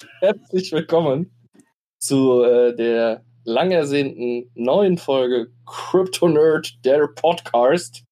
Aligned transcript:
Herzlich 0.20 0.72
willkommen 0.72 1.30
zu 1.98 2.42
äh, 2.42 2.74
der 2.74 3.22
lang 3.44 3.70
ersehnten 3.70 4.50
neuen 4.54 4.96
Folge 4.96 5.52
Crypto 5.66 6.28
Nerd, 6.28 6.78
der 6.84 7.06
Podcast. 7.08 8.04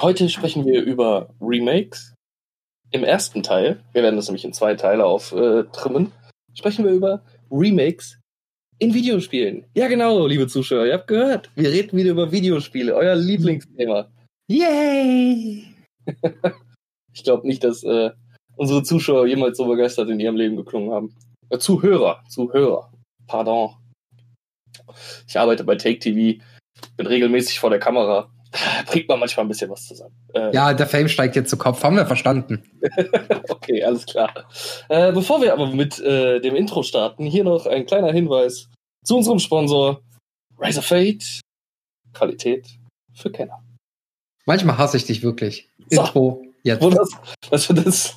Heute 0.00 0.28
sprechen 0.28 0.66
wir 0.66 0.82
über 0.82 1.34
Remakes. 1.40 2.14
Im 2.90 3.02
ersten 3.02 3.42
Teil, 3.42 3.82
wir 3.92 4.02
werden 4.02 4.16
das 4.16 4.28
nämlich 4.28 4.44
in 4.44 4.52
zwei 4.52 4.74
Teile 4.74 5.06
auftrimmen, 5.06 6.12
sprechen 6.54 6.84
wir 6.84 6.92
über 6.92 7.24
Remakes 7.50 8.18
in 8.78 8.94
Videospielen. 8.94 9.64
Ja, 9.74 9.88
genau, 9.88 10.26
liebe 10.26 10.46
Zuschauer, 10.48 10.86
ihr 10.86 10.94
habt 10.94 11.08
gehört. 11.08 11.50
Wir 11.54 11.70
reden 11.70 11.96
wieder 11.96 12.10
über 12.10 12.30
Videospiele, 12.30 12.94
euer 12.94 13.16
Lieblingsthema. 13.16 14.10
Yay! 14.48 15.64
ich 17.12 17.24
glaube 17.24 17.46
nicht, 17.46 17.64
dass 17.64 17.82
äh, 17.82 18.10
unsere 18.56 18.82
Zuschauer 18.82 19.26
jemals 19.26 19.56
so 19.56 19.66
begeistert 19.66 20.08
in 20.10 20.20
ihrem 20.20 20.36
Leben 20.36 20.56
geklungen 20.56 20.90
haben. 20.90 21.14
Äh, 21.50 21.58
Zuhörer, 21.58 22.22
Zuhörer. 22.28 22.90
Pardon. 23.26 23.76
Ich 25.26 25.38
arbeite 25.38 25.64
bei 25.64 25.76
Take 25.76 25.98
TV, 25.98 26.42
bin 26.96 27.06
regelmäßig 27.06 27.58
vor 27.58 27.70
der 27.70 27.78
Kamera. 27.78 28.30
Bringt 28.86 29.08
man 29.08 29.20
manchmal 29.20 29.44
ein 29.44 29.48
bisschen 29.48 29.70
was 29.70 29.86
zusammen. 29.86 30.14
Äh, 30.34 30.54
ja, 30.54 30.72
der 30.72 30.86
Fame 30.86 31.08
steigt 31.08 31.36
jetzt 31.36 31.50
zu 31.50 31.58
Kopf, 31.58 31.82
haben 31.82 31.96
wir 31.96 32.06
verstanden. 32.06 32.62
okay, 33.48 33.82
alles 33.82 34.06
klar. 34.06 34.32
Äh, 34.88 35.12
bevor 35.12 35.42
wir 35.42 35.52
aber 35.52 35.66
mit 35.68 35.98
äh, 35.98 36.40
dem 36.40 36.56
Intro 36.56 36.82
starten, 36.82 37.24
hier 37.24 37.44
noch 37.44 37.66
ein 37.66 37.86
kleiner 37.86 38.12
Hinweis 38.12 38.68
zu 39.04 39.16
unserem 39.16 39.38
Sponsor 39.38 40.00
Razor 40.58 40.82
Fate. 40.82 41.40
Qualität 42.14 42.66
für 43.12 43.30
Kenner. 43.30 43.62
Manchmal 44.46 44.78
hasse 44.78 44.96
ich 44.96 45.04
dich 45.04 45.22
wirklich. 45.22 45.68
So. 45.90 46.00
Intro 46.00 46.42
jetzt. 46.62 46.82
Wo 46.82 46.88
das, 46.88 47.10
was 47.50 47.66
für 47.66 47.74
das? 47.74 48.14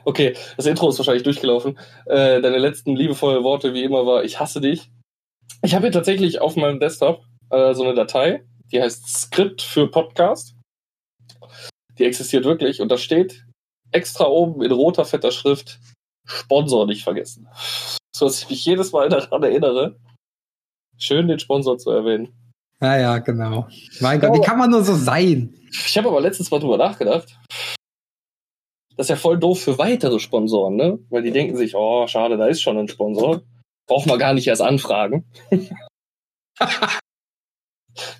Okay, 0.02 0.34
das 0.56 0.64
Intro 0.64 0.88
ist 0.88 0.98
wahrscheinlich 0.98 1.24
durchgelaufen. 1.24 1.78
Äh, 2.06 2.40
deine 2.40 2.56
letzten 2.56 2.96
liebevollen 2.96 3.44
Worte, 3.44 3.74
wie 3.74 3.84
immer, 3.84 4.06
war: 4.06 4.24
Ich 4.24 4.40
hasse 4.40 4.60
dich. 4.60 4.90
Ich 5.62 5.74
habe 5.74 5.84
hier 5.84 5.92
tatsächlich 5.92 6.40
auf 6.40 6.56
meinem 6.56 6.80
Desktop 6.80 7.22
äh, 7.50 7.74
so 7.74 7.84
eine 7.84 7.94
Datei, 7.94 8.42
die 8.72 8.80
heißt 8.80 9.06
Skript 9.06 9.60
für 9.60 9.90
Podcast. 9.90 10.54
Die 11.98 12.04
existiert 12.04 12.44
wirklich 12.44 12.80
und 12.80 12.90
da 12.90 12.96
steht 12.96 13.44
extra 13.92 14.26
oben 14.26 14.62
in 14.62 14.72
roter, 14.72 15.04
fetter 15.04 15.32
Schrift: 15.32 15.78
Sponsor 16.26 16.86
nicht 16.86 17.04
vergessen. 17.04 17.48
So 18.12 18.26
dass 18.26 18.42
ich 18.42 18.50
mich 18.50 18.64
jedes 18.66 18.92
Mal 18.92 19.08
daran 19.08 19.42
erinnere, 19.42 19.96
schön 20.98 21.28
den 21.28 21.38
Sponsor 21.38 21.78
zu 21.78 21.90
erwähnen. 21.90 22.34
Ja, 22.80 22.98
ja, 22.98 23.18
genau. 23.18 23.68
Mein 24.00 24.20
Gott, 24.20 24.34
wie 24.34 24.40
kann 24.40 24.58
man 24.58 24.70
nur 24.70 24.82
so 24.82 24.94
sein? 24.94 25.54
Ich 25.70 25.96
habe 25.96 26.08
aber 26.08 26.20
letztens 26.20 26.50
mal 26.50 26.58
drüber 26.58 26.76
nachgedacht. 26.76 27.38
Das 28.96 29.06
ist 29.06 29.10
ja 29.10 29.16
voll 29.16 29.38
doof 29.38 29.62
für 29.62 29.78
weitere 29.78 30.18
Sponsoren, 30.18 30.76
ne? 30.76 30.98
Weil 31.08 31.22
die 31.22 31.30
denken 31.30 31.56
sich, 31.56 31.74
oh, 31.74 32.06
schade, 32.06 32.36
da 32.36 32.46
ist 32.46 32.60
schon 32.60 32.76
ein 32.76 32.88
Sponsor. 32.88 33.42
Braucht 33.86 34.06
man 34.06 34.18
gar 34.18 34.34
nicht 34.34 34.46
erst 34.46 34.62
anfragen. 34.62 35.24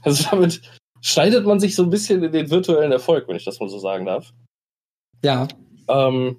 also 0.03 0.25
damit 0.31 0.63
schneidet 1.03 1.45
man 1.47 1.61
sich 1.61 1.75
so 1.75 1.83
ein 1.83 1.91
bisschen 1.91 2.23
in 2.23 2.33
den 2.33 2.51
virtuellen 2.51 2.93
Erfolg, 2.93 3.29
wenn 3.29 3.37
ich 3.37 3.45
das 3.45 3.61
mal 3.61 3.69
so 3.69 3.79
sagen 3.79 4.07
darf. 4.07 4.33
Ja. 5.23 5.49
Ähm, 5.89 6.37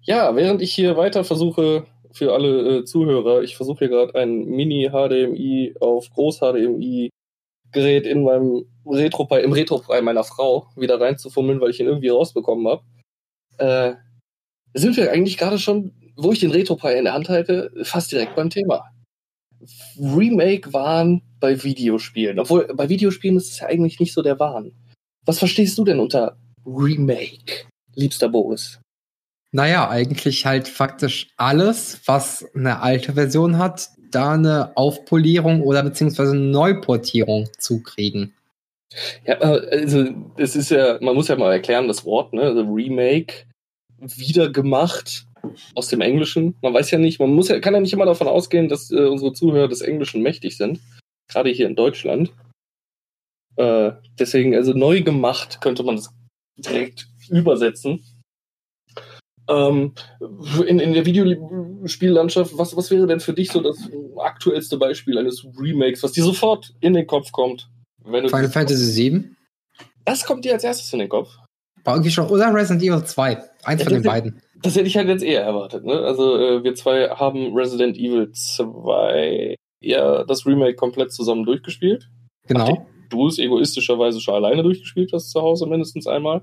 ja, 0.00 0.34
während 0.36 0.62
ich 0.62 0.74
hier 0.74 0.96
weiter 0.96 1.24
versuche, 1.24 1.86
für 2.12 2.32
alle 2.32 2.78
äh, 2.78 2.84
Zuhörer, 2.84 3.42
ich 3.42 3.56
versuche 3.56 3.80
hier 3.80 3.88
gerade 3.88 4.14
ein 4.14 4.44
Mini-HDMI 4.44 5.74
auf 5.80 6.10
Groß-HDMI 6.10 7.10
Gerät 7.72 8.06
in 8.06 8.22
meinem 8.22 8.66
Retro 8.86 9.26
im 9.36 9.52
Retro-Brei 9.52 10.00
meiner 10.00 10.22
Frau 10.22 10.68
wieder 10.76 11.00
reinzufummeln, 11.00 11.60
weil 11.60 11.70
ich 11.70 11.80
ihn 11.80 11.88
irgendwie 11.88 12.08
rausbekommen 12.08 12.68
habe. 12.68 12.84
Äh, 13.58 13.94
sind 14.74 14.96
wir 14.96 15.10
eigentlich 15.10 15.38
gerade 15.38 15.58
schon, 15.58 15.92
wo 16.16 16.30
ich 16.30 16.38
den 16.38 16.52
Retro-Brei 16.52 16.96
in 16.96 17.04
der 17.04 17.14
Hand 17.14 17.28
halte, 17.28 17.72
fast 17.82 18.12
direkt 18.12 18.36
beim 18.36 18.48
Thema. 18.48 18.84
Remake 19.98 20.72
Wahn 20.72 21.22
bei 21.40 21.62
Videospielen. 21.64 22.38
Obwohl, 22.38 22.66
bei 22.74 22.88
Videospielen 22.88 23.36
ist 23.36 23.50
es 23.50 23.58
ja 23.60 23.66
eigentlich 23.66 23.98
nicht 23.98 24.12
so 24.12 24.22
der 24.22 24.38
Wahn. 24.38 24.72
Was 25.24 25.38
verstehst 25.38 25.76
du 25.78 25.84
denn 25.84 26.00
unter 26.00 26.36
Remake, 26.64 27.66
liebster 27.96 28.28
Boris? 28.28 28.80
Naja, 29.52 29.88
eigentlich 29.88 30.46
halt 30.46 30.66
faktisch 30.66 31.28
alles, 31.36 32.00
was 32.06 32.44
eine 32.54 32.80
alte 32.80 33.12
Version 33.12 33.58
hat, 33.58 33.90
da 34.10 34.32
eine 34.32 34.76
Aufpolierung 34.76 35.62
oder 35.62 35.82
beziehungsweise 35.82 36.32
eine 36.32 36.40
Neuportierung 36.40 37.48
zu 37.58 37.82
kriegen. 37.82 38.34
Ja, 39.24 39.34
also 39.38 40.08
es 40.36 40.56
ist 40.56 40.70
ja, 40.70 40.98
man 41.00 41.14
muss 41.14 41.28
ja 41.28 41.36
mal 41.36 41.52
erklären, 41.52 41.88
das 41.88 42.04
Wort, 42.04 42.32
ne? 42.32 42.42
Also 42.42 42.62
Remake, 42.62 43.46
wieder 43.98 44.50
gemacht 44.50 45.26
aus 45.74 45.88
dem 45.88 46.00
Englischen. 46.00 46.56
Man 46.62 46.74
weiß 46.74 46.90
ja 46.90 46.98
nicht, 46.98 47.20
man 47.20 47.32
muss 47.32 47.48
ja, 47.48 47.60
kann 47.60 47.74
ja 47.74 47.80
nicht 47.80 47.92
immer 47.92 48.06
davon 48.06 48.28
ausgehen, 48.28 48.68
dass 48.68 48.90
äh, 48.90 49.06
unsere 49.06 49.32
Zuhörer 49.32 49.68
des 49.68 49.80
Englischen 49.80 50.22
mächtig 50.22 50.56
sind. 50.56 50.80
Gerade 51.28 51.50
hier 51.50 51.66
in 51.66 51.76
Deutschland. 51.76 52.32
Äh, 53.56 53.92
deswegen, 54.18 54.54
also 54.54 54.72
neu 54.72 55.02
gemacht 55.02 55.60
könnte 55.60 55.82
man 55.82 55.96
das 55.96 56.10
direkt 56.56 57.08
übersetzen. 57.30 58.04
Ähm, 59.48 59.92
in, 60.66 60.78
in 60.78 60.94
der 60.94 61.04
Videospiellandschaft, 61.04 62.56
was, 62.56 62.76
was 62.76 62.90
wäre 62.90 63.06
denn 63.06 63.20
für 63.20 63.34
dich 63.34 63.50
so 63.50 63.60
das 63.60 63.76
aktuellste 64.16 64.78
Beispiel 64.78 65.18
eines 65.18 65.44
Remakes, 65.58 66.02
was 66.02 66.12
dir 66.12 66.24
sofort 66.24 66.72
in 66.80 66.94
den 66.94 67.06
Kopf 67.06 67.30
kommt? 67.30 67.68
Final 68.04 68.48
Fantasy 68.48 69.10
VII? 69.10 69.24
Das 70.04 70.24
kommt 70.24 70.44
dir 70.44 70.52
als 70.52 70.64
erstes 70.64 70.92
in 70.92 71.00
den 71.00 71.08
Kopf. 71.08 71.36
War 71.84 71.94
irgendwie 71.94 72.10
schon, 72.10 72.26
oder 72.28 72.52
Resident 72.54 72.82
Evil 72.82 73.04
2. 73.04 73.42
Eins 73.64 73.80
ja, 73.80 73.84
von 73.84 73.94
den 73.94 74.02
beiden. 74.02 74.42
Das 74.62 74.76
hätte 74.76 74.86
ich 74.86 74.96
halt 74.96 75.08
jetzt 75.08 75.22
eher 75.22 75.42
erwartet. 75.42 75.84
Ne? 75.84 75.92
Also 75.92 76.38
äh, 76.38 76.64
wir 76.64 76.74
zwei 76.74 77.08
haben 77.08 77.54
Resident 77.54 77.98
Evil 77.98 78.30
2 78.32 79.56
ja 79.80 80.24
das 80.24 80.46
Remake 80.46 80.76
komplett 80.76 81.12
zusammen 81.12 81.44
durchgespielt. 81.44 82.08
Genau. 82.46 82.86
Du 83.10 83.26
es 83.26 83.38
egoistischerweise 83.38 84.20
schon 84.20 84.34
alleine 84.34 84.62
durchgespielt 84.62 85.12
hast 85.12 85.30
zu 85.30 85.42
Hause 85.42 85.66
mindestens 85.66 86.06
einmal 86.06 86.42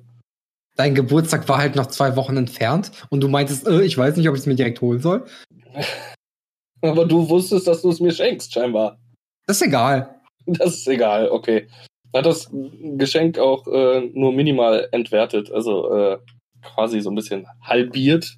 dein 0.75 0.95
Geburtstag 0.95 1.47
war 1.49 1.57
halt 1.57 1.75
noch 1.75 1.87
zwei 1.87 2.15
Wochen 2.15 2.37
entfernt 2.37 2.91
und 3.09 3.21
du 3.21 3.27
meintest, 3.27 3.67
äh, 3.67 3.81
ich 3.81 3.97
weiß 3.97 4.15
nicht, 4.17 4.27
ob 4.29 4.35
ich 4.35 4.41
es 4.41 4.47
mir 4.47 4.55
direkt 4.55 4.81
holen 4.81 4.99
soll. 4.99 5.25
Aber 6.81 7.05
du 7.05 7.29
wusstest, 7.29 7.67
dass 7.67 7.83
du 7.83 7.89
es 7.89 7.99
mir 7.99 8.11
schenkst, 8.11 8.53
scheinbar. 8.53 8.97
Das 9.45 9.57
ist 9.57 9.67
egal. 9.67 10.21
Das 10.47 10.73
ist 10.73 10.87
egal, 10.87 11.29
okay. 11.29 11.67
Hat 12.13 12.25
das 12.25 12.49
Geschenk 12.97 13.37
auch 13.37 13.67
äh, 13.67 14.01
nur 14.13 14.33
minimal 14.33 14.87
entwertet, 14.91 15.51
also 15.51 15.93
äh, 15.93 16.17
quasi 16.61 16.99
so 17.01 17.11
ein 17.11 17.15
bisschen 17.15 17.47
halbiert. 17.61 18.37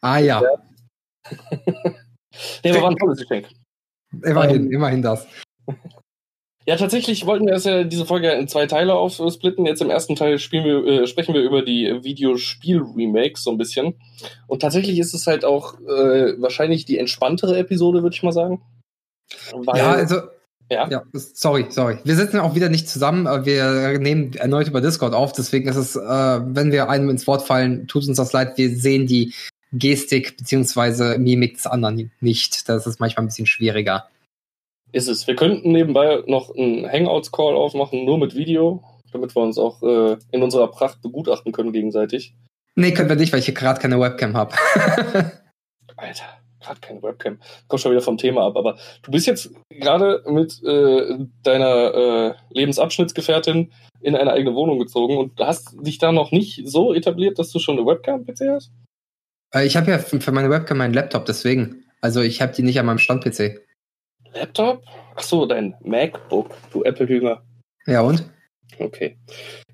Ah 0.00 0.18
ja. 0.18 0.42
nee, 2.64 2.70
aber 2.70 2.82
war 2.82 2.90
ein 2.90 2.96
tolles 2.96 3.18
Geschenk. 3.18 3.48
Immerhin, 4.24 4.66
ähm, 4.66 4.72
immerhin 4.72 5.02
das. 5.02 5.26
Ja, 6.64 6.76
tatsächlich 6.76 7.26
wollten 7.26 7.46
wir 7.46 7.56
ja 7.56 7.82
diese 7.82 8.06
Folge 8.06 8.30
in 8.32 8.46
zwei 8.46 8.66
Teile 8.66 8.94
aufsplitten. 8.94 9.66
Jetzt 9.66 9.82
im 9.82 9.90
ersten 9.90 10.14
Teil 10.14 10.38
wir, 10.38 10.86
äh, 10.86 11.06
sprechen 11.06 11.34
wir 11.34 11.42
über 11.42 11.62
die 11.62 11.98
Videospiel-Remakes 12.02 13.42
so 13.42 13.50
ein 13.50 13.58
bisschen. 13.58 13.94
Und 14.46 14.62
tatsächlich 14.62 14.98
ist 14.98 15.12
es 15.12 15.26
halt 15.26 15.44
auch 15.44 15.80
äh, 15.80 16.40
wahrscheinlich 16.40 16.84
die 16.84 16.98
entspanntere 16.98 17.58
Episode, 17.58 18.02
würde 18.02 18.14
ich 18.14 18.22
mal 18.22 18.32
sagen. 18.32 18.62
Weil, 19.52 19.78
ja, 19.78 19.92
also. 19.92 20.16
Ja? 20.70 20.88
ja, 20.88 21.02
sorry, 21.12 21.66
sorry. 21.68 21.98
Wir 22.04 22.16
sitzen 22.16 22.38
auch 22.38 22.54
wieder 22.54 22.70
nicht 22.70 22.88
zusammen. 22.88 23.26
Wir 23.44 23.98
nehmen 23.98 24.32
erneut 24.34 24.68
über 24.68 24.80
Discord 24.80 25.12
auf. 25.12 25.32
Deswegen 25.32 25.68
ist 25.68 25.76
es, 25.76 25.96
äh, 25.96 26.00
wenn 26.00 26.72
wir 26.72 26.88
einem 26.88 27.10
ins 27.10 27.26
Wort 27.26 27.42
fallen, 27.42 27.86
tut 27.88 28.06
uns 28.08 28.16
das 28.16 28.32
leid. 28.32 28.56
Wir 28.56 28.70
sehen 28.70 29.06
die 29.06 29.34
Gestik 29.72 30.36
bzw. 30.38 31.18
Mimik 31.18 31.56
des 31.56 31.66
anderen 31.66 32.10
nicht. 32.20 32.68
Das 32.68 32.86
ist 32.86 33.00
manchmal 33.00 33.24
ein 33.24 33.28
bisschen 33.28 33.46
schwieriger. 33.46 34.08
Ist 34.92 35.08
es. 35.08 35.26
Wir 35.26 35.36
könnten 35.36 35.72
nebenbei 35.72 36.22
noch 36.26 36.54
einen 36.54 36.86
Hangouts-Call 36.86 37.56
aufmachen, 37.56 38.04
nur 38.04 38.18
mit 38.18 38.34
Video, 38.34 38.84
damit 39.12 39.34
wir 39.34 39.42
uns 39.42 39.58
auch 39.58 39.82
äh, 39.82 40.18
in 40.30 40.42
unserer 40.42 40.68
Pracht 40.68 41.00
begutachten 41.00 41.52
können 41.52 41.72
gegenseitig. 41.72 42.34
Nee, 42.74 42.92
können 42.92 43.08
wir 43.08 43.16
nicht, 43.16 43.32
weil 43.32 43.40
ich 43.40 43.46
hier 43.46 43.54
gerade 43.54 43.80
keine 43.80 43.98
Webcam 43.98 44.36
habe. 44.36 44.54
Alter, 45.96 46.24
gerade 46.60 46.80
keine 46.80 47.02
Webcam. 47.02 47.38
Komm 47.68 47.78
schon 47.78 47.92
wieder 47.92 48.02
vom 48.02 48.18
Thema 48.18 48.46
ab. 48.46 48.56
Aber 48.56 48.78
du 49.02 49.10
bist 49.10 49.26
jetzt 49.26 49.50
gerade 49.70 50.22
mit 50.26 50.62
äh, 50.62 51.18
deiner 51.42 51.94
äh, 51.94 52.34
Lebensabschnittsgefährtin 52.50 53.72
in 54.00 54.16
eine 54.16 54.32
eigene 54.32 54.54
Wohnung 54.54 54.78
gezogen 54.78 55.16
und 55.16 55.38
hast 55.40 55.74
dich 55.80 55.98
da 55.98 56.12
noch 56.12 56.32
nicht 56.32 56.62
so 56.66 56.92
etabliert, 56.92 57.38
dass 57.38 57.50
du 57.50 57.58
schon 57.58 57.78
eine 57.78 57.86
Webcam-PC 57.86 58.48
hast? 58.50 58.72
Äh, 59.54 59.66
ich 59.66 59.76
habe 59.76 59.90
ja 59.90 59.98
für 59.98 60.32
meine 60.32 60.50
Webcam 60.50 60.78
meinen 60.78 60.94
Laptop, 60.94 61.24
deswegen. 61.24 61.84
Also 62.00 62.20
ich 62.20 62.42
habe 62.42 62.52
die 62.52 62.62
nicht 62.62 62.80
an 62.80 62.86
meinem 62.86 62.98
Stand-PC. 62.98 63.60
Laptop? 64.34 64.82
Achso, 65.14 65.46
dein 65.46 65.74
MacBook, 65.82 66.50
du 66.72 66.82
Apple-Hünger. 66.84 67.42
Ja, 67.86 68.00
und? 68.02 68.24
Okay. 68.78 69.16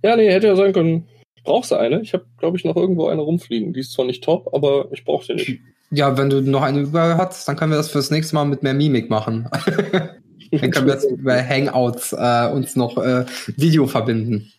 Ja, 0.03 0.17
nee, 0.17 0.31
hätte 0.31 0.49
ja 0.49 0.57
sein 0.57 0.73
können. 0.73 1.09
Ich 1.37 1.45
brauche 1.45 1.79
eine. 1.79 2.01
Ich 2.01 2.13
habe, 2.13 2.27
glaube 2.39 2.57
ich, 2.57 2.65
noch 2.65 2.77
irgendwo 2.77 3.07
eine 3.09 3.23
rumfliegen. 3.23 3.73
Die 3.73 3.81
ist 3.81 3.93
zwar 3.93 4.05
nicht 4.05 4.25
top, 4.25 4.53
aber 4.53 4.89
ich 4.93 5.05
brauche 5.05 5.25
sie 5.25 5.35
nicht. 5.35 5.61
Ja, 5.91 6.19
wenn 6.19 6.29
du 6.29 6.43
noch 6.43 6.63
eine 6.63 6.81
über 6.81 7.17
hast, 7.17 7.49
dann 7.49 7.57
können 7.57 7.73
wir 7.73 7.79
das 7.79 7.91
fürs 7.91 8.11
nächste 8.11 8.35
Mal 8.35 8.45
mit 8.45 8.63
mehr 8.63 8.75
Mimik 8.75 9.09
machen. 9.09 9.49
dann 10.51 10.71
können 10.71 10.87
wir 10.87 10.95
jetzt 10.95 11.11
über 11.11 11.43
Hangouts 11.43 12.13
äh, 12.13 12.51
uns 12.53 12.77
noch 12.77 12.99
äh, 12.99 13.25
Video 13.57 13.87
verbinden. 13.87 14.53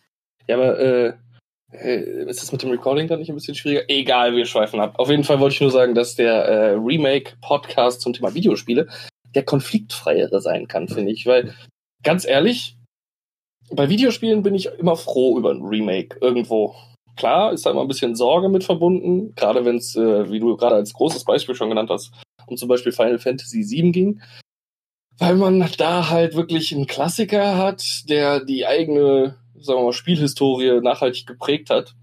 Ja, 0.48 0.56
aber 0.56 0.78
äh, 0.80 1.12
äh, 1.72 2.28
ist 2.28 2.42
das 2.42 2.50
mit 2.50 2.62
dem 2.62 2.70
Recording 2.70 3.06
dann 3.06 3.20
nicht 3.20 3.28
ein 3.28 3.36
bisschen 3.36 3.54
schwieriger? 3.54 3.84
Egal, 3.88 4.34
wir 4.34 4.44
schweifen 4.44 4.80
ab. 4.80 4.94
Auf 4.98 5.10
jeden 5.10 5.24
Fall 5.24 5.38
wollte 5.38 5.54
ich 5.54 5.60
nur 5.60 5.70
sagen, 5.70 5.94
dass 5.94 6.16
der 6.16 6.32
äh, 6.32 6.70
Remake-Podcast 6.72 8.00
zum 8.00 8.12
Thema 8.12 8.34
Videospiele 8.34 8.88
der 9.34 9.44
konfliktfreiere 9.44 10.40
sein 10.40 10.68
kann, 10.68 10.88
finde 10.88 11.12
ich. 11.12 11.26
Weil, 11.26 11.54
ganz 12.02 12.26
ehrlich, 12.26 12.76
bei 13.70 13.88
Videospielen 13.88 14.42
bin 14.42 14.54
ich 14.54 14.66
immer 14.66 14.96
froh 14.96 15.38
über 15.38 15.50
ein 15.50 15.62
Remake 15.62 16.18
irgendwo. 16.20 16.74
Klar, 17.16 17.52
ist 17.52 17.66
da 17.66 17.70
immer 17.70 17.82
ein 17.82 17.88
bisschen 17.88 18.16
Sorge 18.16 18.48
mit 18.48 18.64
verbunden, 18.64 19.34
gerade 19.34 19.64
wenn 19.64 19.76
es, 19.76 19.94
äh, 19.96 20.30
wie 20.30 20.40
du 20.40 20.56
gerade 20.56 20.76
als 20.76 20.92
großes 20.92 21.24
Beispiel 21.24 21.54
schon 21.54 21.68
genannt 21.68 21.90
hast, 21.90 22.12
um 22.46 22.56
zum 22.56 22.68
Beispiel 22.68 22.92
Final 22.92 23.18
Fantasy 23.18 23.64
VII 23.68 23.92
ging. 23.92 24.22
Weil 25.18 25.36
man 25.36 25.68
da 25.76 26.08
halt 26.08 26.34
wirklich 26.34 26.74
einen 26.74 26.86
Klassiker 26.86 27.58
hat, 27.58 28.08
der 28.08 28.42
die 28.42 28.66
eigene 28.66 29.36
sagen 29.60 29.80
wir 29.80 29.84
mal, 29.84 29.92
Spielhistorie 29.92 30.80
nachhaltig 30.80 31.26
geprägt 31.26 31.70
hat 31.70 31.94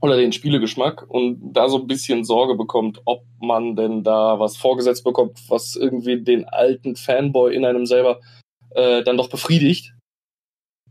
oder 0.00 0.16
den 0.16 0.32
Spielegeschmack 0.32 1.08
und 1.08 1.52
da 1.52 1.68
so 1.68 1.78
ein 1.78 1.86
bisschen 1.86 2.24
Sorge 2.24 2.54
bekommt, 2.54 3.00
ob 3.04 3.24
man 3.40 3.76
denn 3.76 4.02
da 4.04 4.38
was 4.38 4.56
vorgesetzt 4.56 5.04
bekommt, 5.04 5.40
was 5.48 5.76
irgendwie 5.76 6.22
den 6.22 6.44
alten 6.46 6.96
Fanboy 6.96 7.54
in 7.54 7.64
einem 7.64 7.86
selber 7.86 8.20
äh, 8.70 9.02
dann 9.02 9.16
doch 9.16 9.28
befriedigt. 9.28 9.92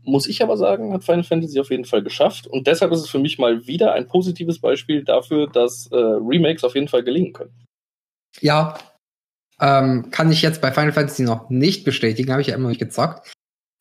Muss 0.02 0.28
ich 0.28 0.42
aber 0.42 0.56
sagen, 0.56 0.92
hat 0.92 1.04
Final 1.04 1.24
Fantasy 1.24 1.58
auf 1.58 1.70
jeden 1.70 1.84
Fall 1.84 2.02
geschafft 2.02 2.46
und 2.46 2.66
deshalb 2.66 2.92
ist 2.92 3.00
es 3.00 3.08
für 3.08 3.18
mich 3.18 3.38
mal 3.38 3.66
wieder 3.66 3.92
ein 3.92 4.06
positives 4.06 4.60
Beispiel 4.60 5.04
dafür, 5.04 5.48
dass 5.48 5.88
äh, 5.90 5.96
Remakes 5.96 6.64
auf 6.64 6.74
jeden 6.74 6.88
Fall 6.88 7.02
gelingen 7.02 7.32
können. 7.32 7.66
Ja, 8.40 8.78
ähm, 9.60 10.10
kann 10.10 10.30
ich 10.30 10.42
jetzt 10.42 10.60
bei 10.60 10.70
Final 10.70 10.92
Fantasy 10.92 11.22
noch 11.22 11.48
nicht 11.50 11.84
bestätigen, 11.84 12.30
habe 12.30 12.42
ich 12.42 12.48
ja 12.48 12.54
immer 12.54 12.64
noch 12.64 12.70
nicht 12.70 12.78
gezockt. 12.78 13.32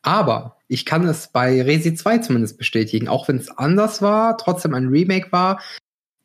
Aber 0.06 0.57
ich 0.68 0.86
kann 0.86 1.07
es 1.07 1.30
bei 1.30 1.63
Resi 1.63 1.96
2 1.96 2.19
zumindest 2.19 2.60
bestätigen, 2.60 3.07
auch 3.07 3.28
wenn 3.28 3.38
es 3.38 3.50
anders 3.50 4.04
war, 4.04 4.38
trotzdem 4.38 4.75
ein 4.75 4.88
Remake 4.88 5.31
war. 5.31 5.60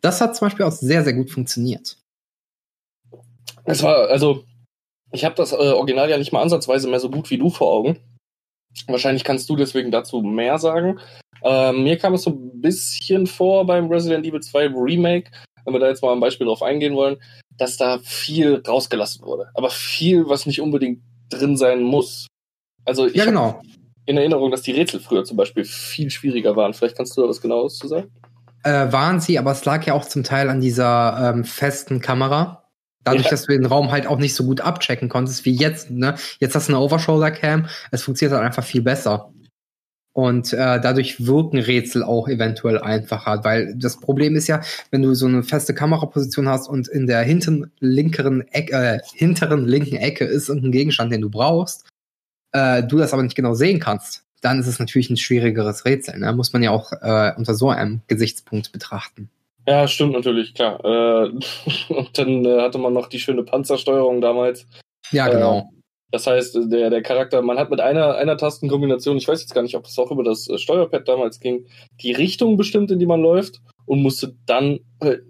Das 0.02 0.20
hat 0.20 0.36
zum 0.36 0.46
Beispiel 0.46 0.66
auch 0.66 0.72
sehr, 0.72 1.02
sehr 1.02 1.14
gut 1.14 1.30
funktioniert. 1.30 1.96
Es 3.64 3.82
war, 3.82 4.08
also, 4.08 4.44
ich 5.12 5.24
habe 5.24 5.34
das 5.34 5.52
äh, 5.52 5.56
Original 5.56 6.10
ja 6.10 6.18
nicht 6.18 6.30
mal 6.30 6.42
ansatzweise 6.42 6.88
mehr 6.88 7.00
so 7.00 7.10
gut 7.10 7.30
wie 7.30 7.38
du 7.38 7.48
vor 7.48 7.72
Augen. 7.72 7.98
Wahrscheinlich 8.86 9.24
kannst 9.24 9.48
du 9.48 9.56
deswegen 9.56 9.90
dazu 9.90 10.20
mehr 10.20 10.58
sagen. 10.58 11.00
Ähm, 11.42 11.82
mir 11.82 11.96
kam 11.96 12.12
es 12.12 12.24
so 12.24 12.32
ein 12.32 12.60
bisschen 12.60 13.26
vor 13.26 13.64
beim 13.64 13.88
Resident 13.88 14.26
Evil 14.26 14.40
2 14.40 14.66
Remake, 14.74 15.30
wenn 15.64 15.72
wir 15.72 15.80
da 15.80 15.88
jetzt 15.88 16.02
mal 16.02 16.12
ein 16.12 16.20
Beispiel 16.20 16.46
drauf 16.46 16.62
eingehen 16.62 16.96
wollen, 16.96 17.16
dass 17.56 17.78
da 17.78 17.98
viel 18.00 18.62
rausgelassen 18.66 19.24
wurde. 19.24 19.48
Aber 19.54 19.70
viel, 19.70 20.28
was 20.28 20.44
nicht 20.44 20.60
unbedingt 20.60 21.02
drin 21.30 21.56
sein 21.56 21.82
muss. 21.82 22.26
Also 22.84 23.06
ich 23.06 23.14
ja, 23.14 23.24
genau. 23.24 23.60
in 24.06 24.16
Erinnerung, 24.16 24.50
dass 24.50 24.62
die 24.62 24.72
Rätsel 24.72 25.00
früher 25.00 25.24
zum 25.24 25.36
Beispiel 25.36 25.64
viel 25.64 26.10
schwieriger 26.10 26.56
waren. 26.56 26.74
Vielleicht 26.74 26.96
kannst 26.96 27.16
du 27.16 27.22
da 27.22 27.28
was 27.28 27.40
genaues 27.40 27.76
zu 27.76 27.88
sagen? 27.88 28.10
Äh, 28.62 28.92
waren 28.92 29.20
sie, 29.20 29.38
aber 29.38 29.52
es 29.52 29.64
lag 29.64 29.84
ja 29.86 29.94
auch 29.94 30.04
zum 30.04 30.22
Teil 30.22 30.50
an 30.50 30.60
dieser 30.60 31.32
ähm, 31.34 31.44
festen 31.44 32.00
Kamera. 32.00 32.64
Dadurch, 33.04 33.24
ja. 33.24 33.30
dass 33.30 33.46
du 33.46 33.52
den 33.52 33.64
Raum 33.64 33.90
halt 33.90 34.06
auch 34.06 34.18
nicht 34.18 34.34
so 34.34 34.44
gut 34.44 34.60
abchecken 34.60 35.08
konntest 35.08 35.46
wie 35.46 35.54
jetzt. 35.54 35.90
Ne? 35.90 36.16
Jetzt 36.38 36.54
hast 36.54 36.68
du 36.68 36.74
eine 36.74 36.84
Overshoulder-Cam, 36.84 37.66
es 37.90 38.02
funktioniert 38.02 38.36
halt 38.36 38.46
einfach 38.46 38.64
viel 38.64 38.82
besser. 38.82 39.32
Und 40.12 40.52
äh, 40.52 40.80
dadurch 40.80 41.24
wirken 41.24 41.58
Rätsel 41.58 42.02
auch 42.02 42.28
eventuell 42.28 42.78
einfacher, 42.78 43.44
weil 43.44 43.74
das 43.76 44.00
Problem 44.00 44.34
ist 44.34 44.48
ja, 44.48 44.60
wenn 44.90 45.02
du 45.02 45.14
so 45.14 45.26
eine 45.26 45.44
feste 45.44 45.72
Kameraposition 45.72 46.48
hast 46.48 46.68
und 46.68 46.88
in 46.88 47.06
der 47.06 47.22
hinten 47.22 47.70
linkeren 47.78 48.42
Ecke, 48.48 48.72
äh, 48.74 48.98
hinteren 49.14 49.66
linken 49.66 49.96
Ecke 49.96 50.24
ist 50.24 50.48
irgendein 50.48 50.72
Gegenstand, 50.72 51.12
den 51.12 51.20
du 51.20 51.30
brauchst, 51.30 51.86
äh, 52.52 52.82
du 52.82 52.98
das 52.98 53.12
aber 53.12 53.22
nicht 53.22 53.36
genau 53.36 53.54
sehen 53.54 53.80
kannst, 53.80 54.24
dann 54.40 54.60
ist 54.60 54.66
es 54.66 54.78
natürlich 54.78 55.10
ein 55.10 55.16
schwierigeres 55.16 55.84
Rätsel. 55.84 56.18
Ne? 56.18 56.32
Muss 56.32 56.52
man 56.52 56.62
ja 56.62 56.70
auch 56.70 56.92
äh, 56.92 57.32
unter 57.36 57.54
so 57.54 57.70
einem 57.70 58.00
Gesichtspunkt 58.08 58.72
betrachten. 58.72 59.30
Ja, 59.66 59.86
stimmt 59.86 60.12
natürlich, 60.12 60.54
klar. 60.54 60.82
Äh, 60.84 61.28
und 61.88 62.18
dann 62.18 62.44
äh, 62.44 62.60
hatte 62.60 62.78
man 62.78 62.92
noch 62.92 63.08
die 63.08 63.20
schöne 63.20 63.42
Panzersteuerung 63.42 64.20
damals. 64.20 64.66
Ja, 65.10 65.28
genau. 65.28 65.58
Äh, 65.58 65.80
das 66.12 66.26
heißt, 66.26 66.58
der, 66.72 66.90
der 66.90 67.02
Charakter, 67.02 67.40
man 67.40 67.58
hat 67.58 67.70
mit 67.70 67.80
einer, 67.80 68.16
einer 68.16 68.36
Tastenkombination, 68.36 69.16
ich 69.16 69.28
weiß 69.28 69.40
jetzt 69.42 69.54
gar 69.54 69.62
nicht, 69.62 69.76
ob 69.76 69.84
es 69.84 69.96
auch 69.98 70.10
über 70.10 70.24
das 70.24 70.48
äh, 70.48 70.58
Steuerpad 70.58 71.06
damals 71.06 71.38
ging, 71.38 71.66
die 72.00 72.12
Richtung 72.12 72.56
bestimmt, 72.56 72.90
in 72.90 72.98
die 72.98 73.06
man 73.06 73.20
läuft 73.20 73.60
und 73.86 74.02
musste 74.02 74.34
dann 74.46 74.80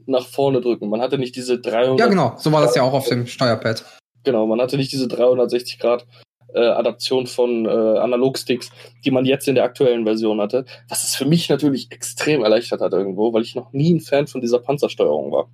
nach 0.07 0.27
vorne 0.27 0.61
drücken. 0.61 0.89
Man 0.89 1.01
hatte 1.01 1.19
nicht 1.19 1.37
diese 1.37 1.59
300. 1.61 1.99
Ja, 1.99 2.07
genau, 2.07 2.35
so 2.39 2.51
war 2.53 2.63
das 2.63 2.75
ja 2.75 2.83
auch 2.83 2.93
auf 2.93 3.09
dem 3.09 3.27
Steuerpad. 3.27 3.85
Genau, 4.25 4.47
man 4.47 4.61
hatte 4.61 4.77
nicht 4.77 4.93
diese 4.93 5.09
360 5.09 5.79
Grad 5.79 6.07
äh, 6.55 6.61
Adaption 6.61 7.27
von 7.27 7.67
äh, 7.67 7.69
Analogsticks, 7.69 8.71
die 9.05 9.11
man 9.11 9.25
jetzt 9.25 9.49
in 9.49 9.55
der 9.55 9.65
aktuellen 9.65 10.05
Version 10.05 10.41
hatte. 10.41 10.65
Was 10.89 11.05
es 11.05 11.17
für 11.17 11.27
mich 11.27 11.49
natürlich 11.49 11.91
extrem 11.91 12.43
erleichtert 12.43 12.81
hat 12.81 12.93
irgendwo, 12.93 13.33
weil 13.33 13.43
ich 13.43 13.55
noch 13.55 13.73
nie 13.73 13.95
ein 13.95 14.01
Fan 14.01 14.27
von 14.27 14.41
dieser 14.41 14.59
Panzersteuerung 14.59 15.33
war. 15.33 15.49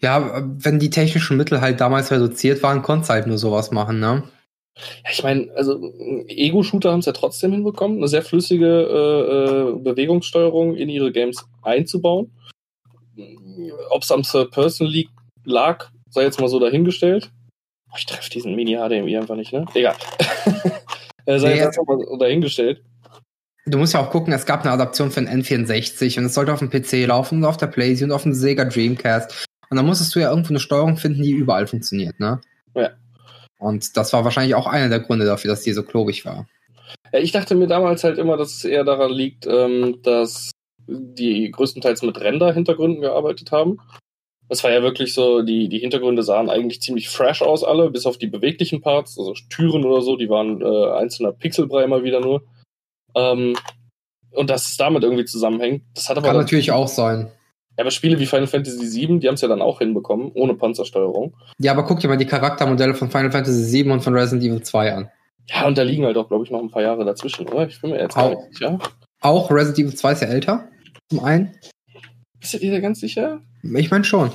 Ja, 0.00 0.42
wenn 0.58 0.78
die 0.78 0.90
technischen 0.90 1.36
Mittel 1.36 1.60
halt 1.60 1.80
damals 1.80 2.10
reduziert 2.10 2.62
waren, 2.62 2.82
konntest 2.82 3.10
halt 3.10 3.26
nur 3.26 3.38
sowas 3.38 3.70
machen, 3.70 3.98
ne? 3.98 4.24
Ja, 4.76 5.10
ich 5.10 5.22
meine, 5.22 5.50
also 5.54 5.80
Ego-Shooter 6.28 6.92
haben 6.92 7.00
es 7.00 7.06
ja 7.06 7.12
trotzdem 7.12 7.52
hinbekommen, 7.52 7.96
eine 7.96 8.08
sehr 8.08 8.22
flüssige 8.22 8.66
äh, 8.66 9.70
äh, 9.70 9.78
Bewegungssteuerung 9.78 10.76
in 10.76 10.90
ihre 10.90 11.12
Games 11.12 11.46
einzubauen. 11.62 12.30
Ob 13.88 14.02
es 14.02 14.12
am 14.12 14.22
Third-Person 14.22 14.92
lag, 15.44 15.88
sei 16.10 16.24
jetzt 16.24 16.40
mal 16.40 16.48
so 16.48 16.58
dahingestellt. 16.58 17.30
Ich 17.96 18.06
treffe 18.06 18.30
diesen 18.30 18.54
Mini-HDMI 18.54 19.18
einfach 19.18 19.36
nicht, 19.36 19.52
ne? 19.52 19.64
Egal. 19.74 19.94
äh, 21.26 21.38
sei 21.38 21.54
nee, 21.54 21.58
jetzt 21.58 21.78
einfach 21.78 21.96
mal 21.96 22.18
dahingestellt. 22.18 22.82
Du 23.66 23.78
musst 23.78 23.94
ja 23.94 24.00
auch 24.00 24.10
gucken, 24.10 24.32
es 24.32 24.46
gab 24.46 24.62
eine 24.62 24.72
Adaption 24.72 25.10
für 25.10 25.20
den 25.20 25.42
N64 25.42 26.18
und 26.18 26.26
es 26.26 26.34
sollte 26.34 26.52
auf 26.52 26.60
dem 26.60 26.70
PC 26.70 27.06
laufen 27.06 27.38
und 27.38 27.44
auf 27.44 27.56
der 27.56 27.66
PlayStation 27.66 28.10
und 28.10 28.16
auf 28.16 28.22
dem 28.22 28.32
Sega 28.34 28.64
Dreamcast. 28.64 29.46
Und 29.70 29.76
dann 29.76 29.86
musstest 29.86 30.14
du 30.14 30.20
ja 30.20 30.30
irgendwo 30.30 30.50
eine 30.50 30.60
Steuerung 30.60 30.96
finden, 30.96 31.22
die 31.22 31.32
überall 31.32 31.66
funktioniert, 31.66 32.20
ne? 32.20 32.40
Ja. 32.74 32.90
Und 33.58 33.96
das 33.96 34.12
war 34.12 34.24
wahrscheinlich 34.24 34.54
auch 34.54 34.66
einer 34.66 34.88
der 34.88 35.00
Gründe 35.00 35.26
dafür, 35.26 35.50
dass 35.50 35.62
die 35.62 35.72
so 35.72 35.82
klobig 35.82 36.24
war. 36.24 36.46
Ja, 37.12 37.18
ich 37.18 37.32
dachte 37.32 37.54
mir 37.54 37.66
damals 37.66 38.04
halt 38.04 38.18
immer, 38.18 38.36
dass 38.36 38.54
es 38.54 38.64
eher 38.64 38.84
daran 38.84 39.10
liegt, 39.10 39.46
ähm, 39.46 39.98
dass 40.02 40.52
die 40.86 41.50
größtenteils 41.50 42.02
mit 42.02 42.20
Render-Hintergründen 42.20 43.00
gearbeitet 43.00 43.50
haben 43.50 43.78
das 44.48 44.62
war 44.62 44.70
ja 44.70 44.82
wirklich 44.82 45.12
so, 45.14 45.42
die, 45.42 45.68
die 45.68 45.78
Hintergründe 45.78 46.22
sahen 46.22 46.50
eigentlich 46.50 46.80
ziemlich 46.80 47.08
fresh 47.08 47.42
aus, 47.42 47.64
alle, 47.64 47.90
bis 47.90 48.06
auf 48.06 48.18
die 48.18 48.28
beweglichen 48.28 48.80
Parts, 48.80 49.18
also 49.18 49.34
Türen 49.50 49.84
oder 49.84 50.02
so, 50.02 50.16
die 50.16 50.28
waren 50.28 50.60
äh, 50.62 50.92
einzelner 50.92 51.32
Pixelbrei 51.32 51.86
mal 51.86 52.04
wieder 52.04 52.20
nur. 52.20 52.42
Ähm, 53.14 53.56
und 54.32 54.50
dass 54.50 54.68
es 54.68 54.76
damit 54.76 55.02
irgendwie 55.02 55.24
zusammenhängt, 55.24 55.82
das 55.94 56.08
hat 56.08 56.18
aber. 56.18 56.28
Kann 56.28 56.36
natürlich 56.36 56.70
auch 56.70 56.88
sein. 56.88 57.32
Ja, 57.76 57.82
aber 57.82 57.90
Spiele 57.90 58.18
wie 58.18 58.26
Final 58.26 58.46
Fantasy 58.46 58.78
VII, 58.78 59.18
die 59.18 59.28
haben 59.28 59.34
es 59.34 59.40
ja 59.42 59.48
dann 59.48 59.60
auch 59.60 59.80
hinbekommen, 59.80 60.30
ohne 60.34 60.54
Panzersteuerung. 60.54 61.34
Ja, 61.58 61.72
aber 61.72 61.84
guck 61.84 62.00
dir 62.00 62.08
mal 62.08 62.16
die 62.16 62.26
Charaktermodelle 62.26 62.94
von 62.94 63.10
Final 63.10 63.30
Fantasy 63.30 63.84
VII 63.84 63.90
und 63.90 64.00
von 64.00 64.14
Resident 64.14 64.44
Evil 64.44 64.62
2 64.62 64.92
an. 64.94 65.10
Ja, 65.48 65.66
und 65.66 65.76
da 65.76 65.82
liegen 65.82 66.04
halt 66.04 66.16
auch, 66.16 66.28
glaube 66.28 66.44
ich, 66.44 66.50
noch 66.50 66.60
ein 66.60 66.70
paar 66.70 66.82
Jahre 66.82 67.04
dazwischen, 67.04 67.46
oder? 67.48 67.68
Ich 67.68 67.80
bin 67.80 67.90
mir 67.90 68.00
jetzt 68.00 68.16
auch, 68.16 68.32
gar 68.32 68.46
nicht 68.46 68.54
sicher. 68.54 68.78
Auch 69.20 69.50
Resident 69.50 69.78
Evil 69.88 69.94
2 69.94 70.12
ist 70.12 70.22
ja 70.22 70.28
älter, 70.28 70.68
zum 71.10 71.24
einen. 71.24 71.54
Bist 72.40 72.54
du 72.54 72.58
dir 72.58 72.72
da 72.72 72.80
ganz 72.80 73.00
sicher? 73.00 73.40
Ich 73.74 73.90
meine 73.90 74.04
schon. 74.04 74.30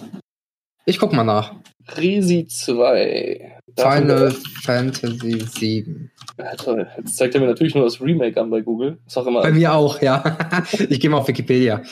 Ich 0.85 0.99
guck 0.99 1.13
mal 1.13 1.23
nach. 1.23 1.53
Resi 1.95 2.47
2. 2.47 3.61
Final 3.77 4.31
Fantasy 4.63 5.39
7. 5.39 6.11
Ja, 6.37 6.55
toll. 6.55 6.87
Jetzt 6.97 7.17
zeigt 7.17 7.35
er 7.35 7.41
mir 7.41 7.47
natürlich 7.47 7.75
nur 7.75 7.83
das 7.83 8.01
Remake 8.01 8.39
an 8.39 8.49
bei 8.49 8.61
Google. 8.61 8.99
Ist 9.05 9.17
auch 9.17 9.27
immer 9.27 9.41
bei 9.41 9.51
mir 9.51 9.73
auch, 9.73 10.01
ja. 10.01 10.37
ich 10.89 10.99
gehe 10.99 11.09
mal 11.09 11.17
auf 11.17 11.27
Wikipedia. 11.27 11.83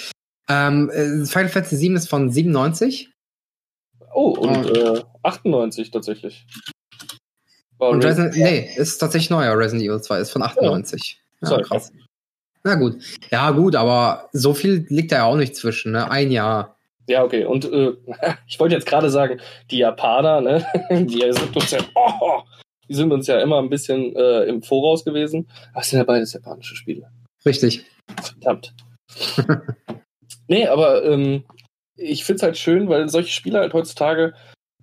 Ähm, 0.48 0.90
äh, 0.90 1.26
Final 1.26 1.50
Fantasy 1.50 1.78
7 1.78 1.96
ist 1.96 2.10
von 2.10 2.32
97. 2.32 3.12
Oh, 4.14 4.32
und 4.32 4.72
oh. 4.72 4.96
Äh, 4.96 5.04
98 5.24 5.92
tatsächlich. 5.92 6.48
War 7.78 7.92
und 7.92 8.04
Resident, 8.04 8.36
nee, 8.36 8.70
ist 8.76 8.98
tatsächlich 8.98 9.30
neuer. 9.30 9.58
Resident 9.58 9.84
Evil 9.84 10.02
2 10.02 10.20
ist 10.20 10.32
von 10.32 10.42
98. 10.42 11.22
Ja, 11.42 11.52
ja 11.52 11.62
krass. 11.62 11.92
Na 12.64 12.76
gut. 12.76 13.02
Ja, 13.32 13.52
gut, 13.52 13.76
aber 13.76 14.30
so 14.34 14.54
viel 14.54 14.86
liegt 14.90 15.12
da 15.12 15.18
ja 15.18 15.24
auch 15.26 15.38
nicht 15.38 15.56
zwischen, 15.56 15.94
ne? 15.94 16.12
Ein 16.12 16.32
Jahr. 16.32 16.79
Ja, 17.10 17.24
okay. 17.24 17.44
Und 17.44 17.66
äh, 17.66 17.94
ich 18.48 18.60
wollte 18.60 18.76
jetzt 18.76 18.86
gerade 18.86 19.10
sagen, 19.10 19.42
die 19.72 19.80
Japaner, 19.80 20.42
ne, 20.42 20.66
die 20.92 21.20
sind 21.32 21.56
uns 21.56 21.72
ja, 21.72 21.80
oh, 21.96 22.44
die 22.88 22.94
sind 22.94 23.12
uns 23.12 23.28
ja 23.28 23.40
immer 23.40 23.58
ein 23.60 23.70
bisschen 23.70 24.16
äh, 24.16 24.44
im 24.44 24.62
Voraus 24.62 25.04
gewesen. 25.04 25.50
Es 25.76 25.90
sind 25.90 26.00
ja 26.00 26.06
beides 26.06 26.34
japanische 26.34 26.76
Spiele. 26.76 27.12
Richtig. 27.46 27.84
Verdammt. 28.22 28.74
nee, 30.48 30.68
aber 30.68 31.04
ähm, 31.04 31.44
ich 31.96 32.24
finde 32.24 32.38
es 32.38 32.44
halt 32.44 32.58
schön, 32.58 32.90
weil 32.90 33.10
solche 33.10 33.32
Spiele 33.32 33.60
halt 33.60 33.74
heutzutage, 33.74 34.34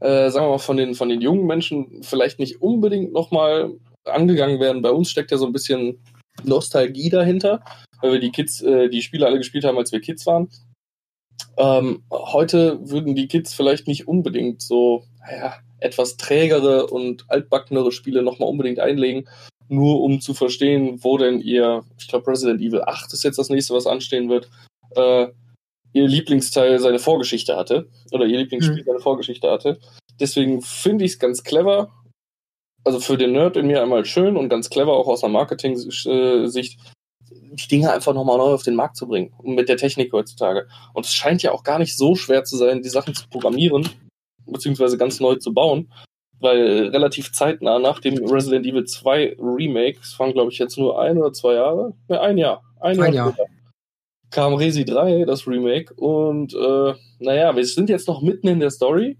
äh, 0.00 0.30
sagen 0.30 0.46
wir 0.46 0.50
mal, 0.50 0.58
von 0.58 0.76
den, 0.76 0.94
von 0.94 1.08
den 1.08 1.20
jungen 1.20 1.46
Menschen 1.46 2.02
vielleicht 2.02 2.40
nicht 2.40 2.60
unbedingt 2.60 3.12
nochmal 3.12 3.70
angegangen 4.04 4.58
werden. 4.58 4.82
Bei 4.82 4.90
uns 4.90 5.10
steckt 5.10 5.30
ja 5.30 5.36
so 5.36 5.46
ein 5.46 5.52
bisschen 5.52 6.02
Nostalgie 6.42 7.10
dahinter. 7.10 7.62
weil 8.02 8.12
wir 8.12 8.20
die 8.20 8.30
Kids, 8.30 8.62
äh, 8.62 8.88
die 8.88 9.02
Spiele 9.02 9.26
alle 9.26 9.38
gespielt 9.38 9.64
haben, 9.64 9.78
als 9.78 9.92
wir 9.92 10.00
Kids 10.00 10.26
waren. 10.26 10.48
Ähm, 11.58 12.02
heute 12.10 12.78
würden 12.88 13.14
die 13.14 13.28
Kids 13.28 13.54
vielleicht 13.54 13.88
nicht 13.88 14.06
unbedingt 14.08 14.62
so, 14.62 15.04
naja, 15.20 15.54
etwas 15.78 16.16
trägere 16.16 16.86
und 16.86 17.24
altbackenere 17.28 17.92
Spiele 17.92 18.22
nochmal 18.22 18.48
unbedingt 18.48 18.78
einlegen, 18.78 19.28
nur 19.68 20.00
um 20.00 20.20
zu 20.20 20.34
verstehen, 20.34 21.02
wo 21.02 21.18
denn 21.18 21.40
ihr, 21.40 21.84
ich 21.98 22.08
glaube 22.08 22.30
Resident 22.30 22.60
Evil 22.60 22.82
8 22.82 23.12
ist 23.12 23.24
jetzt 23.24 23.38
das 23.38 23.50
nächste, 23.50 23.74
was 23.74 23.86
anstehen 23.86 24.28
wird, 24.28 24.48
äh, 24.94 25.28
ihr 25.96 26.06
Lieblingsteil 26.06 26.78
seine 26.78 26.98
Vorgeschichte 26.98 27.56
hatte. 27.56 27.88
Oder 28.12 28.26
ihr 28.26 28.38
Lieblingsspiel 28.38 28.82
mhm. 28.82 28.86
seine 28.86 29.00
Vorgeschichte 29.00 29.50
hatte. 29.50 29.78
Deswegen 30.20 30.60
finde 30.60 31.04
ich 31.04 31.12
es 31.12 31.18
ganz 31.18 31.42
clever. 31.42 31.90
Also 32.84 33.00
für 33.00 33.16
den 33.16 33.32
Nerd 33.32 33.56
in 33.56 33.66
mir 33.66 33.82
einmal 33.82 34.04
schön 34.04 34.36
und 34.36 34.48
ganz 34.48 34.70
clever, 34.70 34.92
auch 34.92 35.08
aus 35.08 35.24
einer 35.24 35.32
Marketing-Sicht, 35.32 36.78
die 37.30 37.68
Dinge 37.68 37.92
einfach 37.92 38.14
nochmal 38.14 38.38
neu 38.38 38.52
auf 38.52 38.62
den 38.62 38.74
Markt 38.74 38.96
zu 38.96 39.06
bringen. 39.06 39.32
Mit 39.42 39.68
der 39.68 39.76
Technik 39.76 40.12
heutzutage. 40.12 40.66
Und 40.94 41.06
es 41.06 41.12
scheint 41.12 41.42
ja 41.42 41.52
auch 41.52 41.64
gar 41.64 41.78
nicht 41.78 41.96
so 41.96 42.14
schwer 42.14 42.44
zu 42.44 42.56
sein, 42.56 42.82
die 42.82 42.88
Sachen 42.88 43.14
zu 43.14 43.28
programmieren, 43.28 43.88
beziehungsweise 44.46 44.98
ganz 44.98 45.20
neu 45.20 45.36
zu 45.36 45.52
bauen. 45.52 45.90
Weil 46.38 46.88
relativ 46.88 47.32
zeitnah 47.32 47.78
nach 47.78 48.00
dem 48.00 48.22
Resident 48.26 48.66
Evil 48.66 48.84
2 48.84 49.36
Remake, 49.38 50.00
es 50.02 50.18
waren 50.18 50.32
glaube 50.32 50.52
ich 50.52 50.58
jetzt 50.58 50.76
nur 50.76 51.00
ein 51.00 51.16
oder 51.16 51.32
zwei 51.32 51.54
Jahre, 51.54 51.94
ja, 52.08 52.20
ein 52.20 52.36
Jahr, 52.36 52.62
ein, 52.78 53.00
ein 53.00 53.14
Jahr, 53.14 53.34
Jahr. 53.34 53.48
kam 54.30 54.52
Resi 54.52 54.84
3, 54.84 55.24
das 55.24 55.46
Remake. 55.46 55.94
Und 55.94 56.52
äh, 56.52 56.94
naja, 57.20 57.56
wir 57.56 57.64
sind 57.64 57.88
jetzt 57.88 58.06
noch 58.06 58.20
mitten 58.20 58.48
in 58.48 58.60
der 58.60 58.70
Story. 58.70 59.16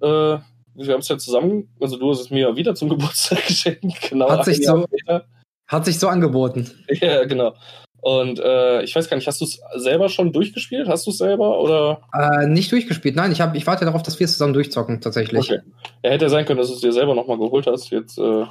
Äh, 0.00 0.38
wir 0.78 0.92
haben 0.92 1.00
es 1.00 1.08
ja 1.08 1.18
zusammen, 1.18 1.68
also 1.78 1.98
du 1.98 2.10
hast 2.10 2.20
es 2.20 2.30
mir 2.30 2.56
wieder 2.56 2.74
zum 2.74 2.88
Geburtstag 2.88 3.46
geschenkt, 3.46 4.08
genau. 4.08 4.30
Hat 4.30 4.46
sich 4.46 4.64
so, 4.64 4.84
später. 4.84 5.26
Hat 5.66 5.84
sich 5.84 5.98
so 5.98 6.08
angeboten. 6.08 6.70
Ja, 7.00 7.24
genau. 7.24 7.54
Und 8.00 8.38
äh, 8.38 8.82
ich 8.82 8.94
weiß 8.94 9.10
gar 9.10 9.16
nicht, 9.16 9.26
hast 9.26 9.40
du 9.40 9.44
es 9.46 9.60
selber 9.74 10.08
schon 10.08 10.32
durchgespielt? 10.32 10.86
Hast 10.86 11.06
du 11.06 11.10
es 11.10 11.18
selber 11.18 11.58
oder? 11.58 12.00
Äh, 12.12 12.46
nicht 12.46 12.70
durchgespielt, 12.70 13.16
nein. 13.16 13.32
Ich, 13.32 13.40
hab, 13.40 13.56
ich 13.56 13.66
warte 13.66 13.84
darauf, 13.84 14.02
dass 14.02 14.20
wir 14.20 14.26
es 14.26 14.32
zusammen 14.32 14.52
durchzocken, 14.52 15.00
tatsächlich. 15.00 15.50
Okay. 15.50 15.60
Ja, 16.04 16.10
hätte 16.10 16.28
sein 16.28 16.44
können, 16.44 16.58
dass 16.58 16.68
du 16.68 16.74
es 16.74 16.80
dir 16.80 16.92
selber 16.92 17.16
nochmal 17.16 17.38
geholt 17.38 17.66
hast. 17.66 17.90
Jetzt 17.90 18.16
äh, 18.18 18.44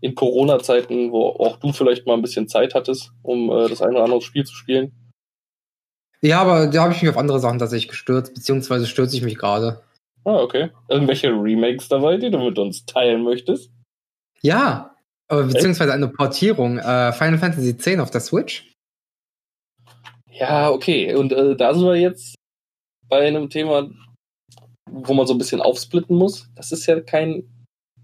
in 0.00 0.14
Corona-Zeiten, 0.14 1.10
wo 1.10 1.26
auch 1.26 1.56
du 1.56 1.72
vielleicht 1.72 2.06
mal 2.06 2.14
ein 2.14 2.22
bisschen 2.22 2.46
Zeit 2.46 2.74
hattest, 2.74 3.10
um 3.22 3.50
äh, 3.50 3.68
das 3.68 3.82
eine 3.82 3.94
oder 3.94 4.04
andere 4.04 4.20
Spiel 4.20 4.44
zu 4.44 4.54
spielen. 4.54 4.92
Ja, 6.22 6.40
aber 6.40 6.68
da 6.68 6.82
habe 6.82 6.92
ich 6.92 7.02
mich 7.02 7.10
auf 7.10 7.18
andere 7.18 7.40
Sachen 7.40 7.58
tatsächlich 7.58 7.88
gestürzt, 7.88 8.34
beziehungsweise 8.34 8.86
stürze 8.86 9.16
ich 9.16 9.22
mich 9.22 9.38
gerade. 9.38 9.80
Ah, 10.24 10.36
okay. 10.36 10.70
Irgendwelche 10.88 11.28
Remakes 11.28 11.88
dabei, 11.88 12.18
die 12.18 12.30
du 12.30 12.38
mit 12.38 12.58
uns 12.58 12.84
teilen 12.84 13.24
möchtest? 13.24 13.70
Ja, 14.42 14.89
aber 15.30 15.44
beziehungsweise 15.44 15.92
eine 15.92 16.08
Portierung. 16.08 16.78
Äh, 16.78 17.12
Final 17.12 17.38
Fantasy 17.38 17.70
X 17.70 17.98
auf 17.98 18.10
der 18.10 18.20
Switch. 18.20 18.72
Ja, 20.30 20.70
okay. 20.70 21.14
Und 21.14 21.32
äh, 21.32 21.56
da 21.56 21.72
sind 21.74 21.84
wir 21.84 21.96
jetzt 21.96 22.34
bei 23.08 23.26
einem 23.26 23.48
Thema, 23.48 23.90
wo 24.90 25.14
man 25.14 25.26
so 25.26 25.34
ein 25.34 25.38
bisschen 25.38 25.60
aufsplitten 25.60 26.16
muss. 26.16 26.48
Das 26.54 26.72
ist 26.72 26.86
ja 26.86 27.00
kein 27.00 27.44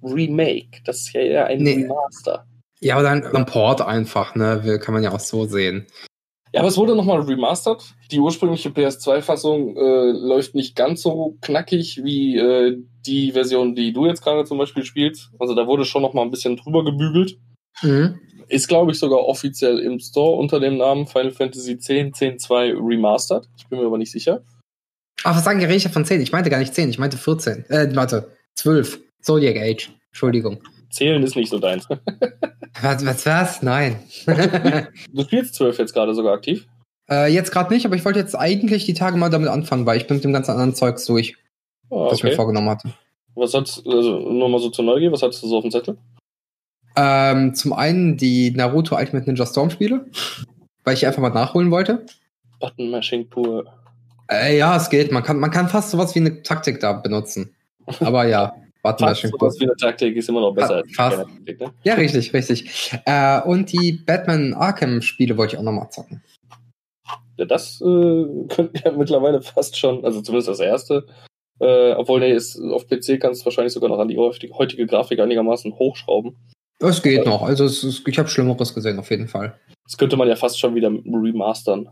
Remake. 0.02 0.82
Das 0.84 0.98
ist 0.98 1.12
ja 1.12 1.20
eher 1.20 1.46
ein 1.46 1.62
nee. 1.62 1.74
Remaster. 1.74 2.46
Ja, 2.80 2.98
oder 2.98 3.10
ein, 3.10 3.24
ein 3.24 3.46
Port 3.46 3.80
einfach, 3.80 4.34
ne? 4.34 4.78
Kann 4.82 4.94
man 4.94 5.02
ja 5.02 5.12
auch 5.12 5.20
so 5.20 5.46
sehen. 5.46 5.86
Ja, 6.56 6.60
aber 6.60 6.70
es 6.70 6.78
wurde 6.78 6.96
nochmal 6.96 7.20
remastert. 7.20 7.84
Die 8.10 8.18
ursprüngliche 8.18 8.70
PS2-Fassung 8.70 9.76
äh, 9.76 10.12
läuft 10.12 10.54
nicht 10.54 10.74
ganz 10.74 11.02
so 11.02 11.36
knackig 11.42 12.00
wie 12.02 12.38
äh, 12.38 12.78
die 13.04 13.32
Version, 13.32 13.74
die 13.74 13.92
du 13.92 14.06
jetzt 14.06 14.22
gerade 14.22 14.46
zum 14.46 14.56
Beispiel 14.56 14.82
spielst. 14.82 15.28
Also 15.38 15.54
da 15.54 15.66
wurde 15.66 15.84
schon 15.84 16.00
nochmal 16.00 16.24
ein 16.24 16.30
bisschen 16.30 16.56
drüber 16.56 16.82
gebügelt. 16.82 17.36
Mhm. 17.82 18.18
Ist, 18.48 18.68
glaube 18.68 18.92
ich, 18.92 18.98
sogar 18.98 19.18
offiziell 19.26 19.80
im 19.80 19.98
Store 19.98 20.38
unter 20.38 20.58
dem 20.58 20.78
Namen 20.78 21.06
Final 21.06 21.32
Fantasy 21.32 21.72
X, 21.72 21.90
10.2 21.90 22.74
Remastered. 22.88 23.46
Ich 23.58 23.66
bin 23.68 23.78
mir 23.78 23.84
aber 23.84 23.98
nicht 23.98 24.12
sicher. 24.12 24.42
Ach, 25.24 25.36
was 25.36 25.44
sagen 25.44 25.58
die 25.58 25.66
Rächer 25.66 25.90
von 25.90 26.06
10? 26.06 26.22
Ich 26.22 26.32
meinte 26.32 26.48
gar 26.48 26.60
nicht 26.60 26.72
10, 26.72 26.88
ich 26.88 26.98
meinte 26.98 27.18
14. 27.18 27.66
Äh, 27.68 27.94
warte, 27.94 28.30
12. 28.54 29.02
Zodiac 29.20 29.58
Age. 29.58 29.90
Entschuldigung. 30.08 30.62
Zählen 30.88 31.22
ist 31.22 31.36
nicht 31.36 31.50
so 31.50 31.58
deins. 31.58 31.86
was, 32.82 33.04
was 33.04 33.26
war's? 33.26 33.62
Nein. 33.62 33.96
du 34.26 35.22
spielst 35.22 35.54
12 35.54 35.78
jetzt 35.78 35.92
gerade 35.92 36.14
sogar 36.14 36.34
aktiv? 36.34 36.66
Äh, 37.08 37.32
jetzt 37.32 37.52
gerade 37.52 37.72
nicht, 37.72 37.86
aber 37.86 37.94
ich 37.94 38.04
wollte 38.04 38.18
jetzt 38.18 38.34
eigentlich 38.34 38.84
die 38.84 38.94
Tage 38.94 39.16
mal 39.16 39.30
damit 39.30 39.48
anfangen, 39.48 39.86
weil 39.86 39.96
ich 39.96 40.06
bin 40.06 40.16
mit 40.16 40.24
dem 40.24 40.32
ganzen 40.32 40.52
anderen 40.52 40.74
Zeugs 40.74 41.04
durch, 41.06 41.36
oh, 41.88 42.00
okay. 42.00 42.10
was 42.10 42.18
ich 42.18 42.24
mir 42.24 42.32
vorgenommen 42.32 42.68
hatte. 42.68 42.92
Was 43.34 43.54
hat's, 43.54 43.82
also 43.86 44.18
nur 44.18 44.48
mal 44.48 44.58
so 44.58 44.70
zur 44.70 44.84
Neugier, 44.84 45.12
was 45.12 45.22
hattest 45.22 45.42
du 45.42 45.48
so 45.48 45.58
auf 45.58 45.62
dem 45.62 45.70
Zettel? 45.70 45.98
Ähm, 46.96 47.54
zum 47.54 47.74
einen 47.74 48.16
die 48.16 48.50
Naruto 48.50 48.96
Ultimate 48.96 49.26
Ninja 49.26 49.46
Storm 49.46 49.70
Spiele, 49.70 50.06
weil 50.82 50.94
ich 50.94 51.06
einfach 51.06 51.20
mal 51.20 51.30
nachholen 51.30 51.70
wollte. 51.70 52.06
Button 52.58 52.90
Mashing 52.90 53.28
pur. 53.28 53.66
Äh, 54.30 54.56
ja, 54.56 54.76
es 54.76 54.88
geht. 54.88 55.12
Man 55.12 55.22
kann, 55.22 55.38
man 55.38 55.50
kann 55.50 55.68
fast 55.68 55.90
sowas 55.90 56.14
wie 56.14 56.20
eine 56.20 56.42
Taktik 56.42 56.80
da 56.80 56.94
benutzen. 56.94 57.54
Aber 58.00 58.26
ja. 58.26 58.54
Button 58.86 59.04
Mashing 59.06 59.30
pur. 59.30 59.50
Sowas 59.50 59.60
wie 59.60 59.64
eine 59.64 59.76
Taktik 59.76 60.16
ist 60.16 60.28
immer 60.28 60.40
noch 60.40 60.52
besser 60.52 60.76
als 60.76 60.94
fast. 60.94 61.16
Taktik, 61.18 61.60
ne? 61.60 61.72
Ja, 61.84 61.94
richtig, 61.94 62.32
richtig. 62.32 62.92
Äh, 63.04 63.40
und 63.42 63.72
die 63.72 63.92
Batman 64.04 64.54
Arkham 64.54 65.02
Spiele 65.02 65.36
wollte 65.36 65.54
ich 65.54 65.58
auch 65.58 65.64
nochmal 65.64 65.90
zocken. 65.90 66.22
Ja, 67.36 67.44
das 67.44 67.80
äh, 67.80 67.84
könnte 68.48 68.82
ja 68.84 68.92
mittlerweile 68.92 69.42
fast 69.42 69.76
schon, 69.76 70.04
also 70.04 70.20
zumindest 70.22 70.48
das 70.48 70.60
erste, 70.60 71.06
äh, 71.60 71.92
obwohl, 71.92 72.20
nee, 72.20 72.32
ist, 72.32 72.58
auf 72.60 72.86
PC 72.86 73.20
kannst 73.20 73.42
du 73.42 73.46
wahrscheinlich 73.46 73.72
sogar 73.72 73.88
noch 73.88 73.98
an 73.98 74.08
die 74.08 74.18
heutige 74.18 74.86
Grafik 74.86 75.20
einigermaßen 75.20 75.74
hochschrauben. 75.78 76.36
Es 76.78 77.02
geht 77.02 77.24
noch. 77.24 77.42
Also 77.42 77.64
es 77.64 77.82
ist, 77.82 78.06
ich 78.06 78.18
habe 78.18 78.28
Schlimmeres 78.28 78.74
gesehen, 78.74 78.98
auf 78.98 79.10
jeden 79.10 79.28
Fall. 79.28 79.58
Das 79.84 79.96
könnte 79.96 80.16
man 80.16 80.28
ja 80.28 80.36
fast 80.36 80.58
schon 80.58 80.74
wieder 80.74 80.88
remastern. 80.88 81.88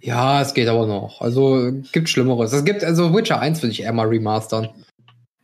Ja, 0.00 0.40
es 0.40 0.54
geht 0.54 0.68
aber 0.68 0.86
noch. 0.86 1.20
Also 1.20 1.72
gibt 1.92 2.08
Schlimmeres. 2.08 2.52
Es 2.52 2.64
gibt, 2.64 2.84
also 2.84 3.12
Witcher 3.14 3.40
1 3.40 3.62
würde 3.62 3.72
ich 3.72 3.82
eher 3.82 3.92
mal 3.92 4.06
remastern. 4.06 4.68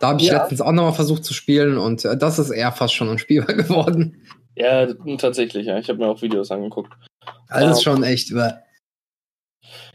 Da 0.02 0.08
habe 0.08 0.20
ich 0.20 0.26
ja. 0.26 0.38
letztens 0.38 0.60
auch 0.60 0.72
nochmal 0.72 0.94
versucht 0.94 1.24
zu 1.24 1.32
spielen 1.32 1.78
und 1.78 2.04
äh, 2.04 2.16
das 2.16 2.40
ist 2.40 2.50
eher 2.50 2.72
fast 2.72 2.92
schon 2.92 3.08
unspielbar 3.08 3.54
geworden. 3.54 4.20
Ja, 4.56 4.92
tatsächlich, 5.16 5.66
ja. 5.66 5.78
Ich 5.78 5.88
habe 5.88 6.00
mir 6.00 6.08
auch 6.08 6.20
Videos 6.20 6.50
angeguckt. 6.50 6.92
Alles 7.46 7.78
um, 7.78 7.84
schon 7.84 8.02
echt. 8.02 8.30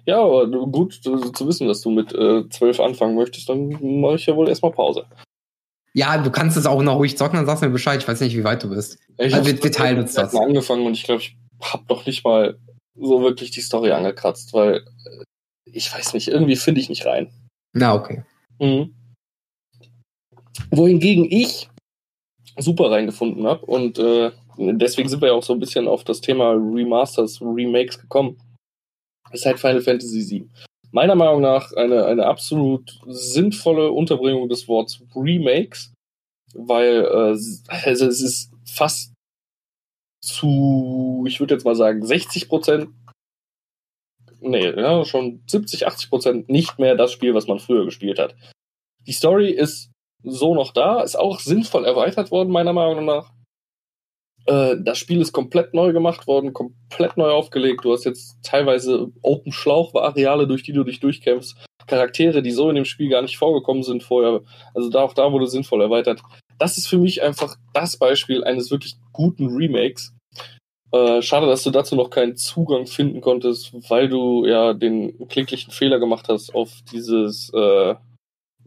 Ja, 0.06 0.22
aber 0.22 0.48
gut 0.48 0.94
zu 0.94 1.46
wissen, 1.46 1.68
dass 1.68 1.82
du 1.82 1.92
mit 1.92 2.14
äh, 2.14 2.48
12 2.48 2.80
anfangen 2.80 3.16
möchtest, 3.16 3.50
dann 3.50 3.68
mache 4.00 4.16
ich 4.16 4.26
ja 4.26 4.38
wohl 4.38 4.48
erstmal 4.48 4.72
Pause. 4.72 5.04
Ja, 5.94 6.18
du 6.18 6.32
kannst 6.32 6.56
es 6.56 6.66
auch 6.66 6.82
noch 6.82 6.96
ruhig 6.96 7.18
zocken, 7.18 7.36
dann 7.36 7.46
sagst 7.46 7.62
du 7.62 7.68
mir 7.68 7.74
Bescheid. 7.74 8.02
Ich 8.02 8.08
weiß 8.08 8.22
nicht, 8.22 8.38
wie 8.38 8.46
weit 8.46 8.64
du 8.64 8.70
bist. 8.70 9.00
Ich 9.18 9.36
also, 9.36 9.46
wir, 9.46 9.62
wir 9.62 9.72
teilen 9.74 10.00
uns 10.00 10.14
das. 10.14 10.34
angefangen 10.34 10.86
und 10.86 10.94
ich 10.94 11.04
glaube, 11.04 11.22
ich 11.22 11.36
habe 11.62 11.84
noch 11.90 12.06
nicht 12.06 12.24
mal 12.24 12.58
so 12.96 13.22
wirklich 13.22 13.52
die 13.52 13.60
Story 13.60 13.92
angekratzt, 13.92 14.54
weil 14.54 14.76
äh, 14.78 15.24
ich 15.66 15.94
weiß 15.94 16.14
nicht, 16.14 16.30
irgendwie 16.30 16.56
finde 16.56 16.80
ich 16.80 16.88
nicht 16.88 17.06
rein. 17.06 17.30
Na, 17.74 17.94
okay. 17.94 18.24
Mhm. 18.60 18.94
Wohingegen 20.72 21.26
ich 21.30 21.70
super 22.58 22.90
reingefunden 22.92 23.46
habe 23.46 23.66
und 23.66 24.00
äh, 24.00 24.32
deswegen 24.58 25.10
sind 25.10 25.22
wir 25.22 25.30
ja 25.30 25.34
auch 25.36 25.44
so 25.44 25.54
ein 25.54 25.60
bisschen 25.60 25.88
auf 25.88 26.04
das 26.04 26.22
Thema 26.22 26.52
Remasters, 26.52 27.40
Remakes 27.42 28.00
gekommen. 28.00 28.38
Ist 29.32 29.46
halt 29.46 29.60
Final 29.60 29.82
Fantasy 29.82 30.28
VII 30.30 30.50
meiner 30.92 31.16
Meinung 31.16 31.42
nach 31.42 31.74
eine, 31.74 32.06
eine 32.06 32.26
absolut 32.26 33.00
sinnvolle 33.06 33.92
Unterbringung 33.92 34.50
des 34.50 34.68
Wortes 34.68 35.02
Remakes, 35.16 35.94
weil 36.54 37.04
äh, 37.04 37.38
also 37.68 38.08
es 38.08 38.22
ist 38.22 38.52
fast 38.66 39.14
zu, 40.22 41.24
ich 41.28 41.40
würde 41.40 41.56
jetzt 41.56 41.66
mal 41.66 41.76
sagen, 41.76 42.06
60 42.06 42.50
Prozent, 42.50 42.90
nee, 44.40 44.70
ja, 44.70 45.06
schon 45.06 45.44
70, 45.48 45.88
80 45.88 46.10
Prozent 46.10 46.50
nicht 46.50 46.80
mehr 46.80 46.96
das 46.96 47.12
Spiel, 47.12 47.34
was 47.34 47.48
man 47.48 47.60
früher 47.60 47.86
gespielt 47.86 48.20
hat. 48.20 48.36
Die 49.06 49.14
Story 49.14 49.52
ist 49.52 49.92
so 50.24 50.56
noch 50.56 50.74
da, 50.74 51.02
ist 51.02 51.18
auch 51.18 51.40
sinnvoll 51.40 51.86
erweitert 51.86 52.32
worden, 52.32 52.52
meiner 52.52 52.74
Meinung 52.74 53.06
nach. 53.06 53.32
Äh, 54.46 54.78
das 54.80 54.98
Spiel 54.98 55.22
ist 55.22 55.34
komplett 55.34 55.74
neu 55.74 55.94
gemacht 55.94 56.26
worden, 56.28 56.54
komplett 56.54 57.18
neu 57.18 57.30
aufgelegt. 57.30 57.86
Du 57.86 57.92
hast 57.92 58.06
jetzt 58.06 58.38
teilweise 58.44 59.12
Open 59.22 59.52
Schlauch-Areale, 59.52 60.48
durch 60.48 60.64
die 60.64 60.74
du 60.74 60.84
dich 60.84 61.00
durchkämpfst. 61.00 61.56
Charaktere, 61.86 62.42
die 62.42 62.52
so 62.52 62.70
in 62.70 62.76
dem 62.76 62.86
Spiel 62.86 63.10
gar 63.10 63.22
nicht 63.22 63.38
vorgekommen 63.38 63.84
sind 63.84 64.04
vorher. 64.04 64.42
Also 64.74 64.90
da 64.90 65.02
auch 65.02 65.14
da 65.14 65.32
wurde 65.32 65.48
sinnvoll 65.48 65.82
erweitert. 65.82 66.22
Das 66.60 66.78
ist 66.78 66.88
für 66.88 66.98
mich 66.98 67.22
einfach 67.22 67.56
das 67.74 67.98
Beispiel 67.98 68.44
eines 68.44 68.72
wirklich 68.72 68.96
guten 69.14 69.48
Remakes. 69.48 70.14
Äh, 70.92 71.22
schade, 71.22 71.48
dass 71.48 71.64
du 71.64 71.72
dazu 71.72 71.96
noch 71.96 72.10
keinen 72.10 72.38
Zugang 72.38 72.88
finden 72.88 73.22
konntest, 73.22 73.74
weil 73.90 74.08
du 74.08 74.46
ja 74.46 74.74
den 74.74 75.28
kläglichen 75.28 75.72
Fehler 75.72 76.00
gemacht 76.00 76.28
hast, 76.30 76.56
auf 76.56 76.72
dieses 76.92 77.52
äh, 77.54 77.96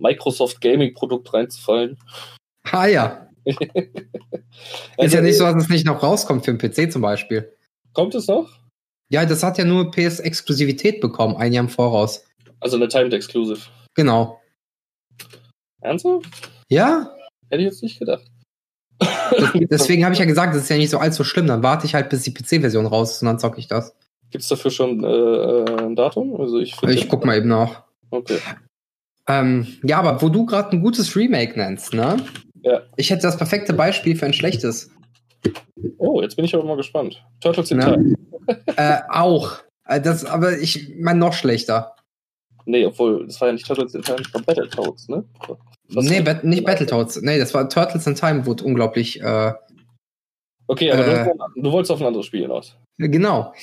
Microsoft 0.01 0.61
Gaming 0.61 0.95
Produkt 0.95 1.33
reinzufallen. 1.33 1.99
Ah 2.65 2.87
ja. 2.87 3.29
ist 4.99 5.15
ja 5.15 5.21
nicht 5.21 5.39
so, 5.39 5.45
dass 5.45 5.65
es 5.65 5.69
nicht 5.69 5.87
noch 5.87 6.03
rauskommt 6.03 6.45
für 6.45 6.55
den 6.55 6.59
PC 6.59 6.93
zum 6.93 7.03
Beispiel. 7.03 7.57
Kommt 7.93 8.15
es 8.15 8.27
noch? 8.27 8.49
Ja, 9.09 9.25
das 9.27 9.43
hat 9.43 9.59
ja 9.59 9.65
nur 9.65 9.91
PS-Exklusivität 9.91 11.01
bekommen, 11.01 11.37
ein 11.37 11.53
Jahr 11.53 11.65
im 11.65 11.71
Voraus. 11.71 12.25
Also 12.61 12.77
eine 12.77 12.89
Timed 12.89 13.13
Exclusive. 13.13 13.61
Genau. 13.95 14.41
Ernsthaft? 15.81 16.29
Ja. 16.69 17.15
Hätte 17.49 17.63
ich 17.63 17.69
jetzt 17.69 17.83
nicht 17.83 17.99
gedacht. 17.99 18.25
Deswegen 19.55 20.05
habe 20.05 20.13
ich 20.13 20.21
ja 20.21 20.27
gesagt, 20.27 20.55
das 20.55 20.65
ist 20.65 20.69
ja 20.69 20.77
nicht 20.77 20.91
so 20.91 20.99
allzu 20.99 21.25
schlimm. 21.25 21.47
Dann 21.47 21.63
warte 21.63 21.87
ich 21.87 21.95
halt, 21.95 22.11
bis 22.11 22.23
die 22.23 22.35
PC-Version 22.35 22.87
raus 22.87 23.13
ist 23.13 23.23
und 23.23 23.27
dann 23.27 23.39
zocke 23.39 23.59
ich 23.59 23.67
das. 23.67 23.97
Gibt 24.31 24.43
es 24.43 24.49
dafür 24.49 24.71
schon 24.71 25.03
äh, 25.03 25.83
ein 25.83 25.97
Datum? 25.97 26.41
Also 26.41 26.59
ich, 26.59 26.81
ich 26.83 27.09
guck 27.09 27.25
mal 27.25 27.37
eben 27.37 27.49
nach. 27.49 27.85
Okay. 28.11 28.39
Ähm, 29.29 29.67
ja, 29.83 29.99
aber 29.99 30.21
wo 30.23 30.29
du 30.29 30.47
gerade 30.47 30.77
ein 30.77 30.83
gutes 30.83 31.15
Remake 31.15 31.59
nennst, 31.59 31.95
ne? 31.95 32.17
Ja. 32.63 32.83
Ich 32.97 33.11
hätte 33.11 33.23
das 33.23 33.37
perfekte 33.37 33.73
Beispiel 33.73 34.17
für 34.17 34.27
ein 34.27 34.33
schlechtes. 34.33 34.91
Oh, 35.99 36.21
jetzt 36.21 36.37
bin 36.37 36.45
ich 36.45 36.55
aber 36.55 36.65
mal 36.65 36.77
gespannt. 36.77 37.25
Turtles 37.41 37.71
in 37.71 37.79
ne? 37.79 37.85
Time. 37.85 38.17
äh, 38.77 38.99
auch. 39.09 39.59
Äh, 39.87 40.01
das, 40.01 40.25
aber 40.25 40.59
ich 40.59 40.95
meine 40.99 41.19
noch 41.19 41.33
schlechter. 41.33 41.95
Nee, 42.67 42.87
obwohl, 42.87 43.27
das 43.27 43.41
war 43.41 43.49
ja 43.49 43.53
nicht 43.53 43.67
Turtles 43.67 43.95
in 43.95 44.03
Time, 44.03 44.19
das 44.19 44.35
war 44.35 44.43
Battletoads, 44.43 45.09
ne? 45.09 45.25
Was 45.89 46.05
nee, 46.05 46.21
ba 46.21 46.39
nicht 46.43 46.65
Battletoads. 46.65 47.23
Nee, 47.23 47.39
das 47.39 47.53
war 47.55 47.69
Turtles 47.69 48.07
in 48.07 48.15
Time, 48.15 48.47
wurde 48.47 48.65
unglaublich. 48.65 49.21
Äh, 49.21 49.53
okay, 50.67 50.93
aber 50.93 51.07
äh, 51.07 51.33
du, 51.57 51.63
du, 51.63 51.73
wolltest 51.73 51.91
auf 51.91 52.01
ein 52.01 52.07
anderes 52.07 52.27
Spiel 52.27 52.43
hinaus. 52.43 52.77
Genau. 52.99 53.55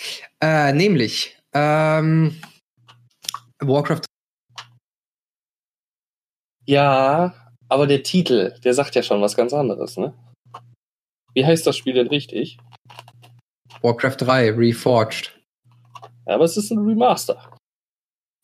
Äh, 0.42 0.74
nämlich 0.74 1.38
ähm, 1.54 2.36
Warcraft. 3.60 4.07
Ja, 6.68 7.34
aber 7.70 7.88
der 7.88 8.04
Titel, 8.04 8.54
der 8.64 8.74
sagt 8.74 8.96
ja 8.96 9.02
schon 9.02 9.22
was 9.22 9.38
ganz 9.38 9.54
anderes, 9.54 9.96
ne? 9.96 10.14
Wie 11.34 11.46
heißt 11.46 11.66
das 11.66 11.78
Spiel 11.78 11.94
denn 11.94 12.08
richtig? 12.08 12.58
Warcraft 13.82 14.18
3 14.20 14.52
Reforged. 14.52 15.40
Ja, 16.28 16.36
aber 16.36 16.44
es 16.44 16.58
ist 16.58 16.70
ein 16.72 16.80
Remaster. 16.80 17.54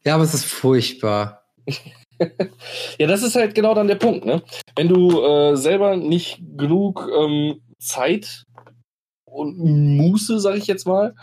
Ja, 0.05 0.15
aber 0.15 0.23
es 0.23 0.33
ist 0.33 0.45
furchtbar. 0.45 1.43
ja, 2.97 3.07
das 3.07 3.23
ist 3.23 3.35
halt 3.35 3.55
genau 3.55 3.73
dann 3.73 3.87
der 3.87 3.95
Punkt, 3.95 4.25
ne? 4.25 4.41
Wenn 4.75 4.87
du 4.87 5.21
äh, 5.21 5.57
selber 5.57 5.97
nicht 5.97 6.41
genug 6.55 7.05
ähm, 7.13 7.61
Zeit 7.79 8.43
und 9.25 9.57
Muße, 9.57 10.39
sag 10.39 10.55
ich 10.55 10.67
jetzt 10.67 10.87
mal, 10.87 11.13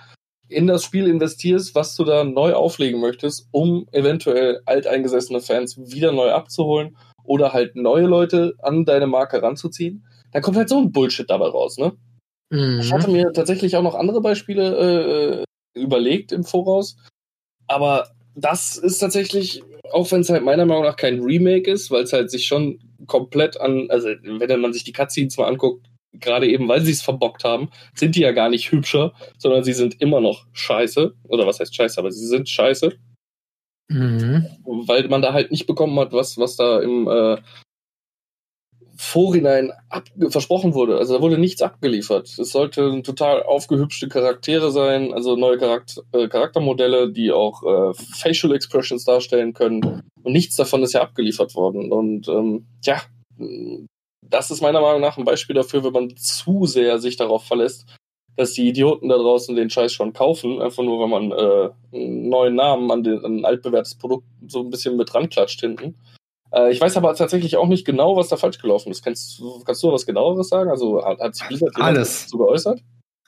in 0.50 0.66
das 0.66 0.84
Spiel 0.84 1.06
investierst, 1.06 1.74
was 1.74 1.94
du 1.96 2.04
da 2.04 2.24
neu 2.24 2.54
auflegen 2.54 3.00
möchtest, 3.00 3.48
um 3.52 3.86
eventuell 3.92 4.60
alteingesessene 4.66 5.40
Fans 5.40 5.78
wieder 5.78 6.12
neu 6.12 6.30
abzuholen 6.30 6.96
oder 7.24 7.52
halt 7.52 7.76
neue 7.76 8.06
Leute 8.06 8.54
an 8.60 8.84
deine 8.84 9.06
Marke 9.06 9.42
ranzuziehen, 9.42 10.04
dann 10.32 10.42
kommt 10.42 10.56
halt 10.56 10.68
so 10.68 10.78
ein 10.78 10.92
Bullshit 10.92 11.28
dabei 11.28 11.48
raus, 11.48 11.78
ne? 11.78 11.92
Mhm. 12.50 12.80
Ich 12.80 12.92
hatte 12.92 13.10
mir 13.10 13.32
tatsächlich 13.32 13.76
auch 13.76 13.82
noch 13.82 13.94
andere 13.94 14.20
Beispiele 14.20 15.44
äh, 15.74 15.80
überlegt 15.80 16.32
im 16.32 16.44
Voraus, 16.44 16.96
aber 17.66 18.08
das 18.34 18.76
ist 18.76 18.98
tatsächlich, 18.98 19.62
auch 19.92 20.10
wenn 20.10 20.22
es 20.22 20.30
halt 20.30 20.44
meiner 20.44 20.66
Meinung 20.66 20.84
nach 20.84 20.96
kein 20.96 21.20
Remake 21.20 21.70
ist, 21.70 21.90
weil 21.90 22.04
es 22.04 22.12
halt 22.12 22.30
sich 22.30 22.46
schon 22.46 22.78
komplett 23.06 23.60
an, 23.60 23.86
also 23.90 24.08
wenn 24.08 24.60
man 24.60 24.72
sich 24.72 24.84
die 24.84 24.92
Cutscenes 24.92 25.36
mal 25.36 25.46
anguckt, 25.46 25.89
gerade 26.12 26.48
eben, 26.48 26.68
weil 26.68 26.80
sie 26.80 26.92
es 26.92 27.02
verbockt 27.02 27.44
haben, 27.44 27.70
sind 27.94 28.16
die 28.16 28.20
ja 28.20 28.32
gar 28.32 28.48
nicht 28.48 28.72
hübscher, 28.72 29.12
sondern 29.38 29.64
sie 29.64 29.72
sind 29.72 30.00
immer 30.00 30.20
noch 30.20 30.46
scheiße. 30.52 31.14
Oder 31.28 31.46
was 31.46 31.60
heißt 31.60 31.74
scheiße, 31.74 31.98
aber 31.98 32.10
sie 32.10 32.26
sind 32.26 32.48
scheiße. 32.48 32.92
Mhm. 33.88 34.46
Weil 34.86 35.08
man 35.08 35.22
da 35.22 35.32
halt 35.32 35.50
nicht 35.50 35.66
bekommen 35.66 35.98
hat, 35.98 36.12
was, 36.12 36.38
was 36.38 36.56
da 36.56 36.80
im 36.80 37.08
äh, 37.08 37.38
Vorhinein 38.96 39.72
versprochen 40.28 40.74
wurde. 40.74 40.98
Also 40.98 41.14
da 41.14 41.22
wurde 41.22 41.38
nichts 41.38 41.62
abgeliefert. 41.62 42.38
Es 42.38 42.52
sollten 42.52 43.02
total 43.02 43.42
aufgehübschte 43.42 44.08
Charaktere 44.08 44.70
sein, 44.70 45.14
also 45.14 45.36
neue 45.36 45.56
Charakter 45.56 46.02
äh, 46.12 46.28
Charaktermodelle, 46.28 47.10
die 47.10 47.32
auch 47.32 47.62
äh, 47.62 47.94
Facial 47.94 48.54
Expressions 48.54 49.04
darstellen 49.04 49.54
können. 49.54 50.02
Und 50.22 50.32
nichts 50.32 50.54
davon 50.56 50.82
ist 50.82 50.92
ja 50.92 51.00
abgeliefert 51.00 51.54
worden. 51.54 51.90
Und 51.90 52.28
ähm, 52.28 52.66
ja, 52.84 53.00
das 54.30 54.50
ist 54.50 54.62
meiner 54.62 54.80
Meinung 54.80 55.00
nach 55.00 55.18
ein 55.18 55.24
Beispiel 55.24 55.54
dafür, 55.54 55.84
wenn 55.84 55.92
man 55.92 56.16
zu 56.16 56.66
sehr 56.66 56.98
sich 56.98 57.16
darauf 57.16 57.44
verlässt, 57.44 57.86
dass 58.36 58.52
die 58.52 58.68
Idioten 58.68 59.08
da 59.08 59.16
draußen 59.16 59.54
den 59.54 59.70
Scheiß 59.70 59.92
schon 59.92 60.12
kaufen, 60.12 60.62
einfach 60.62 60.82
nur, 60.82 61.02
wenn 61.02 61.10
man 61.10 61.32
äh, 61.32 61.70
einen 61.96 62.28
neuen 62.28 62.54
Namen 62.54 62.90
an, 62.90 63.02
den, 63.02 63.24
an 63.24 63.38
ein 63.38 63.44
altbewährtes 63.44 63.96
Produkt 63.96 64.24
so 64.46 64.60
ein 64.60 64.70
bisschen 64.70 64.96
mit 64.96 65.14
ranklatscht 65.14 65.60
hinten. 65.60 65.96
Äh, 66.52 66.72
ich 66.72 66.80
weiß 66.80 66.96
aber 66.96 67.14
tatsächlich 67.14 67.56
auch 67.56 67.68
nicht 67.68 67.84
genau, 67.84 68.16
was 68.16 68.28
da 68.28 68.36
falsch 68.36 68.58
gelaufen 68.58 68.90
ist. 68.90 69.04
Kannst, 69.04 69.42
kannst 69.64 69.82
du 69.82 69.92
was 69.92 70.06
genaueres 70.06 70.48
sagen? 70.48 70.70
Also 70.70 71.04
hat, 71.04 71.20
hat 71.20 71.34
sich 71.34 71.46
Blizzard 71.48 71.76
Alles. 71.76 72.24
dazu 72.24 72.38
geäußert? 72.38 72.82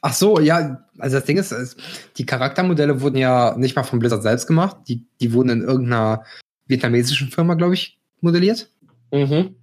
Ach 0.05 0.13
so, 0.13 0.41
ja, 0.41 0.85
also 0.99 1.17
das 1.17 1.27
Ding 1.27 1.39
ist, 1.39 1.77
die 2.17 2.27
Charaktermodelle 2.27 3.01
wurden 3.01 3.19
ja 3.19 3.55
nicht 3.57 3.77
mal 3.77 3.85
von 3.85 4.01
Blizzard 4.01 4.23
selbst 4.23 4.47
gemacht. 4.47 4.77
Die, 4.89 5.07
die 5.21 5.33
wurden 5.33 5.51
in 5.51 5.63
irgendeiner 5.63 6.25
vietnamesischen 6.67 7.29
Firma, 7.29 7.55
glaube 7.55 7.75
ich, 7.75 7.99
modelliert. 8.21 8.69
Mhm. 9.13 9.55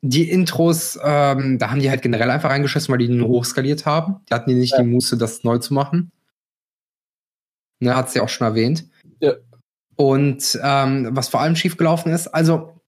Die 0.00 0.30
Intros, 0.30 0.98
ähm, 1.02 1.58
da 1.58 1.70
haben 1.70 1.80
die 1.80 1.90
halt 1.90 2.02
generell 2.02 2.30
einfach 2.30 2.50
reingeschissen, 2.50 2.92
weil 2.92 2.98
die 2.98 3.08
nur 3.08 3.28
hochskaliert 3.28 3.84
haben. 3.84 4.20
Die 4.28 4.34
hatten 4.34 4.48
die 4.48 4.56
nicht 4.56 4.72
ja. 4.72 4.82
die 4.82 4.88
Muße, 4.88 5.16
das 5.16 5.42
neu 5.42 5.58
zu 5.58 5.74
machen. 5.74 6.12
Ne, 7.80 7.96
hat 7.96 8.10
sie 8.10 8.20
auch 8.20 8.28
schon 8.28 8.46
erwähnt. 8.46 8.84
Ja. 9.20 9.34
Und 9.96 10.58
ähm, 10.62 11.08
was 11.12 11.28
vor 11.28 11.40
allem 11.40 11.56
schiefgelaufen 11.56 12.12
ist, 12.12 12.28
also 12.28 12.80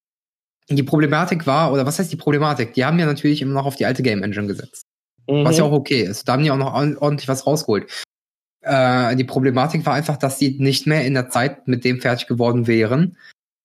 die 0.68 0.84
Problematik 0.84 1.46
war, 1.46 1.72
oder 1.72 1.84
was 1.84 1.98
heißt 1.98 2.12
die 2.12 2.16
Problematik? 2.16 2.74
Die 2.74 2.84
haben 2.84 2.98
ja 2.98 3.06
natürlich 3.06 3.42
immer 3.42 3.54
noch 3.54 3.66
auf 3.66 3.74
die 3.74 3.86
alte 3.86 4.02
Game 4.02 4.22
Engine 4.22 4.46
gesetzt. 4.46 4.86
Mhm. 5.28 5.44
Was 5.44 5.58
ja 5.58 5.64
auch 5.64 5.72
okay 5.72 6.02
ist. 6.02 6.28
Da 6.28 6.34
haben 6.34 6.44
die 6.44 6.50
auch 6.50 6.56
noch 6.56 6.72
ordentlich 6.72 7.26
was 7.26 7.46
rausgeholt. 7.46 7.90
Äh, 8.62 9.16
die 9.16 9.24
Problematik 9.24 9.84
war 9.86 9.94
einfach, 9.94 10.16
dass 10.16 10.38
die 10.38 10.58
nicht 10.58 10.86
mehr 10.86 11.04
in 11.04 11.14
der 11.14 11.28
Zeit 11.28 11.66
mit 11.66 11.84
dem 11.84 12.00
fertig 12.00 12.28
geworden 12.28 12.66
wären, 12.66 13.16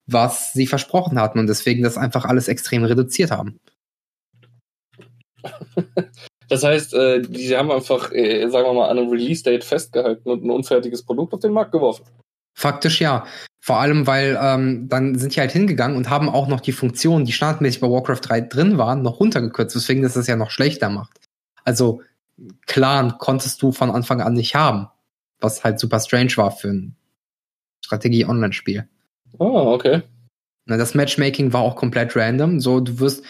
was 0.07 0.53
sie 0.53 0.67
versprochen 0.67 1.19
hatten 1.19 1.39
und 1.39 1.47
deswegen 1.47 1.83
das 1.83 1.97
einfach 1.97 2.25
alles 2.25 2.47
extrem 2.47 2.83
reduziert 2.83 3.31
haben. 3.31 3.59
Das 6.47 6.63
heißt, 6.63 6.93
äh, 6.93 7.21
die 7.21 7.57
haben 7.57 7.71
einfach, 7.71 8.11
äh, 8.11 8.47
sagen 8.49 8.67
wir 8.67 8.73
mal, 8.73 8.89
an 8.89 8.99
einem 8.99 9.09
Release-Date 9.09 9.63
festgehalten 9.63 10.29
und 10.29 10.43
ein 10.43 10.51
unfertiges 10.51 11.03
Produkt 11.03 11.33
auf 11.33 11.39
den 11.39 11.51
Markt 11.51 11.71
geworfen. 11.71 12.05
Faktisch 12.53 13.01
ja. 13.01 13.25
Vor 13.59 13.79
allem, 13.79 14.05
weil 14.05 14.37
ähm, 14.39 14.87
dann 14.87 15.17
sind 15.17 15.35
die 15.35 15.39
halt 15.39 15.51
hingegangen 15.51 15.97
und 15.97 16.09
haben 16.09 16.29
auch 16.29 16.47
noch 16.47 16.61
die 16.61 16.71
Funktionen, 16.71 17.25
die 17.25 17.31
standardmäßig 17.31 17.81
bei 17.81 17.89
Warcraft 17.89 18.21
3 18.21 18.41
drin 18.41 18.77
waren, 18.77 19.01
noch 19.01 19.19
runtergekürzt, 19.19 19.75
weswegen 19.75 20.03
das 20.03 20.13
das 20.13 20.27
ja 20.27 20.35
noch 20.35 20.51
schlechter 20.51 20.89
macht. 20.89 21.19
Also 21.63 22.03
Clan 22.67 23.17
konntest 23.17 23.61
du 23.61 23.71
von 23.71 23.89
Anfang 23.89 24.21
an 24.21 24.33
nicht 24.33 24.55
haben, 24.55 24.87
was 25.39 25.63
halt 25.63 25.79
super 25.79 25.99
strange 25.99 26.37
war 26.37 26.51
für 26.51 26.69
ein 26.69 26.95
Strategie-Online-Spiel. 27.83 28.87
Oh, 29.39 29.73
okay. 29.73 30.01
Das 30.67 30.95
Matchmaking 30.95 31.53
war 31.53 31.61
auch 31.61 31.75
komplett 31.75 32.15
random. 32.15 32.59
So, 32.59 32.79
du 32.79 32.99
wirst, 32.99 33.23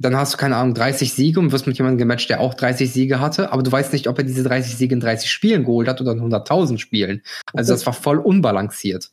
dann 0.00 0.16
hast 0.16 0.34
du, 0.34 0.38
keine 0.38 0.56
Ahnung, 0.56 0.74
30 0.74 1.12
Siege 1.12 1.38
und 1.38 1.52
wirst 1.52 1.66
mit 1.66 1.76
jemandem 1.76 1.98
gematcht, 1.98 2.30
der 2.30 2.40
auch 2.40 2.54
30 2.54 2.90
Siege 2.92 3.20
hatte, 3.20 3.52
aber 3.52 3.62
du 3.62 3.70
weißt 3.70 3.92
nicht, 3.92 4.08
ob 4.08 4.18
er 4.18 4.24
diese 4.24 4.42
30 4.42 4.76
Siege 4.76 4.94
in 4.94 5.00
30 5.00 5.30
Spielen 5.30 5.64
geholt 5.64 5.88
hat 5.88 6.00
oder 6.00 6.12
in 6.12 6.20
100.000 6.20 6.78
Spielen. 6.78 7.22
Also 7.52 7.72
das 7.72 7.84
war 7.84 7.92
voll 7.92 8.18
unbalanciert. 8.18 9.10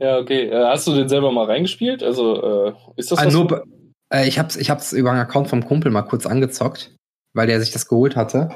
Ja, 0.00 0.18
okay. 0.18 0.48
Äh, 0.48 0.66
hast 0.66 0.86
du 0.86 0.94
den 0.94 1.08
selber 1.08 1.32
mal 1.32 1.46
reingespielt? 1.46 2.02
Also, 2.02 2.68
äh, 2.68 2.72
ist 2.96 3.10
das 3.10 3.18
also 3.18 3.44
nur, 3.44 3.64
äh, 4.12 4.26
Ich 4.28 4.38
hab's, 4.38 4.56
ich 4.56 4.70
hab's 4.70 4.92
über 4.92 5.10
einen 5.10 5.20
Account 5.20 5.48
vom 5.48 5.64
Kumpel 5.64 5.90
mal 5.90 6.02
kurz 6.02 6.26
angezockt, 6.26 6.94
weil 7.34 7.46
der 7.46 7.60
sich 7.60 7.72
das 7.72 7.88
geholt 7.88 8.16
hatte. 8.16 8.50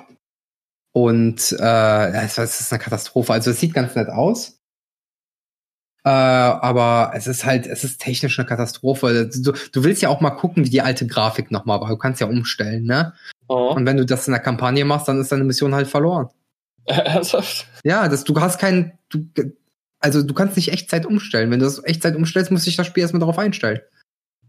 Und 0.94 1.52
äh, 1.58 2.24
es 2.24 2.38
ist 2.38 2.72
eine 2.72 2.82
Katastrophe. 2.82 3.32
Also 3.32 3.50
es 3.50 3.60
sieht 3.60 3.74
ganz 3.74 3.94
nett 3.94 4.08
aus. 4.08 4.58
Äh, 6.04 6.10
aber 6.10 7.12
es 7.14 7.28
ist 7.28 7.44
halt, 7.44 7.66
es 7.66 7.84
ist 7.84 8.00
technisch 8.00 8.38
eine 8.38 8.46
Katastrophe. 8.46 9.30
Du, 9.32 9.52
du 9.52 9.84
willst 9.84 10.02
ja 10.02 10.08
auch 10.08 10.20
mal 10.20 10.30
gucken, 10.30 10.64
wie 10.64 10.70
die 10.70 10.82
alte 10.82 11.06
Grafik 11.06 11.50
nochmal 11.52 11.80
war. 11.80 11.90
Du 11.90 11.96
kannst 11.96 12.20
ja 12.20 12.26
umstellen, 12.26 12.84
ne? 12.84 13.12
Oh. 13.46 13.72
Und 13.74 13.86
wenn 13.86 13.96
du 13.96 14.04
das 14.04 14.26
in 14.26 14.32
der 14.32 14.42
Kampagne 14.42 14.84
machst, 14.84 15.06
dann 15.06 15.20
ist 15.20 15.30
deine 15.30 15.44
Mission 15.44 15.74
halt 15.74 15.86
verloren. 15.86 16.28
Ernsthaft? 16.86 17.66
Ja, 17.84 18.08
das, 18.08 18.24
du 18.24 18.40
hast 18.40 18.58
keinen, 18.58 18.92
du, 19.10 19.24
also 20.00 20.22
du 20.22 20.34
kannst 20.34 20.56
nicht 20.56 20.72
Echtzeit 20.72 21.06
umstellen. 21.06 21.52
Wenn 21.52 21.60
du 21.60 21.66
das 21.66 21.84
Echtzeit 21.84 22.16
umstellst, 22.16 22.50
muss 22.50 22.64
sich 22.64 22.76
das 22.76 22.88
Spiel 22.88 23.02
erstmal 23.02 23.20
darauf 23.20 23.38
einstellen. 23.38 23.80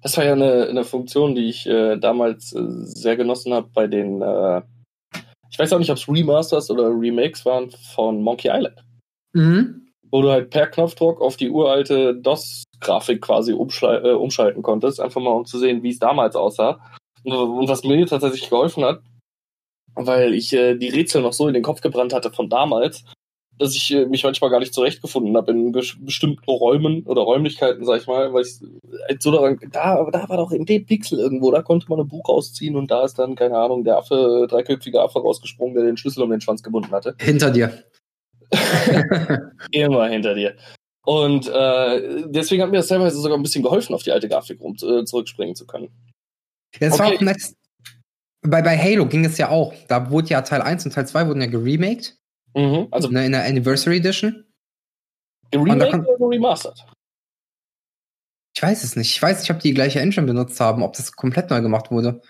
Das 0.01 0.17
war 0.17 0.25
ja 0.25 0.33
eine, 0.33 0.67
eine 0.67 0.83
Funktion, 0.83 1.35
die 1.35 1.49
ich 1.49 1.67
äh, 1.67 1.97
damals 1.97 2.53
äh, 2.53 2.61
sehr 2.65 3.15
genossen 3.15 3.53
habe 3.53 3.69
bei 3.73 3.85
den, 3.85 4.21
äh, 4.23 4.61
ich 5.51 5.59
weiß 5.59 5.71
auch 5.71 5.79
nicht, 5.79 5.91
ob 5.91 5.97
es 5.97 6.09
Remasters 6.09 6.71
oder 6.71 6.89
Remakes 6.89 7.45
waren 7.45 7.69
von 7.93 8.23
Monkey 8.23 8.49
Island. 8.51 8.83
Mhm 9.33 9.82
wo 10.13 10.21
du 10.21 10.29
halt 10.29 10.51
per 10.51 10.67
Knopfdruck 10.67 11.21
auf 11.21 11.37
die 11.37 11.49
uralte 11.49 12.13
DOS-Grafik 12.13 13.19
quasi 13.19 13.51
umschal 13.51 14.05
äh, 14.05 14.11
umschalten 14.11 14.61
konntest, 14.61 15.01
einfach 15.01 15.19
mal 15.19 15.31
um 15.31 15.45
zu 15.45 15.57
sehen, 15.57 15.81
wie 15.81 15.89
es 15.89 15.97
damals 15.97 16.35
aussah. 16.35 16.79
Und, 17.23 17.67
was 17.67 17.83
mir 17.83 18.05
tatsächlich 18.05 18.47
geholfen 18.47 18.85
hat, 18.85 19.01
weil 19.95 20.35
ich 20.35 20.53
äh, 20.53 20.75
die 20.75 20.89
Rätsel 20.89 21.23
noch 21.23 21.33
so 21.33 21.47
in 21.47 21.55
den 21.55 21.63
Kopf 21.63 21.81
gebrannt 21.81 22.13
hatte 22.13 22.31
von 22.31 22.47
damals, 22.47 23.05
dass 23.57 23.75
ich 23.75 23.91
äh, 23.91 24.05
mich 24.05 24.23
manchmal 24.23 24.51
gar 24.51 24.59
nicht 24.59 24.75
zurechtgefunden 24.75 25.35
habe 25.35 25.51
in 25.51 25.71
bestimmten 25.71 26.47
Räumen 26.47 27.07
oder 27.07 27.23
Räumlichkeiten, 27.23 27.83
sag 27.83 28.01
ich 28.01 28.07
mal, 28.07 28.31
weil 28.33 28.43
ich 28.43 28.61
äh, 29.07 29.15
so 29.19 29.31
daran, 29.31 29.59
da, 29.71 30.07
da 30.11 30.29
war 30.29 30.37
doch 30.37 30.51
in 30.51 30.65
dem 30.65 30.85
Pixel 30.85 31.17
irgendwo, 31.17 31.49
da 31.49 31.63
konnte 31.63 31.87
man 31.89 31.99
ein 31.99 32.07
Buch 32.07 32.29
rausziehen 32.29 32.75
und 32.75 32.91
da 32.91 33.03
ist 33.03 33.17
dann, 33.17 33.33
keine 33.33 33.57
Ahnung, 33.57 33.83
der 33.83 33.97
Affe, 33.97 34.45
dreiköpfige 34.47 35.01
Affe 35.01 35.21
rausgesprungen, 35.21 35.73
der 35.73 35.85
den 35.85 35.97
Schlüssel 35.97 36.21
um 36.21 36.29
den 36.29 36.41
Schwanz 36.41 36.61
gebunden 36.61 36.91
hatte. 36.91 37.15
Hinter 37.19 37.49
dir. 37.49 37.83
Immer 39.71 40.07
hinter 40.07 40.35
dir. 40.35 40.55
Und 41.05 41.47
äh, 41.47 42.23
deswegen 42.27 42.63
hat 42.63 42.71
mir 42.71 42.77
das 42.77 42.87
teilweise 42.87 43.19
sogar 43.19 43.37
ein 43.37 43.43
bisschen 43.43 43.63
geholfen, 43.63 43.93
auf 43.93 44.03
die 44.03 44.11
alte 44.11 44.29
Grafik 44.29 44.61
rum, 44.61 44.75
äh, 44.75 45.03
zurückspringen 45.03 45.55
zu 45.55 45.65
können. 45.65 45.89
Ja, 46.79 46.89
das 46.89 46.93
okay. 46.93 47.03
war 47.03 47.15
auch 47.15 47.21
nett. 47.21 47.55
Bei, 48.41 48.61
bei 48.61 48.77
Halo 48.77 49.05
ging 49.05 49.25
es 49.25 49.37
ja 49.37 49.49
auch. 49.49 49.73
Da 49.87 50.09
wurde 50.09 50.29
ja 50.29 50.41
Teil 50.41 50.61
1 50.61 50.85
und 50.85 50.93
Teil 50.93 51.07
2 51.07 51.27
wurden 51.27 51.41
ja 51.41 51.47
geremaked. 51.47 52.17
Mhm, 52.55 52.87
also 52.91 53.09
in 53.09 53.15
der, 53.15 53.25
in 53.25 53.31
der 53.31 53.45
Anniversary 53.45 53.97
Edition. 53.97 54.45
Geremaked 55.51 55.93
oder 55.93 56.17
geremastert? 56.17 56.85
Ich 58.55 58.61
weiß 58.61 58.83
es 58.83 58.95
nicht. 58.95 59.11
Ich 59.11 59.21
weiß 59.21 59.39
nicht, 59.39 59.51
ob 59.51 59.59
die 59.59 59.69
die 59.69 59.73
gleiche 59.73 59.99
Engine 59.99 60.27
benutzt 60.27 60.59
haben, 60.59 60.83
ob 60.83 60.93
das 60.93 61.11
komplett 61.13 61.49
neu 61.49 61.61
gemacht 61.61 61.91
wurde. 61.91 62.21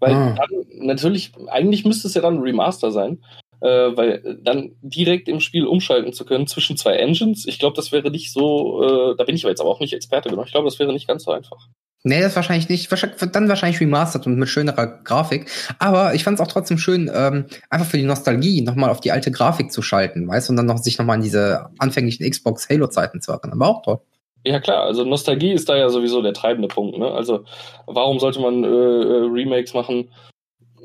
Weil 0.00 0.14
ah. 0.14 0.34
dann 0.34 0.86
natürlich, 0.86 1.32
eigentlich 1.48 1.84
müsste 1.84 2.08
es 2.08 2.14
ja 2.14 2.22
dann 2.22 2.36
ein 2.36 2.42
Remaster 2.42 2.90
sein, 2.90 3.22
äh, 3.60 3.96
weil 3.96 4.38
dann 4.42 4.76
direkt 4.82 5.28
im 5.28 5.40
Spiel 5.40 5.66
umschalten 5.66 6.12
zu 6.12 6.24
können 6.24 6.46
zwischen 6.46 6.76
zwei 6.76 6.94
Engines, 6.94 7.46
ich 7.46 7.58
glaube, 7.58 7.76
das 7.76 7.92
wäre 7.92 8.10
nicht 8.10 8.32
so, 8.32 8.82
äh, 8.82 9.16
da 9.16 9.24
bin 9.24 9.36
ich 9.36 9.42
jetzt 9.42 9.60
aber 9.60 9.70
auch 9.70 9.80
nicht 9.80 9.92
Experte 9.92 10.30
genug, 10.30 10.46
ich 10.46 10.52
glaube, 10.52 10.66
das 10.66 10.78
wäre 10.78 10.92
nicht 10.92 11.08
ganz 11.08 11.24
so 11.24 11.32
einfach. 11.32 11.68
Nee, 12.02 12.22
das 12.22 12.34
wahrscheinlich 12.34 12.70
nicht. 12.70 12.90
Dann 13.34 13.48
wahrscheinlich 13.50 13.78
remastered 13.78 14.26
und 14.26 14.38
mit 14.38 14.48
schönerer 14.48 14.86
Grafik. 15.04 15.50
Aber 15.78 16.14
ich 16.14 16.24
fand 16.24 16.40
es 16.40 16.46
auch 16.46 16.50
trotzdem 16.50 16.78
schön, 16.78 17.10
ähm, 17.14 17.44
einfach 17.68 17.86
für 17.86 17.98
die 17.98 18.04
Nostalgie 18.04 18.62
nochmal 18.62 18.88
auf 18.88 19.00
die 19.00 19.12
alte 19.12 19.30
Grafik 19.30 19.70
zu 19.70 19.82
schalten, 19.82 20.26
weißt 20.26 20.48
du, 20.48 20.52
und 20.52 20.56
dann 20.56 20.66
noch 20.66 20.78
sich 20.78 20.98
nochmal 20.98 21.16
an 21.16 21.22
diese 21.22 21.66
anfänglichen 21.78 22.28
Xbox 22.28 22.70
Halo-Zeiten 22.70 23.20
zu 23.20 23.32
erinnern. 23.32 23.60
War 23.60 23.68
auch 23.68 23.82
toll. 23.82 24.00
Ja 24.44 24.58
klar, 24.58 24.84
also 24.84 25.04
Nostalgie 25.04 25.52
ist 25.52 25.68
da 25.68 25.76
ja 25.76 25.90
sowieso 25.90 26.22
der 26.22 26.32
treibende 26.32 26.68
Punkt. 26.68 26.96
Ne? 26.96 27.10
Also 27.10 27.44
warum 27.86 28.18
sollte 28.18 28.40
man 28.40 28.64
äh, 28.64 28.66
äh, 28.66 29.26
Remakes 29.30 29.74
machen, 29.74 30.10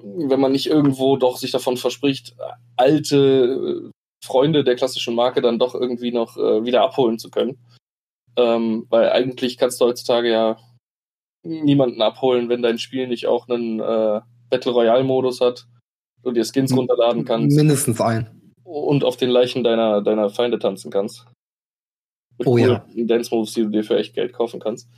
wenn 0.06 0.40
man 0.40 0.52
nicht 0.52 0.68
irgendwo 0.68 1.18
doch 1.18 1.38
sich 1.38 1.52
davon 1.52 1.78
verspricht, 1.78 2.36
alte 2.78 3.86
äh, 3.86 3.90
Freunde 4.24 4.64
der 4.64 4.76
klassischen 4.76 5.16
Marke 5.16 5.42
dann 5.42 5.60
doch 5.60 5.74
irgendwie 5.74 6.12
noch 6.12 6.38
äh, 6.38 6.64
wieder 6.64 6.84
abholen 6.84 7.18
zu 7.18 7.30
können? 7.30 7.58
Ähm, 8.38 8.86
weil 8.90 9.10
eigentlich 9.10 9.58
kannst 9.58 9.80
du 9.80 9.86
heutzutage 9.86 10.30
ja 10.30 10.58
niemanden 11.44 12.02
abholen, 12.02 12.50
wenn 12.50 12.62
dein 12.62 12.80
Spiel 12.80 13.08
nicht 13.08 13.28
auch 13.28 13.48
einen 13.48 13.80
äh, 13.80 14.22
Battle 14.50 14.72
Royale-Modus 14.72 15.42
hat 15.42 15.68
und 16.24 16.36
dir 16.36 16.46
Skins 16.46 16.76
runterladen 16.76 17.26
kannst. 17.26 17.56
Mindestens 17.56 18.02
ein. 18.02 18.52
Und 18.64 19.04
auf 19.04 19.18
den 19.18 19.30
Leichen 19.30 19.64
deiner, 19.64 20.02
deiner 20.02 20.30
Feinde 20.30 20.60
tanzen 20.60 20.92
kannst. 20.92 21.26
Mit 22.38 22.48
oh 22.48 22.58
ja. 22.58 22.86
Dance 22.96 23.34
Moves, 23.34 23.54
die 23.54 23.62
du 23.62 23.70
dir 23.70 23.84
für 23.84 23.98
echt 23.98 24.14
Geld 24.14 24.34
kaufen 24.34 24.60
kannst. 24.60 24.90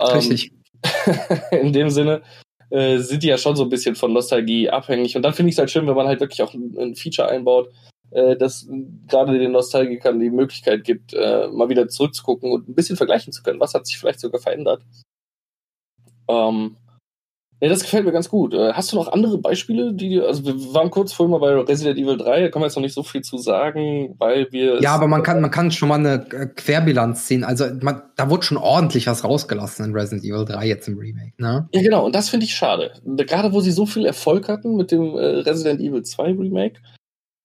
Richtig. 0.00 0.52
Ähm, 0.52 1.38
in 1.50 1.72
dem 1.72 1.90
Sinne 1.90 2.22
äh, 2.70 2.98
sind 2.98 3.22
die 3.22 3.28
ja 3.28 3.38
schon 3.38 3.56
so 3.56 3.62
ein 3.62 3.68
bisschen 3.68 3.94
von 3.94 4.12
Nostalgie 4.12 4.68
abhängig. 4.68 5.16
Und 5.16 5.22
dann 5.22 5.32
finde 5.32 5.50
ich 5.50 5.54
es 5.54 5.58
halt 5.58 5.70
schön, 5.70 5.86
wenn 5.86 5.96
man 5.96 6.06
halt 6.06 6.20
wirklich 6.20 6.42
auch 6.42 6.54
ein, 6.54 6.76
ein 6.78 6.94
Feature 6.94 7.28
einbaut, 7.28 7.70
äh, 8.10 8.36
das 8.36 8.68
gerade 9.06 9.38
den 9.38 9.52
Nostalgikern 9.52 10.20
die 10.20 10.30
Möglichkeit 10.30 10.84
gibt, 10.84 11.14
äh, 11.14 11.48
mal 11.48 11.68
wieder 11.68 11.88
zurückzugucken 11.88 12.52
und 12.52 12.68
ein 12.68 12.74
bisschen 12.74 12.96
vergleichen 12.96 13.32
zu 13.32 13.42
können. 13.42 13.60
Was 13.60 13.74
hat 13.74 13.86
sich 13.86 13.98
vielleicht 13.98 14.20
sogar 14.20 14.40
verändert? 14.40 14.82
Ähm, 16.28 16.76
Nee, 17.60 17.68
das 17.68 17.82
gefällt 17.82 18.04
mir 18.04 18.12
ganz 18.12 18.28
gut. 18.28 18.54
Äh, 18.54 18.72
hast 18.72 18.92
du 18.92 18.96
noch 18.96 19.10
andere 19.12 19.38
Beispiele, 19.38 19.92
die 19.92 20.20
also 20.20 20.44
wir 20.44 20.54
waren 20.74 20.90
kurz 20.90 21.12
vorhin 21.12 21.32
mal 21.32 21.40
bei 21.40 21.54
Resident 21.54 21.98
Evil 21.98 22.16
3, 22.16 22.42
da 22.42 22.48
kann 22.50 22.60
man 22.60 22.68
jetzt 22.68 22.76
noch 22.76 22.82
nicht 22.82 22.94
so 22.94 23.02
viel 23.02 23.22
zu 23.22 23.36
sagen, 23.36 24.14
weil 24.18 24.46
wir. 24.52 24.80
Ja, 24.80 24.94
aber 24.94 25.08
man 25.08 25.24
kann, 25.24 25.40
man 25.40 25.50
kann 25.50 25.72
schon 25.72 25.88
mal 25.88 25.96
eine 25.96 26.26
äh, 26.30 26.46
Querbilanz 26.46 27.26
ziehen. 27.26 27.42
Also 27.42 27.66
man, 27.80 28.02
da 28.16 28.30
wurde 28.30 28.44
schon 28.44 28.58
ordentlich 28.58 29.08
was 29.08 29.24
rausgelassen 29.24 29.84
in 29.84 29.92
Resident 29.92 30.24
Evil 30.24 30.44
3 30.44 30.66
jetzt 30.66 30.86
im 30.86 30.98
Remake, 30.98 31.32
ne? 31.38 31.68
Ja, 31.72 31.82
genau, 31.82 32.06
und 32.06 32.14
das 32.14 32.28
finde 32.28 32.46
ich 32.46 32.54
schade. 32.54 32.92
Gerade 33.04 33.52
wo 33.52 33.60
sie 33.60 33.72
so 33.72 33.86
viel 33.86 34.06
Erfolg 34.06 34.48
hatten 34.48 34.76
mit 34.76 34.92
dem 34.92 35.16
äh, 35.16 35.40
Resident 35.40 35.80
Evil 35.80 36.02
2 36.02 36.22
Remake. 36.24 36.80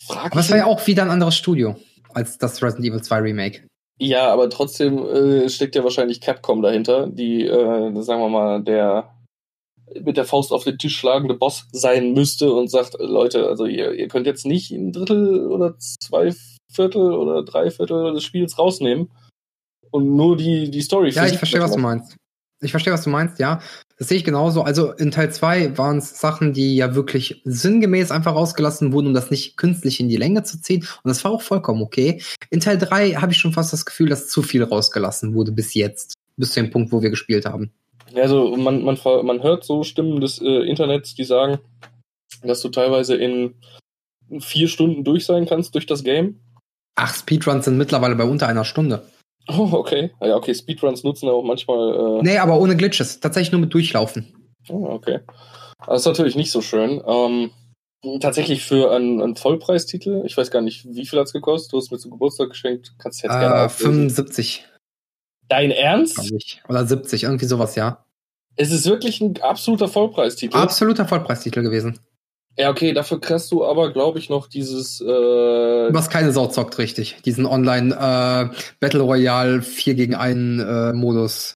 Frag 0.05 0.31
aber 0.31 0.41
es 0.41 0.51
war 0.51 0.57
ja 0.57 0.65
auch 0.65 0.85
wieder 0.85 1.03
ein 1.03 1.09
anderes 1.09 1.35
Studio 1.35 1.75
als 2.13 2.37
das 2.37 2.61
Resident 2.61 2.87
Evil 2.87 3.01
2 3.01 3.17
Remake. 3.19 3.61
Ja, 3.99 4.31
aber 4.31 4.49
trotzdem 4.49 4.97
äh, 4.99 5.49
steckt 5.49 5.75
ja 5.75 5.83
wahrscheinlich 5.83 6.19
Capcom 6.21 6.61
dahinter, 6.61 7.07
die, 7.07 7.45
äh, 7.45 8.01
sagen 8.01 8.21
wir 8.21 8.29
mal, 8.29 8.63
der 8.63 9.09
mit 10.01 10.17
der 10.17 10.25
Faust 10.25 10.51
auf 10.51 10.63
den 10.63 10.77
Tisch 10.77 10.97
schlagende 10.97 11.35
Boss 11.35 11.67
sein 11.71 12.13
müsste 12.13 12.51
und 12.51 12.69
sagt, 12.69 12.95
Leute, 12.99 13.47
also 13.47 13.65
ihr, 13.65 13.93
ihr 13.93 14.07
könnt 14.07 14.27
jetzt 14.27 14.45
nicht 14.45 14.71
ein 14.71 14.91
Drittel 14.91 15.47
oder 15.47 15.77
zwei 15.77 16.33
Viertel 16.71 17.13
oder 17.13 17.43
drei 17.43 17.71
Viertel 17.71 18.13
des 18.13 18.23
Spiels 18.23 18.57
rausnehmen 18.57 19.11
und 19.91 20.15
nur 20.15 20.37
die, 20.37 20.71
die 20.71 20.81
Story. 20.81 21.09
Ja, 21.11 21.25
ich 21.25 21.37
verstehe, 21.37 21.61
was 21.61 21.73
du 21.73 21.79
meinst. 21.79 22.15
Ich 22.61 22.71
verstehe, 22.71 22.93
was 22.93 23.03
du 23.03 23.09
meinst, 23.09 23.39
ja. 23.39 23.61
Das 23.97 24.07
sehe 24.07 24.17
ich 24.17 24.23
genauso. 24.23 24.63
Also 24.63 24.91
in 24.93 25.11
Teil 25.11 25.31
2 25.31 25.77
waren 25.77 25.97
es 25.97 26.19
Sachen, 26.19 26.53
die 26.53 26.75
ja 26.75 26.95
wirklich 26.95 27.41
sinngemäß 27.43 28.09
einfach 28.09 28.35
rausgelassen 28.35 28.93
wurden, 28.93 29.07
um 29.07 29.13
das 29.13 29.31
nicht 29.31 29.57
künstlich 29.57 29.99
in 29.99 30.09
die 30.09 30.15
Länge 30.15 30.43
zu 30.43 30.59
ziehen. 30.61 30.81
Und 30.81 31.09
das 31.09 31.23
war 31.23 31.31
auch 31.31 31.41
vollkommen 31.41 31.81
okay. 31.81 32.21
In 32.49 32.61
Teil 32.61 32.77
3 32.77 33.15
habe 33.15 33.33
ich 33.33 33.37
schon 33.37 33.53
fast 33.53 33.73
das 33.73 33.85
Gefühl, 33.85 34.09
dass 34.09 34.29
zu 34.29 34.41
viel 34.41 34.63
rausgelassen 34.63 35.35
wurde 35.35 35.51
bis 35.51 35.73
jetzt. 35.73 36.13
Bis 36.37 36.53
zu 36.53 36.61
dem 36.61 36.71
Punkt, 36.71 36.91
wo 36.91 37.01
wir 37.01 37.09
gespielt 37.09 37.45
haben. 37.45 37.71
Also 38.15 38.55
man, 38.55 38.83
man, 38.83 38.97
man 39.23 39.43
hört 39.43 39.63
so 39.63 39.83
Stimmen 39.83 40.21
des 40.21 40.39
äh, 40.41 40.67
Internets, 40.67 41.15
die 41.15 41.23
sagen, 41.23 41.59
dass 42.43 42.61
du 42.61 42.69
teilweise 42.69 43.15
in 43.15 43.55
vier 44.39 44.67
Stunden 44.67 45.03
durch 45.03 45.25
sein 45.25 45.45
kannst 45.45 45.75
durch 45.75 45.85
das 45.85 46.03
Game. 46.03 46.39
Ach, 46.95 47.13
Speedruns 47.13 47.65
sind 47.65 47.77
mittlerweile 47.77 48.15
bei 48.15 48.25
unter 48.25 48.47
einer 48.47 48.65
Stunde. 48.65 49.03
Oh, 49.47 49.69
okay. 49.73 50.11
Ja, 50.21 50.35
okay, 50.35 50.53
Speedruns 50.53 51.03
nutzen 51.03 51.29
auch 51.29 51.43
manchmal. 51.43 52.19
Äh 52.19 52.23
nee, 52.23 52.37
aber 52.37 52.59
ohne 52.59 52.77
Glitches. 52.77 53.19
Tatsächlich 53.19 53.51
nur 53.51 53.61
mit 53.61 53.73
Durchlaufen. 53.73 54.51
Oh, 54.69 54.85
okay. 54.89 55.19
Das 55.85 56.01
ist 56.01 56.07
natürlich 56.07 56.35
nicht 56.35 56.51
so 56.51 56.61
schön. 56.61 57.01
Ähm, 57.05 57.51
tatsächlich 58.21 58.63
für 58.63 58.91
einen, 58.91 59.21
einen, 59.21 59.35
Vollpreistitel, 59.35 60.23
ich 60.25 60.37
weiß 60.37 60.51
gar 60.51 60.61
nicht, 60.61 60.85
wie 60.85 61.05
viel 61.05 61.19
hat 61.19 61.27
es 61.27 61.33
gekostet? 61.33 61.73
Du 61.73 61.77
hast 61.77 61.91
mir 61.91 61.97
zum 61.97 62.11
Geburtstag 62.11 62.49
geschenkt. 62.49 62.93
Kannst 62.99 63.21
du 63.21 63.27
jetzt 63.27 63.35
äh, 63.35 63.39
gerne 63.39 63.69
75. 63.69 64.65
Dein 65.49 65.71
Ernst? 65.71 66.33
Oder 66.67 66.85
70, 66.85 67.23
irgendwie 67.23 67.45
sowas, 67.45 67.75
ja. 67.75 68.05
Es 68.55 68.71
ist 68.71 68.85
wirklich 68.85 69.21
ein 69.21 69.41
absoluter 69.41 69.87
Vollpreistitel. 69.87 70.55
Absoluter 70.55 71.07
Vollpreistitel 71.07 71.63
gewesen. 71.63 71.99
Ja, 72.57 72.69
okay, 72.69 72.93
dafür 72.93 73.19
kriegst 73.19 73.51
du 73.51 73.65
aber, 73.65 73.91
glaube 73.91 74.19
ich, 74.19 74.29
noch 74.29 74.47
dieses. 74.47 75.01
Äh 75.01 75.05
Was 75.05 76.09
keine 76.09 76.31
Sau 76.31 76.47
zockt, 76.47 76.77
richtig. 76.77 77.17
Diesen 77.25 77.47
Online 77.47 77.93
äh, 77.95 78.55
Battle 78.79 79.01
Royale 79.01 79.63
4 79.63 79.95
gegen 79.95 80.13
1 80.13 80.61
äh, 80.61 80.93
Modus 80.93 81.55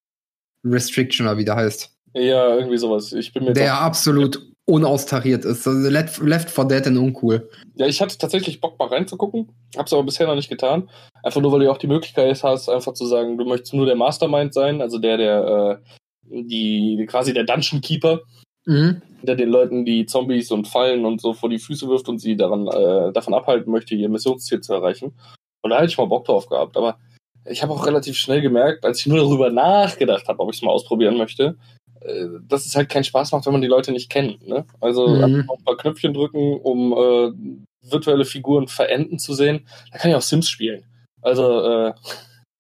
Restriction, 0.65 1.37
wie 1.37 1.45
der 1.45 1.55
heißt. 1.55 1.91
Ja, 2.13 2.55
irgendwie 2.55 2.77
sowas. 2.77 3.13
Ich 3.13 3.31
bin 3.31 3.43
mir 3.43 3.53
der 3.53 3.79
absolut 3.79 4.41
unaustariert 4.67 5.45
ist. 5.45 5.65
Also 5.65 5.89
Left, 5.89 6.19
Left 6.19 6.49
4 6.49 6.65
Dead 6.65 6.85
in 6.87 6.97
uncool. 6.97 7.49
Ja, 7.75 7.87
ich 7.87 8.01
hatte 8.01 8.17
tatsächlich 8.17 8.59
Bock 8.59 8.77
mal 8.77 8.89
reinzugucken, 8.89 9.49
hab's 9.77 9.93
aber 9.93 10.03
bisher 10.03 10.27
noch 10.27 10.35
nicht 10.35 10.49
getan. 10.49 10.89
Einfach 11.23 11.41
nur, 11.41 11.51
weil 11.51 11.61
du 11.61 11.71
auch 11.71 11.77
die 11.77 11.87
Möglichkeit 11.87 12.43
hast, 12.43 12.69
einfach 12.69 12.93
zu 12.93 13.05
sagen, 13.05 13.37
du 13.37 13.45
möchtest 13.45 13.73
nur 13.73 13.85
der 13.85 13.95
Mastermind 13.95 14.53
sein, 14.53 14.81
also 14.81 14.99
der, 14.99 15.17
der 15.17 15.79
äh, 16.29 16.43
die 16.43 17.05
quasi 17.09 17.33
der 17.33 17.45
Dungeon 17.45 17.79
Keeper, 17.79 18.19
mhm. 18.65 19.01
der 19.21 19.35
den 19.35 19.49
Leuten 19.49 19.85
die 19.85 20.05
Zombies 20.05 20.51
und 20.51 20.67
Fallen 20.67 21.05
und 21.05 21.21
so 21.21 21.33
vor 21.33 21.49
die 21.49 21.59
Füße 21.59 21.87
wirft 21.87 22.09
und 22.09 22.19
sie 22.19 22.35
daran 22.35 22.67
äh, 22.67 23.13
davon 23.13 23.33
abhalten 23.33 23.71
möchte, 23.71 23.95
ihr 23.95 24.09
Missionsziel 24.09 24.59
zu 24.59 24.73
erreichen. 24.73 25.17
Und 25.61 25.71
da 25.71 25.77
hätte 25.77 25.87
ich 25.87 25.97
mal 25.97 26.07
Bock 26.07 26.25
drauf 26.25 26.47
gehabt. 26.47 26.75
Aber 26.75 26.97
ich 27.45 27.63
habe 27.63 27.71
auch 27.71 27.85
relativ 27.85 28.17
schnell 28.17 28.41
gemerkt, 28.41 28.83
als 28.83 28.99
ich 28.99 29.07
nur 29.07 29.19
darüber 29.19 29.49
nachgedacht 29.49 30.27
habe, 30.27 30.39
ob 30.41 30.49
ich 30.49 30.57
es 30.57 30.61
mal 30.61 30.71
ausprobieren 30.71 31.17
möchte, 31.17 31.57
dass 32.47 32.65
es 32.65 32.75
halt 32.75 32.89
keinen 32.89 33.03
Spaß 33.03 33.31
macht, 33.31 33.45
wenn 33.45 33.53
man 33.53 33.61
die 33.61 33.67
Leute 33.67 33.91
nicht 33.91 34.09
kennt. 34.09 34.47
Ne? 34.47 34.65
Also 34.79 35.07
mhm. 35.07 35.23
ein 35.49 35.63
paar 35.65 35.77
Knöpfchen 35.77 36.13
drücken, 36.13 36.59
um 36.61 36.93
äh, 36.93 37.31
virtuelle 37.91 38.25
Figuren 38.25 38.67
verenden 38.67 39.19
zu 39.19 39.33
sehen. 39.33 39.67
Da 39.91 39.97
kann 39.97 40.11
ich 40.11 40.17
auch 40.17 40.21
Sims 40.21 40.49
spielen. 40.49 40.83
Also 41.21 41.61
äh, 41.61 41.93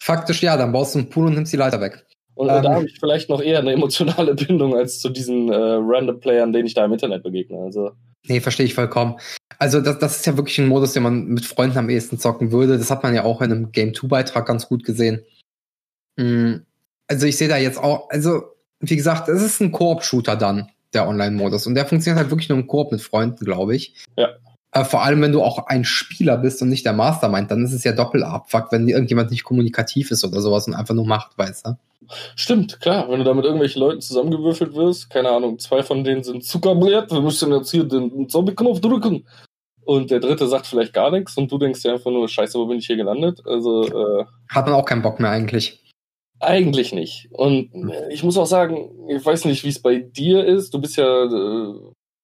Faktisch 0.01 0.41
ja, 0.41 0.57
dann 0.57 0.71
baust 0.71 0.95
du 0.95 0.99
einen 0.99 1.09
Pool 1.09 1.27
und 1.27 1.35
nimmst 1.35 1.53
die 1.53 1.57
Leiter 1.57 1.81
weg. 1.81 2.05
Und 2.35 2.49
ähm, 2.49 2.61
da 2.61 2.75
habe 2.75 2.85
ich 2.85 2.99
vielleicht 2.99 3.29
noch 3.29 3.41
eher 3.41 3.59
eine 3.59 3.73
emotionale 3.73 4.35
Bindung 4.35 4.75
als 4.75 4.99
zu 4.99 5.09
diesen 5.09 5.49
äh, 5.51 5.55
random 5.55 6.19
Playern, 6.19 6.53
denen 6.53 6.67
ich 6.67 6.75
da 6.75 6.85
im 6.85 6.93
Internet 6.93 7.23
begegne. 7.23 7.59
Also. 7.59 7.91
Nee, 8.27 8.39
verstehe 8.41 8.65
ich 8.65 8.75
vollkommen. 8.75 9.15
Also 9.57 9.81
das, 9.81 9.97
das 9.97 10.17
ist 10.17 10.25
ja 10.27 10.37
wirklich 10.37 10.59
ein 10.59 10.67
Modus, 10.67 10.93
den 10.93 11.03
man 11.03 11.25
mit 11.25 11.45
Freunden 11.45 11.77
am 11.77 11.89
ehesten 11.89 12.19
zocken 12.19 12.51
würde. 12.51 12.77
Das 12.77 12.91
hat 12.91 13.01
man 13.01 13.15
ja 13.15 13.23
auch 13.23 13.41
in 13.41 13.51
einem 13.51 13.71
Game 13.71 13.91
2-Beitrag 13.91 14.45
ganz 14.45 14.67
gut 14.67 14.83
gesehen. 14.83 15.25
Mm, 16.15 16.57
also 17.07 17.25
ich 17.25 17.37
sehe 17.37 17.47
da 17.47 17.57
jetzt 17.57 17.79
auch, 17.79 18.09
also 18.09 18.43
wie 18.79 18.95
gesagt, 18.95 19.29
es 19.29 19.41
ist 19.41 19.61
ein 19.61 19.71
Koop-Shooter 19.71 20.35
dann, 20.35 20.69
der 20.93 21.07
Online-Modus. 21.07 21.67
Und 21.67 21.75
der 21.75 21.85
funktioniert 21.85 22.19
halt 22.19 22.31
wirklich 22.31 22.49
nur 22.49 22.57
im 22.57 22.67
Koop 22.67 22.91
mit 22.91 23.01
Freunden, 23.01 23.43
glaube 23.43 23.75
ich. 23.75 23.93
Ja. 24.17 24.29
Äh, 24.71 24.85
vor 24.85 25.03
allem, 25.03 25.21
wenn 25.21 25.31
du 25.31 25.41
auch 25.41 25.67
ein 25.67 25.83
Spieler 25.83 26.37
bist 26.37 26.61
und 26.61 26.69
nicht 26.69 26.85
der 26.85 26.93
Mastermind, 26.93 27.49
dann 27.51 27.63
ist 27.63 27.73
es 27.73 27.83
ja 27.83 27.93
doppelt 27.93 28.23
abfuck, 28.23 28.71
wenn 28.71 28.87
irgendjemand 28.87 29.31
nicht 29.31 29.43
kommunikativ 29.43 30.11
ist 30.11 30.23
oder 30.23 30.41
sowas 30.41 30.67
und 30.67 30.73
einfach 30.73 30.93
nur 30.93 31.07
macht, 31.07 31.37
weißt 31.37 31.67
du? 31.67 31.77
Stimmt, 32.35 32.79
klar. 32.79 33.09
Wenn 33.09 33.19
du 33.19 33.25
da 33.25 33.33
mit 33.33 33.43
irgendwelchen 33.43 33.81
Leuten 33.81 34.01
zusammengewürfelt 34.01 34.73
wirst, 34.75 35.09
keine 35.09 35.29
Ahnung, 35.29 35.59
zwei 35.59 35.83
von 35.83 36.03
denen 36.03 36.23
sind 36.23 36.43
zuckerbläht, 36.43 37.11
wir 37.11 37.21
müssen 37.21 37.51
jetzt 37.51 37.71
hier 37.71 37.83
den 37.83 38.29
Zombie-Knopf 38.29 38.79
drücken. 38.79 39.25
Und 39.83 40.11
der 40.11 40.19
dritte 40.19 40.47
sagt 40.47 40.67
vielleicht 40.67 40.93
gar 40.93 41.11
nichts 41.11 41.37
und 41.37 41.49
du 41.49 41.57
denkst 41.57 41.81
dir 41.81 41.93
einfach 41.93 42.11
nur, 42.11 42.27
scheiße, 42.27 42.59
wo 42.59 42.65
bin 42.65 42.79
ich 42.79 42.87
hier 42.87 42.97
gelandet? 42.97 43.41
Also, 43.45 43.83
äh, 43.85 44.25
Hat 44.49 44.65
man 44.65 44.75
auch 44.75 44.85
keinen 44.85 45.01
Bock 45.01 45.19
mehr 45.19 45.31
eigentlich. 45.31 45.81
Eigentlich 46.39 46.93
nicht. 46.93 47.29
Und 47.31 47.73
äh, 47.91 48.13
ich 48.13 48.23
muss 48.23 48.37
auch 48.37 48.45
sagen, 48.45 49.09
ich 49.09 49.25
weiß 49.25 49.45
nicht, 49.45 49.63
wie 49.63 49.69
es 49.69 49.81
bei 49.81 49.97
dir 49.99 50.45
ist. 50.45 50.73
Du 50.73 50.79
bist 50.79 50.97
ja 50.97 51.23
äh, 51.23 51.73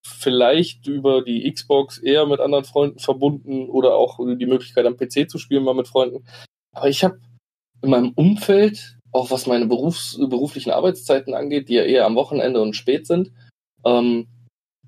vielleicht 0.06 0.88
über 0.88 1.24
die 1.24 1.52
Xbox 1.52 1.98
eher 1.98 2.26
mit 2.26 2.40
anderen 2.40 2.66
Freunden 2.66 3.00
verbunden 3.00 3.70
oder 3.70 3.96
auch 3.96 4.20
die 4.20 4.46
Möglichkeit 4.46 4.86
am 4.86 4.98
PC 4.98 5.30
zu 5.30 5.38
spielen 5.38 5.64
mal 5.64 5.74
mit 5.74 5.88
Freunden. 5.88 6.26
Aber 6.76 6.90
ich 6.90 7.04
habe 7.04 7.20
in 7.82 7.90
meinem 7.90 8.12
Umfeld 8.16 8.98
auch 9.12 9.32
was 9.32 9.46
meine 9.46 9.68
Berufs 9.68 10.18
beruflichen 10.18 10.72
Arbeitszeiten 10.72 11.34
angeht, 11.34 11.70
die 11.70 11.76
ja 11.76 11.84
eher 11.84 12.06
am 12.06 12.16
Wochenende 12.16 12.62
und 12.62 12.76
spät 12.76 13.06
sind, 13.06 13.32
ähm, 13.86 14.28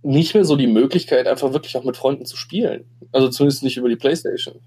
nicht 0.01 0.33
mehr 0.33 0.45
so 0.45 0.55
die 0.55 0.67
Möglichkeit, 0.67 1.27
einfach 1.27 1.53
wirklich 1.53 1.77
auch 1.77 1.83
mit 1.83 1.97
Freunden 1.97 2.25
zu 2.25 2.35
spielen. 2.35 2.89
Also 3.11 3.29
zumindest 3.29 3.63
nicht 3.63 3.77
über 3.77 3.89
die 3.89 3.95
Playstation. 3.95 4.61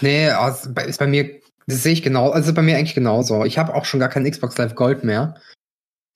Nee, 0.00 0.28
ist 0.28 0.98
bei 0.98 1.06
mir, 1.06 1.40
das 1.68 1.82
sehe 1.82 1.92
ich 1.92 2.02
genau, 2.02 2.30
also 2.30 2.54
bei 2.54 2.62
mir 2.62 2.78
eigentlich 2.78 2.94
genauso. 2.94 3.44
Ich 3.44 3.58
habe 3.58 3.74
auch 3.74 3.84
schon 3.84 4.00
gar 4.00 4.08
kein 4.08 4.28
Xbox 4.28 4.56
Live 4.56 4.74
Gold 4.74 5.04
mehr, 5.04 5.34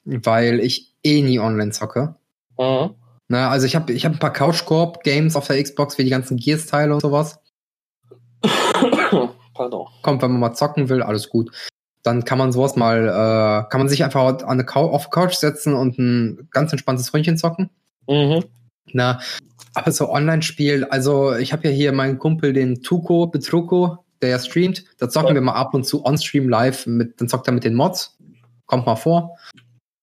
weil 0.04 0.60
ich 0.60 0.94
eh 1.04 1.20
nie 1.20 1.38
online 1.38 1.72
zocke. 1.72 2.14
Mhm. 2.58 2.94
Na, 3.28 3.50
also 3.50 3.66
ich 3.66 3.76
habe 3.76 3.92
ich 3.92 4.06
hab 4.06 4.12
ein 4.12 4.18
paar 4.18 4.32
Couch-Koop-Games 4.32 5.36
auf 5.36 5.46
der 5.46 5.62
Xbox 5.62 5.98
wie 5.98 6.04
die 6.04 6.10
ganzen 6.10 6.38
Gears-Teile 6.38 6.94
und 6.94 7.02
sowas. 7.02 7.38
Pardon. 9.54 9.88
Kommt, 10.00 10.22
wenn 10.22 10.32
man 10.32 10.40
mal 10.40 10.54
zocken 10.54 10.88
will, 10.88 11.02
alles 11.02 11.28
gut. 11.28 11.50
Dann 12.02 12.24
kann 12.24 12.38
man 12.38 12.52
sowas 12.52 12.74
mal, 12.74 13.06
äh, 13.06 13.68
kann 13.70 13.80
man 13.80 13.90
sich 13.90 14.04
einfach 14.04 14.24
an 14.24 14.60
eine 14.60 14.74
auf 14.74 15.10
Couch 15.10 15.34
setzen 15.34 15.74
und 15.74 15.98
ein 15.98 16.48
ganz 16.50 16.72
entspanntes 16.72 17.12
Ründchen 17.12 17.36
zocken. 17.36 17.68
Mhm. 18.08 18.44
Na, 18.86 19.20
aber 19.74 19.92
so 19.92 20.10
Online-Spiel, 20.10 20.84
also 20.84 21.34
ich 21.36 21.52
habe 21.52 21.68
ja 21.68 21.74
hier 21.74 21.92
meinen 21.92 22.18
Kumpel, 22.18 22.54
den 22.54 22.82
Tuko 22.82 23.26
Betruko, 23.26 24.01
der 24.22 24.30
ja 24.30 24.38
streamt. 24.38 24.85
Da 24.98 25.08
zocken 25.08 25.30
ja. 25.30 25.35
wir 25.35 25.40
mal 25.42 25.54
ab 25.54 25.74
und 25.74 25.85
zu 25.85 26.04
on-stream 26.04 26.48
live, 26.48 26.87
mit, 26.87 27.20
dann 27.20 27.28
zockt 27.28 27.46
er 27.48 27.52
mit 27.52 27.64
den 27.64 27.74
Mods. 27.74 28.16
Kommt 28.66 28.87
mal 28.87 28.96
vor. 28.96 29.37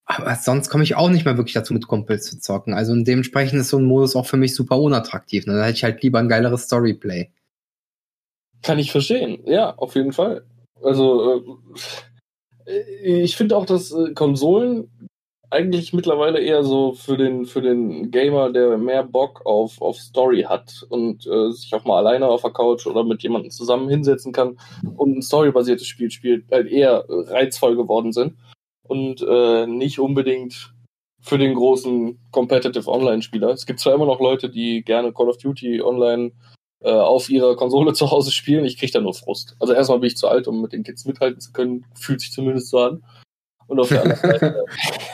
Aber 0.06 0.36
sonst 0.36 0.70
komme 0.70 0.84
ich 0.84 0.96
auch 0.96 1.10
nicht 1.10 1.26
mehr 1.26 1.38
wirklich 1.38 1.54
dazu, 1.54 1.74
mit 1.74 1.88
Kumpels 1.88 2.26
zu 2.26 2.40
zocken. 2.40 2.74
Also 2.74 2.96
dementsprechend 2.96 3.60
ist 3.60 3.70
so 3.70 3.78
ein 3.78 3.86
Modus 3.86 4.16
auch 4.16 4.26
für 4.26 4.38
mich 4.38 4.56
super 4.56 4.80
unattraktiv. 4.80 5.46
Ne? 5.46 5.54
Da 5.54 5.66
hätte 5.66 5.78
ich 5.78 5.84
halt 5.84 6.02
lieber 6.02 6.20
ein 6.20 6.30
geileres 6.30 6.64
Storyplay. 6.64 7.30
Kann 8.64 8.80
ich 8.80 8.92
verstehen, 8.92 9.44
ja, 9.46 9.76
auf 9.76 9.96
jeden 9.96 10.12
Fall. 10.12 10.46
Also 10.82 11.64
äh, 12.66 13.24
ich 13.24 13.38
finde 13.38 13.56
auch, 13.56 13.66
dass 13.66 13.92
äh, 13.92 14.14
Konsolen 14.14 14.90
eigentlich 15.52 15.94
mittlerweile 15.94 16.40
eher 16.40 16.64
so 16.64 16.94
für 16.94 17.18
den, 17.18 17.46
für 17.46 17.62
den 17.62 18.12
Gamer, 18.12 18.52
der 18.52 18.78
mehr 18.78 19.04
Bock 19.04 19.46
auf, 19.46 19.82
auf 19.82 19.98
Story 19.98 20.44
hat 20.44 20.86
und 20.90 21.26
äh, 21.26 21.52
sich 21.52 21.74
auch 21.74 21.86
mal 21.86 21.98
alleine 21.98 22.28
auf 22.28 22.42
der 22.42 22.52
Couch 22.52 22.86
oder 22.86 23.04
mit 23.04 23.24
jemandem 23.24 23.52
zusammen 23.52 23.90
hinsetzen 23.90 24.32
kann 24.32 24.60
und 24.96 25.18
ein 25.18 25.22
storybasiertes 25.22 25.88
Spiel 25.88 26.12
spielt, 26.12 26.52
halt 26.52 26.68
eher 26.68 27.06
reizvoll 27.08 27.76
geworden 27.76 28.12
sind 28.12 28.36
und 28.84 29.22
äh, 29.22 29.66
nicht 29.66 30.00
unbedingt 30.00 30.74
für 31.22 31.38
den 31.38 31.56
großen 31.56 32.20
Competitive 32.32 32.90
Online-Spieler. 32.90 33.50
Es 33.50 33.66
gibt 33.66 33.80
zwar 33.80 33.94
immer 33.94 34.06
noch 34.06 34.20
Leute, 34.20 34.50
die 34.50 34.84
gerne 34.84 35.12
Call 35.12 35.30
of 35.30 35.38
Duty 35.38 35.82
online 35.82 36.32
äh, 36.82 36.92
auf 36.92 37.30
ihrer 37.30 37.56
Konsole 37.56 37.94
zu 37.94 38.10
Hause 38.10 38.32
spielen, 38.32 38.66
ich 38.66 38.78
kriege 38.78 38.92
da 38.92 39.02
nur 39.02 39.14
Frust. 39.14 39.56
Also 39.60 39.74
erstmal 39.74 40.00
bin 40.00 40.08
ich 40.08 40.18
zu 40.18 40.28
alt, 40.28 40.48
um 40.48 40.62
mit 40.62 40.74
den 40.74 40.84
Kids 40.84 41.06
mithalten 41.06 41.42
zu 41.42 41.52
können, 41.52 41.86
fühlt 41.94 42.22
sich 42.22 42.32
zumindest 42.32 42.70
so 42.70 42.80
an. 42.80 43.04
Und 43.70 43.80
auf 43.80 43.90
der 43.90 44.02
anderen 44.02 44.20
Seite 44.40 44.66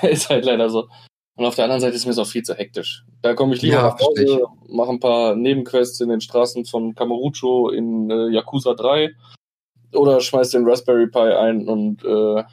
ist 0.10 0.30
halt 0.30 0.46
leider 0.46 0.70
so. 0.70 0.88
Und 1.38 1.46
auf 1.46 1.56
der 1.56 1.66
anderen 1.66 1.82
Seite 1.82 1.96
ist 1.96 2.06
mir 2.06 2.12
es 2.12 2.18
auch 2.18 2.28
viel 2.28 2.44
zu 2.44 2.56
hektisch. 2.56 3.04
Da 3.22 3.34
komme 3.34 3.56
ich 3.56 3.62
lieber 3.62 3.76
ja, 3.76 3.84
nach 3.84 4.00
Hause, 4.00 4.46
mache 4.70 4.90
ein 4.90 5.00
paar 5.02 5.36
Nebenquests 5.36 6.00
in 6.00 6.10
den 6.10 6.22
Straßen 6.22 6.66
von 6.66 6.96
Kamurocho 6.96 7.70
in 7.70 8.10
äh, 8.10 8.30
Yakuza 8.30 8.74
3 8.74 9.12
oder 9.94 10.22
schmeiß 10.22 10.52
den 10.52 10.66
Raspberry 10.66 11.08
Pi 11.08 11.20
ein 11.20 11.68
und 11.68 12.04
äh, 12.06 12.44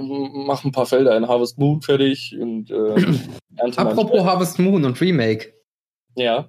mach 0.00 0.64
ein 0.64 0.72
paar 0.72 0.86
Felder 0.86 1.16
in 1.16 1.28
Harvest 1.28 1.58
Moon 1.58 1.80
fertig 1.82 2.36
und 2.38 2.70
äh, 2.70 3.16
Apropos 3.76 4.24
Harvest 4.24 4.58
Moon 4.58 4.84
und 4.84 5.00
Remake. 5.00 5.54
Ja. 6.16 6.48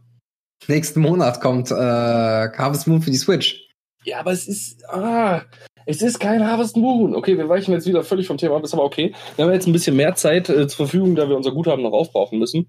Nächsten 0.68 1.02
Monat 1.02 1.42
kommt 1.42 1.70
äh, 1.70 1.76
Harvest 1.76 2.88
Moon 2.88 3.02
für 3.02 3.12
die 3.12 3.18
Switch. 3.18 3.68
Ja, 4.04 4.20
aber 4.20 4.32
es 4.32 4.48
ist. 4.48 4.84
Ah, 4.90 5.44
es 5.88 6.02
ist 6.02 6.20
kein 6.20 6.46
Harvest 6.46 6.76
Moon. 6.76 7.16
Okay, 7.16 7.38
wir 7.38 7.48
weichen 7.48 7.72
jetzt 7.72 7.88
wieder 7.88 8.04
völlig 8.04 8.28
vom 8.28 8.38
Thema 8.38 8.58
ab, 8.58 8.64
ist 8.64 8.74
aber 8.74 8.84
okay. 8.84 9.14
Wir 9.36 9.46
haben 9.46 9.54
jetzt 9.54 9.68
ein 9.68 9.74
bisschen 9.74 9.96
mehr 9.96 10.16
Zeit 10.16 10.50
äh, 10.50 10.68
zur 10.68 10.86
Verfügung, 10.86 11.16
da 11.16 11.30
wir 11.30 11.38
unser 11.38 11.52
Guthaben 11.52 11.82
noch 11.82 11.94
aufbrauchen 11.94 12.40
müssen. 12.40 12.68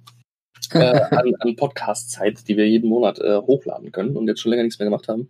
äh, 0.73 1.01
an, 1.11 1.33
an 1.41 1.57
Podcast-Zeit, 1.57 2.47
die 2.47 2.57
wir 2.57 2.69
jeden 2.69 2.89
Monat 2.89 3.19
äh, 3.19 3.39
hochladen 3.39 3.91
können 3.91 4.17
und 4.17 4.29
jetzt 4.29 4.41
schon 4.41 4.51
länger 4.51 4.65
nichts 4.65 4.79
mehr 4.79 4.87
gemacht 4.87 5.09
haben. 5.09 5.29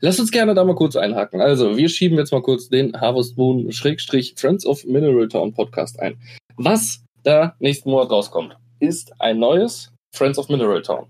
Lasst 0.00 0.20
uns 0.20 0.30
gerne 0.30 0.54
da 0.54 0.64
mal 0.64 0.76
kurz 0.76 0.96
einhaken. 0.96 1.40
Also, 1.40 1.76
wir 1.76 1.88
schieben 1.88 2.16
jetzt 2.18 2.32
mal 2.32 2.42
kurz 2.42 2.68
den 2.68 2.98
Harvest 2.98 3.36
Moon 3.36 3.70
Schrägstrich 3.72 4.34
Friends 4.36 4.64
of 4.64 4.84
Mineral 4.84 5.28
Town 5.28 5.52
Podcast 5.52 6.00
ein. 6.00 6.16
Was 6.56 7.04
da 7.22 7.54
nächsten 7.58 7.90
Monat 7.90 8.10
rauskommt, 8.10 8.56
ist 8.78 9.12
ein 9.18 9.38
neues 9.38 9.92
Friends 10.14 10.38
of 10.38 10.48
Mineral 10.48 10.82
Town. 10.82 11.06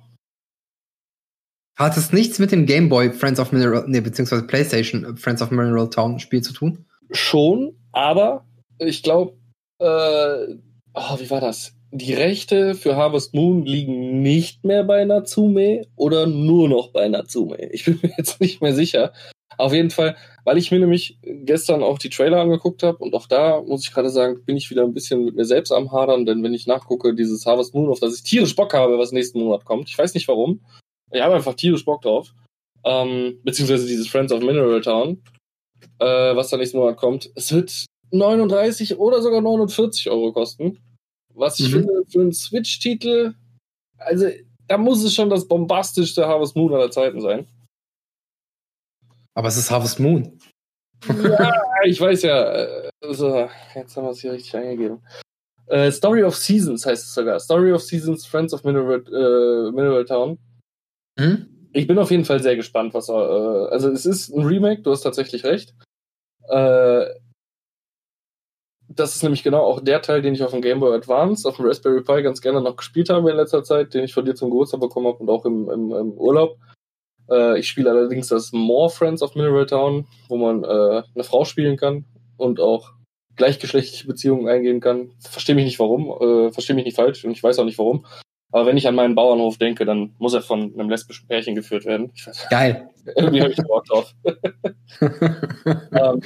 Hat 1.76 1.94
es 1.98 2.10
nichts 2.10 2.38
mit 2.38 2.52
dem 2.52 2.64
Game 2.64 2.88
Boy 2.88 3.12
Friends 3.12 3.38
of 3.38 3.52
Mineral, 3.52 3.84
nee, 3.86 4.00
beziehungsweise 4.00 4.46
PlayStation 4.46 5.16
Friends 5.18 5.42
of 5.42 5.50
Mineral 5.50 5.90
Town 5.90 6.18
Spiel 6.18 6.42
zu 6.42 6.54
tun? 6.54 6.86
Schon, 7.10 7.76
aber 7.92 8.46
ich 8.78 9.02
glaube, 9.02 9.36
äh, 9.78 10.54
oh, 10.94 11.18
wie 11.18 11.30
war 11.30 11.42
das? 11.42 11.74
Die 11.90 12.14
Rechte 12.14 12.74
für 12.74 12.96
Harvest 12.96 13.34
Moon 13.34 13.64
liegen 13.64 14.22
nicht 14.22 14.64
mehr 14.64 14.84
bei 14.84 15.04
Natsume 15.04 15.82
oder 15.96 16.26
nur 16.26 16.68
noch 16.68 16.92
bei 16.92 17.08
Natsume. 17.08 17.70
Ich 17.70 17.84
bin 17.84 18.00
mir 18.02 18.12
jetzt 18.18 18.40
nicht 18.40 18.62
mehr 18.62 18.74
sicher. 18.74 19.12
Auf 19.58 19.74
jeden 19.74 19.90
Fall, 19.90 20.16
weil 20.44 20.58
ich 20.58 20.70
mir 20.70 20.80
nämlich 20.80 21.18
gestern 21.22 21.82
auch 21.82 21.98
die 21.98 22.10
Trailer 22.10 22.40
angeguckt 22.40 22.82
habe 22.82 22.98
und 22.98 23.14
auch 23.14 23.26
da 23.26 23.60
muss 23.60 23.84
ich 23.84 23.92
gerade 23.92 24.10
sagen, 24.10 24.44
bin 24.44 24.56
ich 24.56 24.70
wieder 24.70 24.82
ein 24.82 24.94
bisschen 24.94 25.26
mit 25.26 25.36
mir 25.36 25.44
selbst 25.44 25.72
am 25.72 25.92
Hadern, 25.92 26.24
denn 26.24 26.42
wenn 26.42 26.54
ich 26.54 26.66
nachgucke, 26.66 27.14
dieses 27.14 27.44
Harvest 27.44 27.74
Moon, 27.74 27.90
auf 27.90 28.00
das 28.00 28.14
ich 28.14 28.22
tierisch 28.22 28.56
Bock 28.56 28.72
habe, 28.72 28.98
was 28.98 29.12
nächsten 29.12 29.40
Monat 29.40 29.64
kommt, 29.64 29.88
ich 29.88 29.96
weiß 29.96 30.14
nicht 30.14 30.28
warum, 30.28 30.60
ich 31.10 31.20
habe 31.20 31.34
einfach 31.34 31.54
tierisch 31.54 31.84
Bock 31.84 32.02
drauf. 32.02 32.32
Ähm, 32.84 33.40
beziehungsweise 33.42 33.86
dieses 33.86 34.08
Friends 34.08 34.32
of 34.32 34.40
Mineral 34.40 34.80
Town, 34.80 35.22
äh, 35.98 36.36
was 36.36 36.50
da 36.50 36.56
nächsten 36.56 36.78
Monat 36.78 36.96
kommt. 36.96 37.30
Es 37.34 37.52
wird 37.52 37.86
39 38.12 38.98
oder 38.98 39.20
sogar 39.22 39.40
49 39.40 40.08
Euro 40.10 40.32
kosten. 40.32 40.78
Was 41.34 41.58
ich 41.58 41.68
mhm. 41.68 41.80
finde, 41.80 42.02
für 42.08 42.20
einen 42.20 42.32
Switch-Titel, 42.32 43.34
also 43.98 44.28
da 44.68 44.78
muss 44.78 45.02
es 45.02 45.14
schon 45.14 45.30
das 45.30 45.46
bombastischste 45.46 46.26
Harvest 46.26 46.56
Moon 46.56 46.72
aller 46.74 46.90
Zeiten 46.90 47.20
sein. 47.20 47.46
Aber 49.34 49.48
es 49.48 49.56
ist 49.56 49.70
Harvest 49.70 50.00
Moon. 50.00 50.38
ja, 51.06 51.52
ich 51.84 52.00
weiß 52.00 52.22
ja. 52.22 52.90
Also, 53.02 53.48
jetzt 53.74 53.96
haben 53.96 54.04
wir 54.04 54.10
es 54.10 54.20
hier 54.20 54.32
richtig 54.32 54.54
eingegeben. 54.56 55.02
Uh, 55.68 55.90
Story 55.90 56.22
of 56.22 56.36
Seasons 56.36 56.86
heißt 56.86 57.04
es 57.04 57.14
sogar. 57.14 57.40
Story 57.40 57.72
of 57.72 57.82
Seasons, 57.82 58.24
Friends 58.24 58.54
of 58.54 58.64
Mineral, 58.64 59.00
uh, 59.08 59.72
Mineral 59.72 60.04
Town. 60.04 60.38
Hm? 61.18 61.68
Ich 61.72 61.86
bin 61.86 61.98
auf 61.98 62.10
jeden 62.10 62.24
Fall 62.24 62.42
sehr 62.42 62.56
gespannt, 62.56 62.94
was 62.94 63.08
er. 63.08 63.16
Äh, 63.16 63.72
also, 63.72 63.90
es 63.90 64.06
ist 64.06 64.28
ein 64.30 64.44
Remake, 64.44 64.82
du 64.82 64.90
hast 64.90 65.02
tatsächlich 65.02 65.44
recht. 65.44 65.74
Äh, 66.48 67.06
das 68.88 69.14
ist 69.14 69.22
nämlich 69.22 69.42
genau 69.42 69.62
auch 69.62 69.80
der 69.80 70.00
Teil, 70.00 70.22
den 70.22 70.34
ich 70.34 70.42
auf 70.42 70.52
dem 70.52 70.62
Game 70.62 70.80
Boy 70.80 70.94
Advance, 70.94 71.48
auf 71.48 71.56
dem 71.56 71.66
Raspberry 71.66 72.02
Pi 72.02 72.22
ganz 72.22 72.40
gerne 72.40 72.60
noch 72.60 72.76
gespielt 72.76 73.10
habe 73.10 73.30
in 73.30 73.36
letzter 73.36 73.64
Zeit, 73.64 73.94
den 73.94 74.04
ich 74.04 74.14
von 74.14 74.24
dir 74.24 74.34
zum 74.34 74.50
Geburtstag 74.50 74.80
bekommen 74.80 75.06
habe 75.08 75.18
und 75.18 75.28
auch 75.28 75.44
im, 75.44 75.68
im, 75.68 75.92
im 75.92 76.12
Urlaub. 76.12 76.56
Äh, 77.30 77.58
ich 77.58 77.68
spiele 77.68 77.90
allerdings 77.90 78.28
das 78.28 78.52
More 78.52 78.90
Friends 78.90 79.22
of 79.22 79.34
Mineral 79.34 79.66
Town, 79.66 80.06
wo 80.28 80.36
man 80.36 80.64
äh, 80.64 81.02
eine 81.14 81.24
Frau 81.24 81.44
spielen 81.44 81.76
kann 81.76 82.04
und 82.36 82.60
auch 82.60 82.92
gleichgeschlechtliche 83.34 84.06
Beziehungen 84.06 84.48
eingehen 84.48 84.80
kann. 84.80 85.12
Verstehe 85.20 85.54
mich 85.54 85.64
nicht 85.64 85.78
warum, 85.78 86.10
äh, 86.20 86.52
verstehe 86.52 86.76
mich 86.76 86.84
nicht 86.84 86.96
falsch 86.96 87.24
und 87.24 87.32
ich 87.32 87.42
weiß 87.42 87.58
auch 87.58 87.64
nicht 87.64 87.78
warum. 87.78 88.06
Aber 88.52 88.66
wenn 88.66 88.76
ich 88.76 88.86
an 88.86 88.94
meinen 88.94 89.14
Bauernhof 89.14 89.58
denke, 89.58 89.84
dann 89.84 90.14
muss 90.18 90.34
er 90.34 90.42
von 90.42 90.72
einem 90.74 90.88
lesbischen 90.88 91.26
Pärchen 91.26 91.54
geführt 91.54 91.84
werden. 91.84 92.12
Geil. 92.48 92.88
Irgendwie 93.16 93.42
habe 93.42 93.52
ich 93.52 93.58
Bock 93.58 93.84
drauf. 93.86 94.14
ähm, 95.00 96.20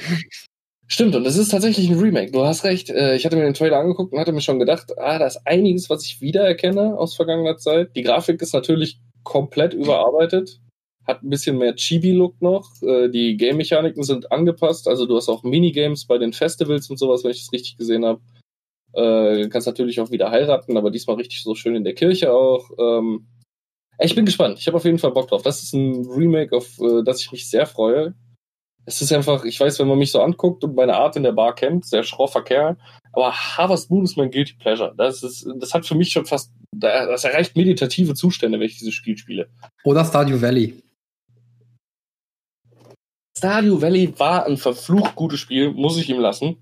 stimmt, 0.87 1.15
und 1.15 1.25
es 1.25 1.35
ist 1.35 1.49
tatsächlich 1.49 1.89
ein 1.89 1.99
Remake. 1.99 2.31
Du 2.31 2.45
hast 2.45 2.63
recht. 2.63 2.89
Äh, 2.89 3.15
ich 3.15 3.25
hatte 3.25 3.35
mir 3.35 3.43
den 3.43 3.55
Trailer 3.55 3.79
angeguckt 3.79 4.13
und 4.13 4.19
hatte 4.19 4.33
mir 4.33 4.41
schon 4.41 4.59
gedacht, 4.59 4.97
ah, 4.97 5.17
da 5.17 5.25
ist 5.25 5.45
einiges, 5.45 5.89
was 5.89 6.05
ich 6.05 6.21
wiedererkenne 6.21 6.97
aus 6.97 7.15
vergangener 7.15 7.57
Zeit. 7.57 7.95
Die 7.95 8.03
Grafik 8.03 8.41
ist 8.41 8.53
natürlich 8.53 8.99
komplett 9.23 9.73
überarbeitet. 9.73 10.59
Hat 11.07 11.23
ein 11.23 11.29
bisschen 11.29 11.57
mehr 11.57 11.75
Chibi-Look 11.75 12.39
noch. 12.41 12.69
Äh, 12.83 13.09
die 13.09 13.35
Game-Mechaniken 13.35 14.03
sind 14.03 14.31
angepasst. 14.31 14.87
Also 14.87 15.07
du 15.07 15.15
hast 15.15 15.27
auch 15.27 15.41
Minigames 15.43 16.05
bei 16.05 16.19
den 16.19 16.33
Festivals 16.33 16.87
und 16.91 16.97
sowas, 16.97 17.23
wenn 17.23 17.31
ich 17.31 17.41
das 17.41 17.51
richtig 17.51 17.77
gesehen 17.77 18.05
habe. 18.05 18.21
Äh, 18.93 19.47
kannst 19.49 19.67
natürlich 19.67 19.99
auch 20.01 20.11
wieder 20.11 20.31
heiraten, 20.31 20.77
aber 20.77 20.91
diesmal 20.91 21.15
richtig 21.15 21.43
so 21.43 21.55
schön 21.55 21.75
in 21.75 21.83
der 21.83 21.95
Kirche 21.95 22.33
auch. 22.33 22.69
Ähm, 22.77 23.27
ich 23.99 24.15
bin 24.15 24.25
gespannt. 24.25 24.57
Ich 24.59 24.67
habe 24.67 24.77
auf 24.77 24.85
jeden 24.85 24.97
Fall 24.97 25.11
Bock 25.11 25.29
drauf. 25.29 25.43
Das 25.43 25.61
ist 25.63 25.73
ein 25.73 26.05
Remake, 26.05 26.55
auf 26.55 26.79
äh, 26.79 27.03
das 27.03 27.21
ich 27.21 27.31
mich 27.31 27.49
sehr 27.49 27.65
freue. 27.65 28.15
Es 28.85 29.01
ist 29.01 29.13
einfach, 29.13 29.45
ich 29.45 29.59
weiß, 29.59 29.79
wenn 29.79 29.87
man 29.87 29.99
mich 29.99 30.11
so 30.11 30.21
anguckt 30.21 30.63
und 30.63 30.75
meine 30.75 30.95
Art 30.95 31.15
in 31.15 31.23
der 31.23 31.33
Bar 31.33 31.53
kennt, 31.53 31.85
sehr 31.85 32.03
schroffer 32.03 32.41
Kerl, 32.41 32.77
aber 33.13 33.31
Harvest 33.31 33.91
Moon 33.91 34.03
ist 34.03 34.17
mein 34.17 34.31
Guilty 34.31 34.55
Pleasure. 34.55 34.93
Das 34.97 35.21
ist, 35.21 35.47
das 35.59 35.73
hat 35.75 35.85
für 35.85 35.93
mich 35.93 36.09
schon 36.09 36.25
fast, 36.25 36.51
das 36.71 37.23
erreicht 37.23 37.55
meditative 37.55 38.15
Zustände, 38.15 38.59
wenn 38.59 38.65
ich 38.65 38.79
dieses 38.79 38.95
Spiel 38.95 39.17
spiele. 39.17 39.49
Oder 39.83 40.03
Stardew 40.03 40.41
Valley. 40.41 40.81
Stardew 43.37 43.81
Valley 43.81 44.17
war 44.17 44.47
ein 44.47 44.57
verflucht 44.57 45.15
gutes 45.15 45.39
Spiel, 45.39 45.71
muss 45.71 45.97
ich 45.97 46.09
ihm 46.09 46.19
lassen. 46.19 46.57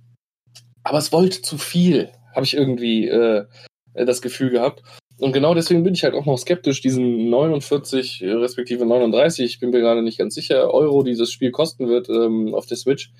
Aber 0.84 0.98
es 0.98 1.12
wollte 1.12 1.42
zu 1.42 1.58
viel 1.58 2.12
habe 2.34 2.46
ich 2.46 2.56
irgendwie 2.56 3.08
äh, 3.08 3.46
das 3.94 4.22
Gefühl 4.22 4.50
gehabt. 4.50 4.84
Und 5.20 5.34
genau 5.34 5.54
deswegen 5.54 5.84
bin 5.84 5.94
ich 5.94 6.04
halt 6.04 6.14
auch 6.14 6.26
noch 6.26 6.38
skeptisch, 6.38 6.82
diesen 6.82 7.30
49 7.30 8.24
respektive 8.24 8.86
39, 8.86 9.46
ich 9.46 9.60
bin 9.60 9.72
mir 9.72 9.82
gerade 9.82 10.02
nicht 10.02 10.18
ganz 10.18 10.34
sicher, 10.34 10.74
Euro 10.74 11.04
dieses 11.04 11.32
Spiel 11.32 11.52
kosten 11.52 11.90
wird 11.90 12.08
ähm, 12.10 12.54
auf 12.54 12.66
der 12.68 12.78
Switch. 12.78 13.12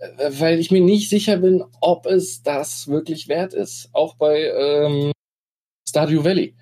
Äh, 0.00 0.30
weil 0.38 0.58
ich 0.58 0.70
mir 0.70 0.80
nicht 0.80 1.10
sicher 1.10 1.38
bin, 1.38 1.64
ob 1.80 2.06
es 2.06 2.42
das 2.42 2.88
wirklich 2.88 3.28
wert 3.28 3.54
ist. 3.54 3.90
Auch 3.92 4.16
bei 4.16 4.44
ähm, 4.44 5.12
Stardew 5.88 6.24
Valley. 6.24 6.56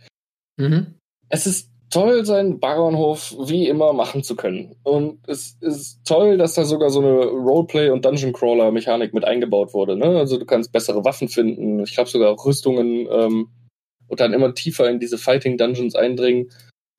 Mhm. 0.56 0.94
Es 1.28 1.46
ist 1.46 1.70
toll, 1.90 2.24
seinen 2.24 2.58
Bauernhof 2.60 3.34
wie 3.46 3.68
immer 3.68 3.92
machen 3.92 4.22
zu 4.22 4.36
können. 4.36 4.76
Und 4.82 5.18
es 5.28 5.56
ist 5.60 6.00
toll, 6.04 6.36
dass 6.36 6.54
da 6.54 6.64
sogar 6.64 6.90
so 6.90 7.00
eine 7.00 7.26
Roleplay- 7.26 7.90
und 7.90 8.04
Dungeon-Crawler-Mechanik 8.04 9.14
mit 9.14 9.24
eingebaut 9.24 9.74
wurde. 9.74 9.96
Ne? 9.96 10.06
Also 10.18 10.38
du 10.38 10.46
kannst 10.46 10.72
bessere 10.72 11.04
Waffen 11.04 11.28
finden, 11.28 11.80
ich 11.80 11.94
glaube 11.94 12.10
sogar 12.10 12.36
Rüstungen 12.44 13.06
ähm, 13.10 13.48
und 14.08 14.20
dann 14.20 14.32
immer 14.32 14.54
tiefer 14.54 14.88
in 14.90 15.00
diese 15.00 15.18
Fighting-Dungeons 15.18 15.94
eindringen. 15.94 16.50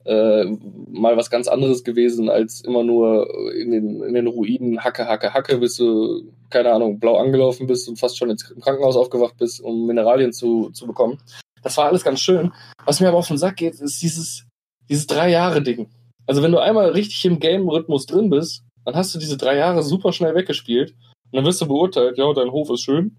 Äh, 0.05 0.45
mal 0.89 1.17
was 1.17 1.29
ganz 1.29 1.49
anderes 1.49 1.83
gewesen, 1.83 2.29
als 2.29 2.61
immer 2.61 2.81
nur 2.81 3.27
in 3.53 3.71
den, 3.71 4.01
in 4.03 4.13
den 4.13 4.27
Ruinen 4.27 4.85
Hacke, 4.85 5.05
Hacke, 5.05 5.33
Hacke, 5.33 5.57
bis 5.57 5.75
du, 5.75 6.31
keine 6.49 6.71
Ahnung, 6.71 6.97
blau 6.99 7.17
angelaufen 7.17 7.67
bist 7.67 7.89
und 7.89 7.99
fast 7.99 8.17
schon 8.17 8.29
ins 8.29 8.55
Krankenhaus 8.61 8.95
aufgewacht 8.95 9.35
bist, 9.37 9.59
um 9.59 9.85
Mineralien 9.85 10.31
zu, 10.31 10.69
zu 10.69 10.87
bekommen. 10.87 11.19
Das 11.61 11.75
war 11.75 11.87
alles 11.87 12.05
ganz 12.05 12.21
schön. 12.21 12.53
Was 12.85 13.01
mir 13.01 13.09
aber 13.09 13.17
auf 13.17 13.27
den 13.27 13.37
Sack 13.37 13.57
geht, 13.57 13.81
ist 13.81 14.01
dieses, 14.01 14.46
dieses 14.89 15.07
drei 15.07 15.29
Jahre 15.29 15.61
Ding. 15.61 15.89
Also 16.25 16.41
wenn 16.43 16.51
du 16.51 16.59
einmal 16.59 16.89
richtig 16.91 17.23
im 17.25 17.39
Game-Rhythmus 17.39 18.05
drin 18.05 18.29
bist, 18.29 18.63
dann 18.85 18.95
hast 18.95 19.13
du 19.13 19.19
diese 19.19 19.37
drei 19.37 19.57
Jahre 19.57 19.83
super 19.83 20.13
schnell 20.13 20.35
weggespielt 20.35 20.91
und 20.91 21.37
dann 21.37 21.45
wirst 21.45 21.61
du 21.61 21.67
beurteilt, 21.67 22.17
ja, 22.17 22.31
dein 22.33 22.51
Hof 22.51 22.69
ist 22.69 22.81
schön 22.81 23.17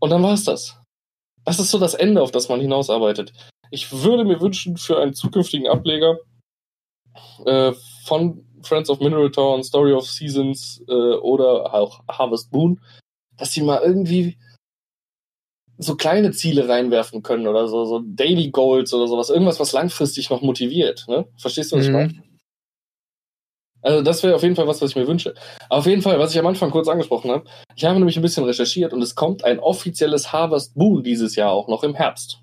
und 0.00 0.10
dann 0.10 0.22
war's 0.22 0.44
das. 0.44 0.80
Das 1.44 1.58
ist 1.58 1.70
so 1.70 1.78
das 1.78 1.94
Ende, 1.94 2.22
auf 2.22 2.30
das 2.30 2.48
man 2.48 2.60
hinausarbeitet. 2.60 3.32
Ich 3.70 3.92
würde 3.92 4.24
mir 4.24 4.40
wünschen 4.40 4.76
für 4.76 5.00
einen 5.00 5.14
zukünftigen 5.14 5.68
Ableger 5.68 6.18
äh, 7.44 7.72
von 8.04 8.44
Friends 8.62 8.88
of 8.88 9.00
Mineral 9.00 9.30
Town, 9.30 9.62
Story 9.62 9.92
of 9.92 10.08
Seasons 10.08 10.82
äh, 10.88 10.92
oder 10.92 11.74
auch 11.74 12.00
Harvest 12.08 12.52
Moon, 12.52 12.80
dass 13.36 13.52
sie 13.52 13.62
mal 13.62 13.82
irgendwie 13.82 14.38
so 15.78 15.96
kleine 15.96 16.32
Ziele 16.32 16.68
reinwerfen 16.68 17.22
können 17.22 17.46
oder 17.46 17.66
so, 17.68 17.84
so 17.84 18.02
Daily 18.04 18.50
Goals 18.50 18.92
oder 18.94 19.08
sowas, 19.08 19.30
irgendwas, 19.30 19.60
was 19.60 19.72
langfristig 19.72 20.30
noch 20.30 20.42
motiviert. 20.42 21.04
Ne? 21.08 21.26
Verstehst 21.36 21.72
du, 21.72 21.76
was 21.76 21.88
mhm. 21.88 21.90
ich 21.90 21.94
meine? 21.94 22.22
Also 23.82 24.02
das 24.02 24.22
wäre 24.22 24.34
auf 24.34 24.42
jeden 24.42 24.56
Fall 24.56 24.66
was, 24.66 24.80
was 24.80 24.90
ich 24.90 24.96
mir 24.96 25.06
wünsche. 25.06 25.34
auf 25.68 25.86
jeden 25.86 26.00
Fall, 26.00 26.18
was 26.18 26.32
ich 26.32 26.38
am 26.38 26.46
Anfang 26.46 26.70
kurz 26.70 26.88
angesprochen 26.88 27.30
habe, 27.30 27.44
ich 27.76 27.84
habe 27.84 27.98
nämlich 27.98 28.16
ein 28.16 28.22
bisschen 28.22 28.44
recherchiert 28.44 28.94
und 28.94 29.02
es 29.02 29.14
kommt 29.14 29.44
ein 29.44 29.58
offizielles 29.58 30.32
Harvest 30.32 30.74
Moon 30.76 31.02
dieses 31.02 31.36
Jahr 31.36 31.52
auch 31.52 31.68
noch 31.68 31.84
im 31.84 31.94
Herbst. 31.94 32.38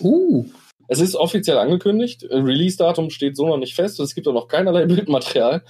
Uh. 0.00 0.46
Es 0.88 1.00
ist 1.00 1.16
offiziell 1.16 1.58
angekündigt. 1.58 2.24
Release-Datum 2.30 3.10
steht 3.10 3.36
so 3.36 3.46
noch 3.46 3.58
nicht 3.58 3.74
fest. 3.74 4.00
Es 4.00 4.14
gibt 4.14 4.26
auch 4.28 4.32
noch 4.32 4.48
keinerlei 4.48 4.86
Bildmaterial. 4.86 5.62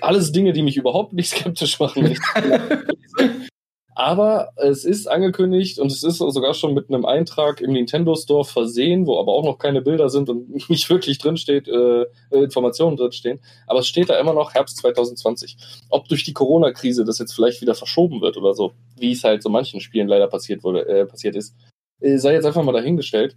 Alles 0.00 0.32
Dinge, 0.32 0.52
die 0.52 0.62
mich 0.62 0.76
überhaupt 0.76 1.12
nicht 1.12 1.30
skeptisch 1.36 1.78
machen. 1.78 2.18
Aber 3.94 4.52
es 4.56 4.84
ist 4.84 5.06
angekündigt 5.06 5.78
und 5.78 5.92
es 5.92 6.02
ist 6.02 6.16
sogar 6.16 6.54
schon 6.54 6.72
mit 6.72 6.88
einem 6.88 7.04
Eintrag 7.04 7.60
im 7.60 7.72
Nintendo 7.72 8.14
Store 8.14 8.44
versehen, 8.44 9.06
wo 9.06 9.18
aber 9.18 9.32
auch 9.32 9.44
noch 9.44 9.58
keine 9.58 9.82
Bilder 9.82 10.08
sind 10.08 10.30
und 10.30 10.48
nicht 10.70 10.88
wirklich 10.88 11.18
drinsteht, 11.18 11.68
äh, 11.68 12.06
Informationen 12.30 12.96
drinstehen. 12.96 13.40
Aber 13.66 13.80
es 13.80 13.86
steht 13.86 14.08
da 14.08 14.18
immer 14.18 14.32
noch 14.32 14.54
Herbst 14.54 14.78
2020. 14.78 15.56
Ob 15.90 16.08
durch 16.08 16.24
die 16.24 16.32
Corona-Krise 16.32 17.04
das 17.04 17.18
jetzt 17.18 17.34
vielleicht 17.34 17.60
wieder 17.60 17.74
verschoben 17.74 18.22
wird 18.22 18.38
oder 18.38 18.54
so, 18.54 18.72
wie 18.96 19.12
es 19.12 19.24
halt 19.24 19.42
so 19.42 19.50
manchen 19.50 19.80
Spielen 19.80 20.08
leider 20.08 20.26
passiert 20.26 20.64
wurde, 20.64 20.88
äh, 20.88 21.04
passiert 21.04 21.36
ist, 21.36 21.54
äh, 22.00 22.16
sei 22.16 22.32
jetzt 22.32 22.46
einfach 22.46 22.62
mal 22.62 22.72
dahingestellt. 22.72 23.36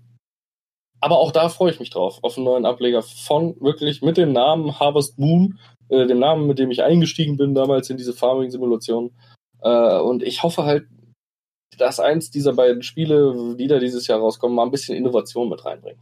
Aber 1.02 1.20
auch 1.20 1.32
da 1.32 1.50
freue 1.50 1.72
ich 1.72 1.80
mich 1.82 1.90
drauf, 1.90 2.20
auf 2.22 2.38
einen 2.38 2.46
neuen 2.46 2.66
Ableger 2.66 3.04
von 3.04 3.60
wirklich 3.60 4.02
mit 4.02 4.16
dem 4.16 4.32
Namen 4.32 4.80
Harvest 4.80 5.20
Moon, 5.20 5.60
äh, 5.90 6.08
dem 6.08 6.20
Namen, 6.20 6.48
mit 6.48 6.60
dem 6.60 6.72
ich 6.72 6.82
eingestiegen 6.82 7.36
bin 7.36 7.54
damals 7.54 7.90
in 7.90 7.98
diese 7.98 8.14
Farming-Simulation. 8.14 9.12
Äh, 9.66 10.00
und 10.00 10.24
ich 10.24 10.44
hoffe 10.44 10.64
halt, 10.64 10.86
dass 11.78 12.00
eins 12.00 12.30
dieser 12.30 12.54
beiden 12.54 12.84
Spiele, 12.84 13.56
die 13.58 13.68
da 13.68 13.80
dieses 13.80 14.08
Jahr 14.08 14.20
rauskommen, 14.20 14.56
mal 14.56 14.64
ein 14.64 14.72
bisschen 14.72 14.96
Innovation 14.96 15.50
mit 15.50 15.66
reinbringen. 15.66 16.00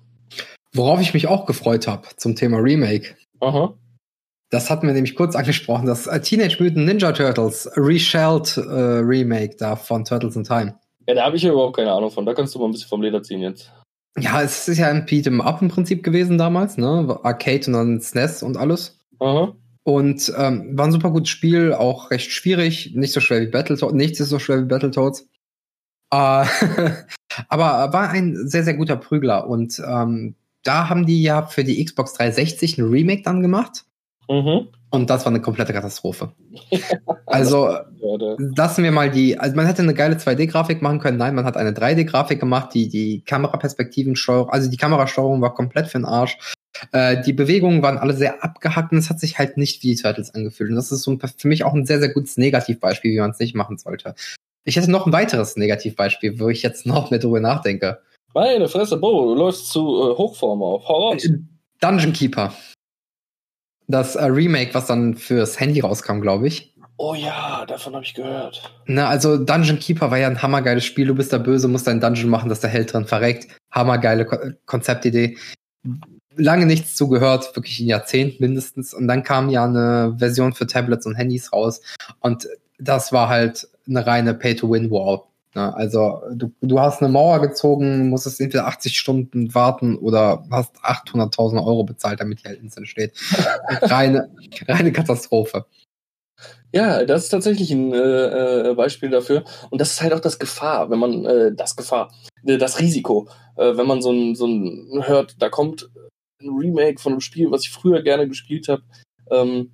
Worauf 0.73 1.01
ich 1.01 1.13
mich 1.13 1.27
auch 1.27 1.45
gefreut 1.45 1.87
habe 1.87 2.07
zum 2.17 2.35
Thema 2.35 2.57
Remake. 2.57 3.15
Aha. 3.39 3.73
Das 4.49 4.69
hatten 4.69 4.85
wir 4.85 4.93
nämlich 4.93 5.15
kurz 5.15 5.35
angesprochen, 5.35 5.87
das 5.87 6.05
äh, 6.05 6.19
Teenage 6.19 6.61
Mutant 6.61 6.85
Ninja 6.85 7.11
Turtles 7.11 7.71
Reshelled 7.75 8.57
äh, 8.57 8.61
Remake 8.61 9.55
da 9.57 9.75
von 9.75 10.05
Turtles 10.05 10.35
in 10.35 10.43
Time. 10.43 10.77
Ja, 11.07 11.15
da 11.15 11.25
habe 11.25 11.37
ich 11.37 11.43
ja 11.43 11.51
überhaupt 11.51 11.75
keine 11.75 11.91
Ahnung 11.91 12.11
von. 12.11 12.25
Da 12.25 12.33
kannst 12.33 12.53
du 12.53 12.59
mal 12.59 12.65
ein 12.65 12.71
bisschen 12.71 12.89
vom 12.89 13.01
Leder 13.01 13.23
ziehen 13.23 13.41
jetzt. 13.41 13.71
Ja, 14.19 14.41
es 14.43 14.67
ist 14.67 14.77
ja 14.77 14.89
ein 14.89 15.07
Beat'em 15.07 15.41
Up 15.41 15.61
im 15.61 15.69
Prinzip 15.69 16.03
gewesen 16.03 16.37
damals, 16.37 16.77
ne? 16.77 17.19
Arcade 17.23 17.65
und 17.67 17.73
dann 17.73 18.01
SNES 18.01 18.43
und 18.43 18.57
alles. 18.57 18.99
Aha. 19.19 19.55
Und 19.83 20.31
ähm, 20.37 20.77
war 20.77 20.85
ein 20.85 20.91
super 20.91 21.11
gutes 21.11 21.29
Spiel, 21.29 21.73
auch 21.73 22.09
recht 22.09 22.31
schwierig, 22.31 22.93
nicht 22.95 23.11
so 23.11 23.19
schwer 23.19 23.41
wie 23.41 23.47
Battletoads, 23.47 23.93
nichts 23.93 24.19
ist 24.19 24.29
so 24.29 24.39
schwer 24.39 24.61
wie 24.61 24.67
Battletoads. 24.67 25.27
Äh, 26.09 26.45
aber 27.49 27.91
war 27.91 28.09
ein 28.09 28.47
sehr, 28.47 28.63
sehr 28.63 28.75
guter 28.75 28.95
Prügler. 28.95 29.47
Und 29.47 29.81
ähm, 29.85 30.35
da 30.63 30.89
haben 30.89 31.05
die 31.05 31.21
ja 31.21 31.43
für 31.43 31.63
die 31.63 31.83
Xbox 31.83 32.13
360 32.13 32.77
ein 32.77 32.89
Remake 32.89 33.23
dann 33.23 33.41
gemacht. 33.41 33.85
Mhm. 34.29 34.69
Und 34.89 35.09
das 35.09 35.25
war 35.25 35.31
eine 35.31 35.41
komplette 35.41 35.73
Katastrophe. 35.73 36.31
also 37.25 37.75
lassen 38.37 38.83
wir 38.83 38.91
mal 38.91 39.09
die, 39.09 39.39
also 39.39 39.55
man 39.55 39.65
hätte 39.65 39.81
eine 39.81 39.95
geile 39.95 40.15
2D-Grafik 40.15 40.81
machen 40.81 40.99
können. 40.99 41.17
Nein, 41.17 41.35
man 41.35 41.45
hat 41.45 41.57
eine 41.57 41.71
3D-Grafik 41.71 42.39
gemacht, 42.39 42.73
die 42.73 42.89
die 42.89 43.21
Kameraperspektivensteuerung, 43.21 44.49
also 44.49 44.69
die 44.69 44.77
Kamerasteuerung 44.77 45.41
war 45.41 45.55
komplett 45.55 45.87
für 45.87 45.97
den 45.97 46.05
Arsch. 46.05 46.37
Äh, 46.91 47.21
die 47.21 47.33
Bewegungen 47.33 47.81
waren 47.81 47.97
alle 47.97 48.13
sehr 48.13 48.43
abgehackt 48.43 48.91
und 48.91 48.97
es 48.97 49.09
hat 49.09 49.19
sich 49.19 49.37
halt 49.37 49.57
nicht 49.57 49.83
wie 49.83 49.95
die 49.95 50.01
Turtles 50.01 50.33
angefühlt. 50.33 50.69
Und 50.69 50.75
das 50.75 50.91
ist 50.91 51.03
so 51.03 51.17
für 51.17 51.47
mich 51.47 51.63
auch 51.63 51.73
ein 51.73 51.85
sehr, 51.85 51.99
sehr 51.99 52.09
gutes 52.09 52.37
Negativbeispiel, 52.37 53.11
wie 53.11 53.19
man 53.19 53.31
es 53.31 53.39
nicht 53.39 53.55
machen 53.55 53.77
sollte. 53.77 54.15
Ich 54.65 54.75
hätte 54.75 54.91
noch 54.91 55.05
ein 55.05 55.13
weiteres 55.13 55.55
Negativbeispiel, 55.55 56.39
wo 56.39 56.49
ich 56.49 56.63
jetzt 56.63 56.85
noch 56.85 57.11
mehr 57.11 57.19
drüber 57.19 57.39
nachdenke. 57.39 57.99
Meine 58.33 58.67
Fresse, 58.67 58.97
Bo, 58.97 59.33
du 59.33 59.35
läufst 59.35 59.69
zu 59.69 59.81
äh, 59.81 60.17
Hochform 60.17 60.63
auf. 60.63 60.87
Hau 60.87 61.09
raus. 61.09 61.23
Äh, 61.23 61.37
Dungeon 61.79 62.13
Keeper. 62.13 62.53
Das 63.87 64.15
äh, 64.15 64.25
Remake, 64.25 64.73
was 64.73 64.87
dann 64.87 65.15
fürs 65.15 65.59
Handy 65.59 65.81
rauskam, 65.81 66.21
glaube 66.21 66.47
ich. 66.47 66.73
Oh 66.97 67.15
ja, 67.15 67.65
davon 67.65 67.93
habe 67.95 68.05
ich 68.05 68.13
gehört. 68.13 68.71
Na, 68.85 69.09
also 69.09 69.37
Dungeon 69.37 69.79
Keeper 69.79 70.09
war 70.09 70.17
ja 70.17 70.27
ein 70.27 70.41
hammergeiles 70.41 70.85
Spiel. 70.85 71.07
Du 71.07 71.15
bist 71.15 71.31
der 71.31 71.39
Böse, 71.39 71.67
musst 71.67 71.87
deinen 71.87 71.99
Dungeon 71.99 72.29
machen, 72.29 72.49
dass 72.49 72.61
der 72.61 72.69
Held 72.69 72.93
drin 72.93 73.05
verreckt. 73.05 73.47
Hammergeile 73.71 74.25
Ko 74.25 74.37
Konzeptidee 74.65 75.37
lange 76.35 76.65
nichts 76.65 76.95
zugehört, 76.95 77.55
wirklich 77.55 77.79
ein 77.79 77.87
Jahrzehnt 77.87 78.39
mindestens. 78.39 78.93
Und 78.93 79.07
dann 79.07 79.23
kam 79.23 79.49
ja 79.49 79.65
eine 79.65 80.15
Version 80.17 80.53
für 80.53 80.67
Tablets 80.67 81.05
und 81.05 81.15
Handys 81.15 81.53
raus. 81.53 81.81
Und 82.19 82.47
das 82.79 83.11
war 83.11 83.29
halt 83.29 83.67
eine 83.87 84.05
reine 84.05 84.33
Pay-to-Win-Wall. 84.33 85.21
Ne? 85.55 85.75
Also 85.75 86.21
du, 86.33 86.51
du 86.61 86.79
hast 86.79 87.01
eine 87.01 87.11
Mauer 87.11 87.39
gezogen, 87.41 88.09
musstest 88.09 88.41
entweder 88.41 88.67
80 88.67 88.97
Stunden 88.97 89.53
warten 89.53 89.97
oder 89.97 90.45
hast 90.51 90.75
800.000 90.77 91.57
Euro 91.65 91.83
bezahlt, 91.83 92.19
damit 92.19 92.43
die 92.43 92.47
halt 92.47 92.61
instant 92.61 92.87
steht. 92.87 93.13
reine, 93.81 94.29
reine 94.67 94.91
Katastrophe. 94.91 95.65
Ja, 96.73 97.05
das 97.05 97.25
ist 97.25 97.29
tatsächlich 97.29 97.71
ein 97.71 97.93
äh, 97.93 98.69
äh, 98.71 98.73
Beispiel 98.73 99.11
dafür. 99.11 99.43
Und 99.69 99.79
das 99.79 99.91
ist 99.91 100.01
halt 100.01 100.11
auch 100.13 100.19
das 100.19 100.39
Gefahr, 100.39 100.89
wenn 100.89 100.97
man 100.97 101.23
äh, 101.25 101.51
das 101.53 101.75
Gefahr, 101.75 102.11
äh, 102.45 102.57
das 102.57 102.79
Risiko, 102.79 103.27
äh, 103.57 103.77
wenn 103.77 103.85
man 103.85 104.01
so 104.01 104.11
ein, 104.11 104.35
so 104.35 104.47
ein 104.47 105.03
hört, 105.05 105.35
da 105.39 105.49
kommt 105.49 105.89
Remake 106.49 107.01
von 107.01 107.13
einem 107.13 107.21
Spiel, 107.21 107.51
was 107.51 107.63
ich 107.63 107.71
früher 107.71 108.01
gerne 108.01 108.27
gespielt 108.27 108.67
habe. 108.67 108.83
Ähm, 109.29 109.71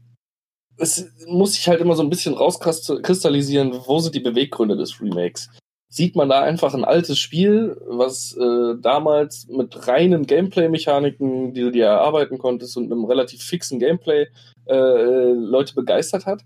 es 0.78 1.12
muss 1.28 1.54
sich 1.54 1.68
halt 1.68 1.82
immer 1.82 1.96
so 1.96 2.04
ein 2.04 2.10
bisschen 2.10 2.34
rauskristallisieren, 2.34 3.74
wo 3.86 4.00
sind 4.00 4.16
die 4.16 4.22
Beweggründe 4.22 4.78
des 4.78 5.02
Remakes. 5.02 5.50
Sieht 5.92 6.16
man 6.16 6.30
da 6.30 6.42
einfach 6.42 6.74
ein 6.74 6.86
altes 6.86 7.18
Spiel, 7.18 7.76
was 7.88 8.38
äh, 8.38 8.76
damals 8.80 9.48
mit 9.48 9.88
reinen 9.88 10.26
Gameplay-Mechaniken, 10.26 11.54
die 11.54 11.62
du 11.62 11.72
dir 11.72 11.86
erarbeiten 11.86 12.38
konntest 12.38 12.78
und 12.78 12.92
einem 12.92 13.06
relativ 13.06 13.42
fixen 13.42 13.80
Gameplay 13.80 14.28
äh, 14.68 15.32
Leute 15.34 15.74
begeistert 15.74 16.28
hat? 16.28 16.46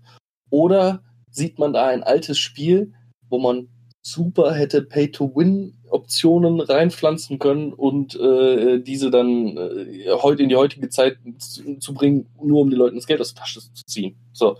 Oder 0.50 1.02
sieht 1.30 1.58
man 1.58 1.74
da 1.74 1.86
ein 1.86 2.02
altes 2.02 2.38
Spiel, 2.38 2.94
wo 3.28 3.38
man 3.38 3.68
super 4.02 4.54
hätte 4.54 4.82
Pay-to-Win-Optionen 5.94 6.60
reinpflanzen 6.60 7.38
können 7.38 7.72
und 7.72 8.18
äh, 8.18 8.80
diese 8.80 9.10
dann 9.10 9.56
äh, 9.56 10.10
heute 10.10 10.42
in 10.42 10.48
die 10.48 10.56
heutige 10.56 10.88
Zeit 10.88 11.18
zu, 11.38 11.78
zu, 11.78 11.94
bringen, 11.94 12.26
nur 12.42 12.62
um 12.62 12.70
den 12.70 12.78
Leuten 12.78 12.96
das 12.96 13.06
Geld 13.06 13.20
aus 13.20 13.34
der 13.34 13.42
Tasche 13.42 13.60
zu 13.60 13.84
ziehen. 13.86 14.16
So. 14.32 14.58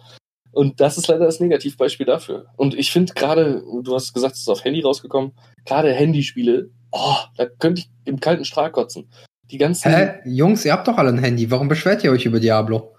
Und 0.52 0.80
das 0.80 0.96
ist 0.98 1.08
leider 1.08 1.24
das 1.24 1.40
Negativbeispiel 1.40 2.06
dafür. 2.06 2.46
Und 2.56 2.74
ich 2.74 2.92
finde 2.92 3.14
gerade, 3.14 3.64
du 3.82 3.94
hast 3.94 4.14
gesagt, 4.14 4.34
es 4.34 4.42
ist 4.42 4.48
auf 4.48 4.64
Handy 4.64 4.80
rausgekommen, 4.80 5.32
gerade 5.64 5.92
Handyspiele, 5.92 6.70
oh, 6.92 7.16
da 7.36 7.46
könnte 7.46 7.80
ich 7.80 7.90
im 8.04 8.20
kalten 8.20 8.44
Strahl 8.44 8.70
kotzen. 8.70 9.08
Die 9.50 9.58
ganzen. 9.58 9.92
Hä? 9.92 10.20
Jungs, 10.24 10.64
ihr 10.64 10.72
habt 10.72 10.88
doch 10.88 10.96
alle 10.96 11.10
ein 11.10 11.18
Handy. 11.18 11.50
Warum 11.50 11.68
beschwert 11.68 12.04
ihr 12.04 12.12
euch 12.12 12.24
über 12.24 12.40
Diablo? 12.40 12.94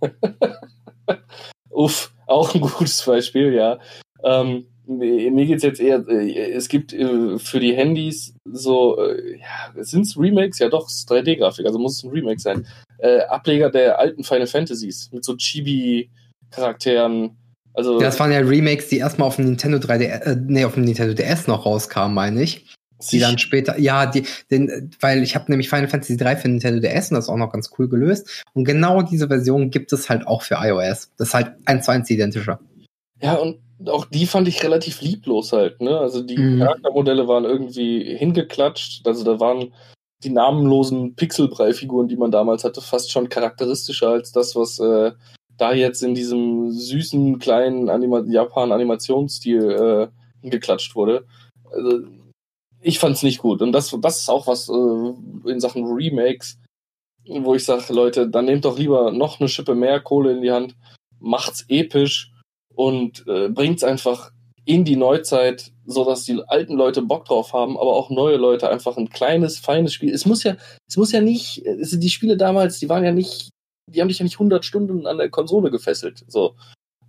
Uff, 1.70 2.12
auch 2.26 2.54
ein 2.54 2.60
gutes 2.60 3.02
Beispiel, 3.04 3.54
ja. 3.54 3.78
Ähm, 4.22 4.66
mir 4.88 5.46
geht's 5.46 5.62
jetzt 5.62 5.80
eher, 5.80 6.04
äh, 6.08 6.52
es 6.52 6.68
gibt 6.68 6.92
äh, 6.92 7.38
für 7.38 7.60
die 7.60 7.74
Handys 7.74 8.34
so, 8.44 8.98
äh, 8.98 9.38
ja, 9.38 9.84
sind 9.84 10.02
es 10.02 10.18
Remakes? 10.18 10.58
Ja 10.58 10.68
doch, 10.68 10.88
es 10.88 11.00
ist 11.00 11.10
3D-Grafik, 11.10 11.66
also 11.66 11.78
muss 11.78 11.98
es 11.98 12.04
ein 12.04 12.10
Remake 12.10 12.40
sein. 12.40 12.66
Äh, 12.98 13.20
Ableger 13.20 13.70
der 13.70 13.98
alten 13.98 14.24
Final 14.24 14.46
Fantasies 14.46 15.10
mit 15.12 15.24
so 15.24 15.36
Chibi-Charakteren. 15.36 17.36
Also, 17.74 18.00
das 18.00 18.18
waren 18.18 18.32
ja 18.32 18.38
Remakes, 18.38 18.88
die 18.88 18.98
erstmal 18.98 19.28
auf 19.28 19.36
dem 19.36 19.44
Nintendo 19.44 19.78
3D, 19.78 20.04
äh, 20.04 20.36
nee, 20.46 20.64
auf 20.64 20.74
dem 20.74 20.84
Nintendo 20.84 21.14
DS 21.14 21.46
noch 21.46 21.66
rauskamen, 21.66 22.14
meine 22.14 22.42
ich. 22.42 22.66
Die 23.12 23.20
dann 23.20 23.38
später, 23.38 23.78
ja, 23.78 24.06
die, 24.06 24.24
den, 24.50 24.90
weil 25.00 25.22
ich 25.22 25.36
habe 25.36 25.52
nämlich 25.52 25.68
Final 25.68 25.86
Fantasy 25.86 26.16
3 26.16 26.34
für 26.34 26.48
Nintendo 26.48 26.80
DS 26.80 27.10
und 27.10 27.14
das 27.14 27.26
ist 27.26 27.28
auch 27.28 27.36
noch 27.36 27.52
ganz 27.52 27.70
cool 27.78 27.88
gelöst. 27.88 28.42
Und 28.54 28.64
genau 28.64 29.02
diese 29.02 29.28
Version 29.28 29.70
gibt 29.70 29.92
es 29.92 30.10
halt 30.10 30.26
auch 30.26 30.42
für 30.42 30.56
iOS. 30.56 31.12
Das 31.16 31.28
ist 31.28 31.34
halt 31.34 31.52
eins 31.64 31.84
zu 31.84 31.92
eins 31.92 32.10
identischer. 32.10 32.58
Ja, 33.20 33.34
und 33.34 33.60
auch 33.86 34.04
die 34.06 34.26
fand 34.26 34.48
ich 34.48 34.62
relativ 34.62 35.00
lieblos 35.00 35.52
halt, 35.52 35.80
ne? 35.80 35.98
Also 35.98 36.22
die 36.22 36.36
mhm. 36.36 36.58
Charaktermodelle 36.58 37.28
waren 37.28 37.44
irgendwie 37.44 38.16
hingeklatscht. 38.16 39.06
Also 39.06 39.24
da 39.24 39.38
waren 39.38 39.72
die 40.24 40.30
namenlosen 40.30 41.14
Pixelbrei-Figuren, 41.14 42.08
die 42.08 42.16
man 42.16 42.32
damals 42.32 42.64
hatte, 42.64 42.80
fast 42.80 43.12
schon 43.12 43.28
charakteristischer 43.28 44.08
als 44.08 44.32
das, 44.32 44.56
was 44.56 44.80
äh, 44.80 45.12
da 45.56 45.72
jetzt 45.72 46.02
in 46.02 46.14
diesem 46.14 46.72
süßen, 46.72 47.38
kleinen 47.38 47.88
Anima 47.88 48.24
Japan-Animationsstil 48.26 49.70
äh, 49.70 50.08
hingeklatscht 50.40 50.96
wurde. 50.96 51.24
Also, 51.70 52.00
ich 52.80 52.98
fand's 52.98 53.22
nicht 53.22 53.38
gut. 53.38 53.62
Und 53.62 53.72
das, 53.72 53.96
das 54.00 54.20
ist 54.20 54.28
auch 54.28 54.46
was 54.46 54.68
äh, 54.68 55.50
in 55.50 55.60
Sachen 55.60 55.84
Remakes, 55.84 56.58
wo 57.28 57.54
ich 57.54 57.64
sage, 57.64 57.92
Leute, 57.92 58.28
dann 58.28 58.46
nehmt 58.46 58.64
doch 58.64 58.78
lieber 58.78 59.12
noch 59.12 59.38
eine 59.38 59.48
Schippe 59.48 59.74
mehr 59.74 60.00
Kohle 60.00 60.32
in 60.32 60.42
die 60.42 60.52
Hand, 60.52 60.74
macht's 61.20 61.64
episch 61.68 62.32
und 62.78 63.26
äh, 63.26 63.48
bringt's 63.48 63.82
einfach 63.82 64.30
in 64.64 64.84
die 64.84 64.94
Neuzeit, 64.94 65.72
so 65.84 66.04
dass 66.04 66.22
die 66.22 66.40
alten 66.46 66.74
Leute 66.74 67.02
Bock 67.02 67.24
drauf 67.24 67.52
haben, 67.52 67.76
aber 67.76 67.96
auch 67.96 68.08
neue 68.08 68.36
Leute 68.36 68.70
einfach 68.70 68.96
ein 68.96 69.08
kleines, 69.10 69.58
feines 69.58 69.92
Spiel. 69.92 70.14
Es 70.14 70.26
muss 70.26 70.44
ja, 70.44 70.56
es 70.86 70.96
muss 70.96 71.10
ja 71.10 71.20
nicht, 71.20 71.64
die 71.64 72.08
Spiele 72.08 72.36
damals, 72.36 72.78
die 72.78 72.88
waren 72.88 73.02
ja 73.02 73.10
nicht, 73.10 73.48
die 73.90 74.00
haben 74.00 74.06
dich 74.06 74.20
ja 74.20 74.22
nicht 74.22 74.36
100 74.36 74.64
Stunden 74.64 75.08
an 75.08 75.18
der 75.18 75.28
Konsole 75.28 75.72
gefesselt. 75.72 76.24
So, 76.28 76.54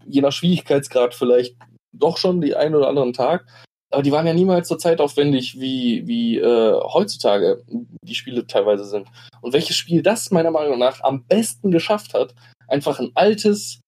je 0.07 0.22
nach 0.22 0.32
Schwierigkeitsgrad 0.32 1.13
vielleicht 1.13 1.55
doch 1.93 2.17
schon 2.17 2.41
die 2.41 2.55
einen 2.55 2.74
oder 2.74 2.88
anderen 2.88 3.13
Tag, 3.13 3.45
aber 3.91 4.01
die 4.01 4.11
waren 4.11 4.26
ja 4.26 4.34
niemals 4.34 4.70
so 4.70 4.76
zeitaufwendig 4.76 5.59
wie, 5.59 6.07
wie 6.07 6.39
äh, 6.39 6.80
heutzutage 6.82 7.63
die 8.01 8.15
Spiele 8.15 8.47
teilweise 8.47 8.86
sind. 8.86 9.07
Und 9.41 9.53
welches 9.53 9.76
Spiel 9.76 10.01
das 10.01 10.32
meiner 10.32 10.51
Meinung 10.51 10.80
nach 10.80 11.01
am 11.03 11.26
besten 11.26 11.70
geschafft 11.70 12.15
hat, 12.15 12.34
einfach 12.67 12.99
ein 12.99 13.11
altes, 13.13 13.82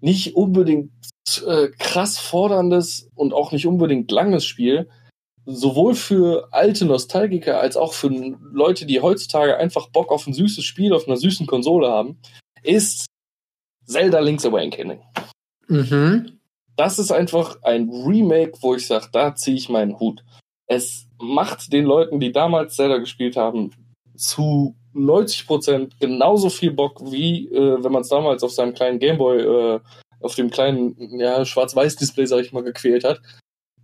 nicht 0.00 0.36
unbedingt 0.36 0.92
äh, 1.46 1.68
krass 1.78 2.18
forderndes 2.18 3.08
und 3.14 3.32
auch 3.32 3.52
nicht 3.52 3.66
unbedingt 3.66 4.10
langes 4.10 4.44
Spiel, 4.44 4.88
sowohl 5.46 5.94
für 5.94 6.48
alte 6.52 6.84
Nostalgiker 6.84 7.60
als 7.60 7.76
auch 7.76 7.92
für 7.92 8.08
Leute, 8.08 8.86
die 8.86 9.00
heutzutage 9.00 9.56
einfach 9.56 9.88
Bock 9.88 10.10
auf 10.10 10.26
ein 10.26 10.34
süßes 10.34 10.64
Spiel 10.64 10.94
auf 10.94 11.06
einer 11.06 11.16
süßen 11.16 11.46
Konsole 11.46 11.88
haben, 11.88 12.18
ist 12.62 13.06
Zelda 13.86 14.20
Link's 14.20 14.46
Awakening. 14.46 15.00
Mhm 15.68 16.38
das 16.76 16.98
ist 16.98 17.12
einfach 17.12 17.56
ein 17.62 17.88
Remake, 17.88 18.54
wo 18.60 18.74
ich 18.74 18.86
sage, 18.86 19.08
da 19.12 19.34
ziehe 19.34 19.56
ich 19.56 19.68
meinen 19.68 19.98
Hut. 19.98 20.24
Es 20.66 21.06
macht 21.18 21.72
den 21.72 21.84
Leuten, 21.84 22.20
die 22.20 22.32
damals 22.32 22.76
Zelda 22.76 22.98
gespielt 22.98 23.36
haben, 23.36 23.70
zu 24.16 24.74
90 24.92 25.46
Prozent 25.46 26.00
genauso 26.00 26.50
viel 26.50 26.72
Bock, 26.72 27.00
wie 27.10 27.48
äh, 27.48 27.82
wenn 27.82 27.92
man 27.92 28.02
es 28.02 28.08
damals 28.08 28.42
auf 28.42 28.52
seinem 28.52 28.74
kleinen 28.74 28.98
Gameboy, 28.98 29.40
äh, 29.40 29.80
auf 30.24 30.34
dem 30.34 30.50
kleinen 30.50 30.96
ja, 31.18 31.44
Schwarz-Weiß-Display, 31.44 32.26
sag 32.26 32.40
ich 32.40 32.52
mal, 32.52 32.62
gequält 32.62 33.04
hat. 33.04 33.20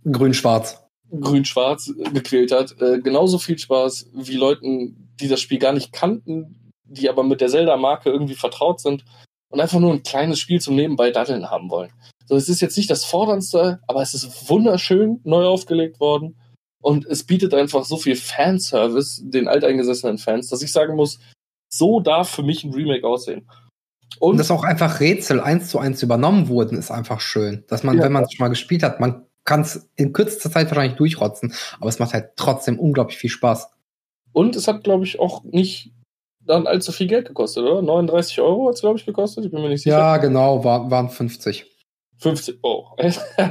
Grün-Schwarz. 0.09 0.83
Grün-Schwarz 1.11 1.93
äh, 1.97 2.09
gequält 2.11 2.51
hat. 2.51 2.81
Äh, 2.81 2.99
genauso 2.99 3.37
viel 3.37 3.59
Spaß 3.59 4.09
wie 4.13 4.37
Leuten, 4.37 5.09
die 5.19 5.27
das 5.27 5.41
Spiel 5.41 5.59
gar 5.59 5.73
nicht 5.73 5.93
kannten, 5.93 6.71
die 6.83 7.09
aber 7.09 7.23
mit 7.23 7.41
der 7.41 7.49
Zelda-Marke 7.49 8.09
irgendwie 8.09 8.35
vertraut 8.35 8.79
sind 8.79 9.05
und 9.49 9.59
einfach 9.59 9.79
nur 9.79 9.93
ein 9.93 10.03
kleines 10.03 10.39
Spiel 10.39 10.59
zum 10.59 10.75
Nebenbei 10.75 11.11
daddeln 11.11 11.49
haben 11.49 11.69
wollen. 11.69 11.91
So, 12.25 12.35
es 12.35 12.49
ist 12.49 12.61
jetzt 12.61 12.77
nicht 12.77 12.89
das 12.89 13.05
Forderndste, 13.05 13.79
aber 13.87 14.01
es 14.01 14.13
ist 14.13 14.49
wunderschön 14.49 15.19
neu 15.23 15.45
aufgelegt 15.45 15.99
worden. 15.99 16.37
Und 16.81 17.05
es 17.05 17.23
bietet 17.23 17.53
einfach 17.53 17.85
so 17.85 17.97
viel 17.97 18.15
Fanservice 18.15 19.21
den 19.23 19.47
alteingesessenen 19.47 20.17
Fans, 20.17 20.47
dass 20.47 20.63
ich 20.63 20.71
sagen 20.71 20.95
muss, 20.95 21.19
so 21.71 21.99
darf 21.99 22.29
für 22.29 22.41
mich 22.41 22.63
ein 22.63 22.73
Remake 22.73 23.07
aussehen. 23.07 23.47
Und, 24.19 24.31
und 24.31 24.37
dass 24.37 24.51
auch 24.51 24.63
einfach 24.63 24.99
Rätsel 24.99 25.39
eins 25.39 25.69
zu 25.69 25.79
eins 25.79 26.03
übernommen 26.03 26.47
wurden, 26.47 26.77
ist 26.77 26.91
einfach 26.91 27.21
schön. 27.21 27.63
Dass 27.67 27.83
man, 27.83 27.97
ja, 27.97 28.03
wenn 28.03 28.11
man 28.11 28.23
es 28.23 28.33
schon 28.33 28.43
mal 28.43 28.49
gespielt 28.49 28.83
hat, 28.83 28.99
man 28.99 29.25
kann 29.43 29.61
es 29.61 29.89
in 29.95 30.13
kürzester 30.13 30.51
Zeit 30.51 30.69
wahrscheinlich 30.69 30.97
durchrotzen, 30.97 31.53
aber 31.79 31.89
es 31.89 31.99
macht 31.99 32.13
halt 32.13 32.31
trotzdem 32.35 32.79
unglaublich 32.79 33.17
viel 33.17 33.29
Spaß. 33.29 33.69
Und 34.33 34.55
es 34.55 34.67
hat, 34.67 34.83
glaube 34.83 35.03
ich, 35.03 35.19
auch 35.19 35.43
nicht 35.43 35.93
dann 36.45 36.67
allzu 36.67 36.91
viel 36.91 37.07
Geld 37.07 37.27
gekostet, 37.27 37.63
oder? 37.63 37.81
39 37.81 38.41
Euro 38.41 38.67
hat 38.67 38.75
es, 38.75 38.81
glaube 38.81 38.97
ich, 38.97 39.05
gekostet. 39.05 39.45
Ich 39.45 39.51
bin 39.51 39.61
mir 39.61 39.69
nicht 39.69 39.83
sicher. 39.83 39.97
Ja, 39.97 40.17
genau, 40.17 40.63
war, 40.63 40.89
waren 40.89 41.09
50. 41.09 41.65
50 42.19 42.59
Euro. 42.63 42.95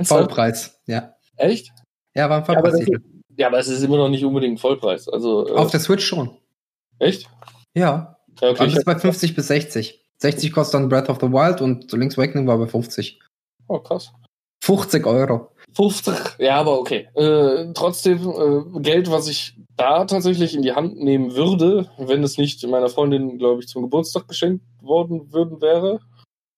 Vollpreis, 0.04 0.80
ja. 0.86 1.14
Echt? 1.36 1.72
Ja, 2.14 2.28
war 2.28 2.38
ein 2.38 2.44
Vollpreis. 2.44 2.78
Ja 2.78 2.86
aber, 2.86 2.96
ist, 2.96 3.02
ja, 3.36 3.46
aber 3.46 3.58
es 3.58 3.68
ist 3.68 3.82
immer 3.82 3.96
noch 3.96 4.08
nicht 4.08 4.24
unbedingt 4.24 4.60
Vollpreis. 4.60 5.08
Also, 5.08 5.48
äh, 5.48 5.52
Auf 5.52 5.70
der 5.70 5.80
Switch 5.80 6.04
schon. 6.04 6.36
Echt? 6.98 7.28
Ja. 7.74 8.18
ja 8.40 8.50
okay, 8.50 8.64
also 8.64 8.78
ist 8.78 8.84
bei 8.84 8.98
50 8.98 9.34
bis 9.34 9.48
60. 9.48 9.99
60 10.20 10.52
kostet 10.52 10.74
dann 10.74 10.88
Breath 10.88 11.08
of 11.08 11.18
the 11.20 11.28
Wild 11.28 11.60
und 11.60 11.90
Link's 11.92 12.18
Awakening 12.18 12.46
war 12.46 12.58
bei 12.58 12.66
50. 12.66 13.18
Oh, 13.68 13.78
krass. 13.78 14.12
50 14.62 15.06
Euro. 15.06 15.52
50, 15.72 16.14
ja, 16.38 16.56
aber 16.56 16.78
okay. 16.78 17.08
Äh, 17.14 17.72
trotzdem 17.72 18.18
äh, 18.18 18.80
Geld, 18.80 19.10
was 19.10 19.28
ich 19.28 19.56
da 19.76 20.04
tatsächlich 20.04 20.54
in 20.54 20.62
die 20.62 20.72
Hand 20.72 20.96
nehmen 20.96 21.34
würde, 21.34 21.90
wenn 21.96 22.22
es 22.22 22.36
nicht 22.36 22.66
meiner 22.66 22.88
Freundin, 22.88 23.38
glaube 23.38 23.60
ich, 23.60 23.68
zum 23.68 23.82
Geburtstag 23.82 24.28
geschenkt 24.28 24.64
worden 24.82 25.32
würden 25.32 25.62
wäre. 25.62 26.00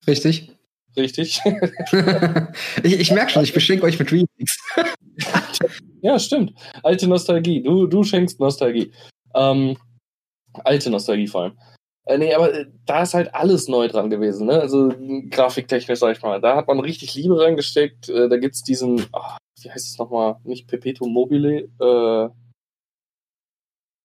Richtig. 0.06 0.50
Richtig. 0.96 1.40
ich, 2.82 3.00
ich 3.00 3.10
merke 3.12 3.30
schon, 3.30 3.44
ich 3.44 3.52
beschenke 3.52 3.86
euch 3.86 3.98
mit 3.98 4.10
Remakes. 4.10 4.58
ja, 6.02 6.18
stimmt. 6.18 6.54
Alte 6.82 7.06
Nostalgie. 7.06 7.62
Du, 7.62 7.86
du 7.86 8.02
schenkst 8.02 8.40
Nostalgie. 8.40 8.92
Ähm, 9.34 9.76
alte 10.64 10.90
Nostalgie 10.90 11.28
vor 11.28 11.42
allem. 11.42 11.58
Äh, 12.04 12.18
nee, 12.18 12.34
aber 12.34 12.52
äh, 12.52 12.66
da 12.84 13.02
ist 13.02 13.14
halt 13.14 13.34
alles 13.34 13.68
neu 13.68 13.88
dran 13.88 14.10
gewesen, 14.10 14.46
ne? 14.46 14.60
Also 14.60 14.92
grafiktechnisch, 15.30 15.98
sag 15.98 16.16
ich 16.16 16.22
mal. 16.22 16.40
Da 16.40 16.56
hat 16.56 16.66
man 16.66 16.80
richtig 16.80 17.14
Liebe 17.14 17.40
reingesteckt. 17.40 18.08
Äh, 18.08 18.28
da 18.28 18.36
gibt's 18.36 18.62
diesen, 18.62 19.06
oh, 19.12 19.36
wie 19.60 19.70
heißt 19.70 19.88
es 19.88 19.98
nochmal? 19.98 20.36
Nicht 20.44 20.66
Perpetuum 20.66 21.12
mobile, 21.12 21.68
äh, 21.80 22.28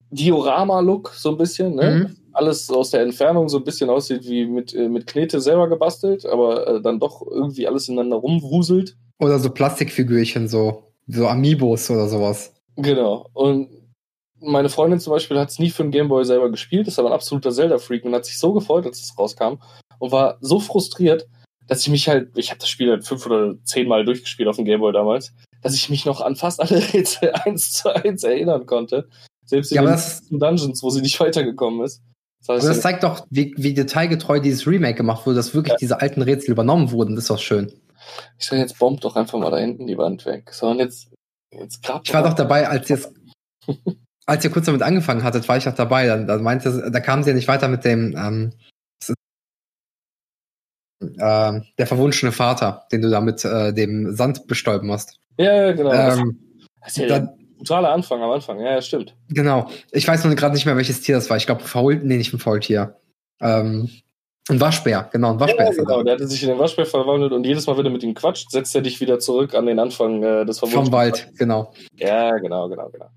Diorama-Look, 0.10 1.10
so 1.10 1.32
ein 1.32 1.38
bisschen, 1.38 1.76
ne? 1.76 1.91
Mhm 1.91 2.28
alles 2.38 2.70
aus 2.70 2.91
der 2.91 3.02
Entfernung 3.02 3.50
so 3.50 3.58
ein 3.58 3.64
bisschen 3.64 3.89
aussieht 3.89 4.28
wie 4.28 4.45
mit, 4.45 4.74
äh, 4.74 4.88
mit 4.88 5.08
Knete 5.08 5.41
selber 5.41 5.68
gebastelt, 5.68 6.26
aber 6.26 6.68
äh, 6.68 6.82
dann 6.82 7.00
doch 7.00 7.26
irgendwie 7.28 7.68
alles 7.68 7.89
ineinander 7.89 8.18
rumwuselt. 8.18 8.95
Oder 9.20 9.39
so 9.39 9.50
Plastikfigürchen, 9.50 10.48
so, 10.48 10.84
so 11.08 11.28
Amiibos 11.28 11.89
oder 11.89 12.08
sowas. 12.08 12.54
Genau. 12.76 13.28
Und 13.34 13.70
meine 14.39 14.69
Freundin 14.69 14.99
zum 14.99 15.13
Beispiel 15.13 15.39
hat 15.39 15.49
es 15.49 15.59
nie 15.59 15.69
für 15.69 15.83
den 15.83 15.91
Gameboy 15.91 16.25
selber 16.25 16.49
gespielt, 16.49 16.88
ist 16.88 16.99
aber 16.99 17.09
ein 17.09 17.13
absoluter 17.13 17.51
Zelda-Freak 17.51 18.05
und 18.05 18.13
hat 18.13 18.25
sich 18.25 18.38
so 18.38 18.53
gefreut, 18.53 18.85
als 18.85 19.01
es 19.01 19.17
rauskam 19.17 19.59
und 19.99 20.11
war 20.11 20.38
so 20.41 20.59
frustriert, 20.59 21.27
dass 21.67 21.81
ich 21.81 21.89
mich 21.89 22.07
halt, 22.07 22.38
ich 22.38 22.49
habe 22.49 22.59
das 22.59 22.69
Spiel 22.69 22.89
halt 22.89 23.05
fünf 23.05 23.25
oder 23.25 23.55
zehn 23.63 23.88
Mal 23.88 24.05
durchgespielt 24.05 24.47
auf 24.47 24.55
dem 24.55 24.65
Gameboy 24.65 24.93
damals, 24.93 25.33
dass 25.61 25.75
ich 25.75 25.89
mich 25.89 26.05
noch 26.05 26.21
an 26.21 26.35
fast 26.35 26.61
alle 26.61 26.77
Rätsel 26.93 27.31
eins 27.33 27.73
zu 27.73 27.93
eins 27.93 28.23
erinnern 28.23 28.65
konnte. 28.65 29.07
Selbst 29.45 29.71
in 29.71 29.83
ja, 29.83 29.97
den 30.29 30.39
Dungeons, 30.39 30.83
wo 30.83 30.89
sie 30.89 31.01
nicht 31.01 31.19
weitergekommen 31.19 31.85
ist. 31.85 32.01
Das, 32.45 32.57
heißt, 32.57 32.67
das 32.67 32.81
zeigt 32.81 33.03
doch, 33.03 33.25
wie, 33.29 33.53
wie 33.57 33.73
detailgetreu 33.73 34.39
dieses 34.39 34.67
Remake 34.67 34.95
gemacht 34.95 35.25
wurde, 35.25 35.38
dass 35.38 35.53
wirklich 35.53 35.73
ja. 35.73 35.77
diese 35.77 36.01
alten 36.01 36.21
Rätsel 36.21 36.51
übernommen 36.51 36.91
wurden. 36.91 37.15
Das 37.15 37.25
ist 37.25 37.29
doch 37.29 37.39
schön. 37.39 37.73
Ich 38.38 38.45
sag, 38.45 38.59
jetzt 38.59 38.77
bombt 38.79 39.03
doch 39.03 39.15
einfach 39.15 39.38
mal 39.38 39.51
da 39.51 39.57
hinten 39.57 39.88
die 39.88 39.97
Wand 39.97 40.25
weg. 40.25 40.53
So, 40.53 40.67
und 40.67 40.79
jetzt, 40.79 41.09
jetzt 41.51 41.83
grab 41.83 42.03
Ich 42.05 42.13
war 42.13 42.23
doch 42.23 42.33
dabei, 42.33 42.67
als 42.69 42.88
jetzt, 42.89 43.11
als 44.28 44.43
ihr 44.43 44.51
kurz 44.51 44.65
damit 44.65 44.84
angefangen 44.84 45.23
hattet, 45.23 45.47
war 45.47 45.57
ich 45.57 45.67
auch 45.67 45.75
dabei. 45.75 46.05
Dann, 46.05 46.28
dann 46.28 46.43
meinte, 46.43 46.91
da 46.91 46.99
kamen 46.99 47.23
sie 47.23 47.32
ja 47.32 47.36
nicht 47.36 47.47
weiter 47.47 47.67
mit 47.67 47.86
dem, 47.86 48.15
ähm, 48.15 48.53
äh, 51.01 51.61
der 51.78 51.88
verwunschene 51.88 52.32
Vater, 52.32 52.86
den 52.91 53.01
du 53.01 53.09
da 53.09 53.21
mit 53.21 53.43
äh, 53.45 53.73
dem 53.73 54.15
Sand 54.15 54.47
bestäuben 54.47 54.91
hast. 54.91 55.19
Ja, 55.38 55.71
genau. 55.71 55.93
Ähm, 55.93 56.39
das 56.82 56.91
ist 56.91 56.97
ja 56.97 57.07
dann, 57.07 57.30
brutaler 57.57 57.91
Anfang 57.91 58.21
am 58.21 58.32
Anfang, 58.32 58.59
ja, 58.59 58.71
ja 58.71 58.82
stimmt. 58.82 59.15
Genau. 59.30 59.69
Ich 59.91 60.07
weiß 60.07 60.25
nur 60.25 60.36
gerade 60.36 60.55
nicht 60.55 60.65
mehr, 60.65 60.75
welches 60.75 61.01
Tier 61.01 61.15
das 61.15 61.30
war. 61.30 61.38
Ich 61.38 61.45
glaube, 61.45 61.63
Faul, 61.63 61.95
nee, 62.03 62.17
nicht 62.17 62.34
ein 62.34 62.39
Faultier. 62.39 62.95
Ähm, 63.39 63.89
ein 64.49 64.61
Waschbär, 64.61 65.09
genau, 65.11 65.34
ein 65.34 65.39
Waschbär. 65.39 65.67
Ja, 65.67 65.71
genau, 65.71 66.03
der 66.03 66.13
hatte 66.13 66.28
sich 66.28 66.41
in 66.43 66.49
den 66.49 66.59
Waschbär 66.59 66.86
verwandelt 66.86 67.34
und 67.34 67.45
jedes 67.45 67.67
Mal, 67.67 67.78
wenn 67.78 67.84
du 67.84 67.89
mit 67.89 68.03
ihm 68.03 68.13
quatscht, 68.13 68.49
setzt 68.49 68.73
er 68.75 68.82
dich 68.82 68.99
wieder 69.01 69.19
zurück 69.19 69.53
an 69.53 69.65
den 69.65 69.78
Anfang 69.80 70.23
äh, 70.23 70.45
des 70.45 70.59
Vom 70.59 70.91
Wald, 70.91 71.30
genau. 71.38 71.73
Ja, 71.95 72.38
genau, 72.38 72.69
genau, 72.69 72.89
genau. 72.89 73.09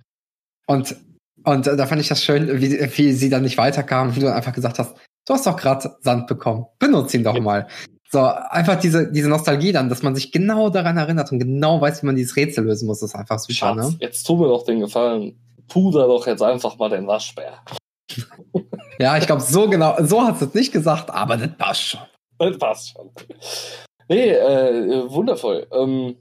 Und, 0.70 0.94
und 1.42 1.66
da 1.66 1.84
fand 1.84 2.00
ich 2.00 2.06
das 2.06 2.22
schön, 2.22 2.60
wie, 2.60 2.78
wie 2.96 3.12
sie 3.12 3.28
dann 3.28 3.42
nicht 3.42 3.58
weiterkam 3.58 4.10
und 4.10 4.22
du 4.22 4.32
einfach 4.32 4.52
gesagt 4.52 4.78
hast, 4.78 4.94
du 5.26 5.34
hast 5.34 5.44
doch 5.44 5.56
gerade 5.56 5.96
Sand 6.00 6.28
bekommen, 6.28 6.66
benutze 6.78 7.16
ihn 7.16 7.24
doch 7.24 7.34
ja. 7.34 7.40
mal. 7.40 7.66
So, 8.08 8.20
einfach 8.20 8.78
diese, 8.78 9.10
diese 9.10 9.28
Nostalgie 9.28 9.72
dann, 9.72 9.88
dass 9.88 10.04
man 10.04 10.14
sich 10.14 10.30
genau 10.30 10.70
daran 10.70 10.96
erinnert 10.96 11.32
und 11.32 11.40
genau 11.40 11.80
weiß, 11.80 12.02
wie 12.02 12.06
man 12.06 12.14
dieses 12.14 12.36
Rätsel 12.36 12.64
lösen 12.66 12.86
muss, 12.86 13.02
ist 13.02 13.16
einfach 13.16 13.40
super, 13.40 13.52
Schatz, 13.52 13.76
ne? 13.76 13.96
Jetzt 13.98 14.22
tu 14.22 14.36
mir 14.36 14.46
doch 14.46 14.64
den 14.64 14.78
Gefallen, 14.78 15.40
puder 15.66 16.06
doch 16.06 16.24
jetzt 16.28 16.42
einfach 16.42 16.78
mal 16.78 16.88
den 16.88 17.08
Waschbär. 17.08 17.54
ja, 19.00 19.18
ich 19.18 19.26
glaube, 19.26 19.42
so 19.42 19.68
genau, 19.68 19.96
so 20.04 20.22
hat 20.22 20.40
es 20.40 20.54
nicht 20.54 20.72
gesagt, 20.72 21.10
aber 21.10 21.36
das 21.36 21.56
passt 21.56 21.82
schon. 21.82 22.00
Das 22.38 22.58
passt 22.58 22.90
schon. 22.90 23.10
Nee, 24.08 24.30
äh, 24.30 25.10
wundervoll. 25.10 25.66
Ähm, 25.72 26.14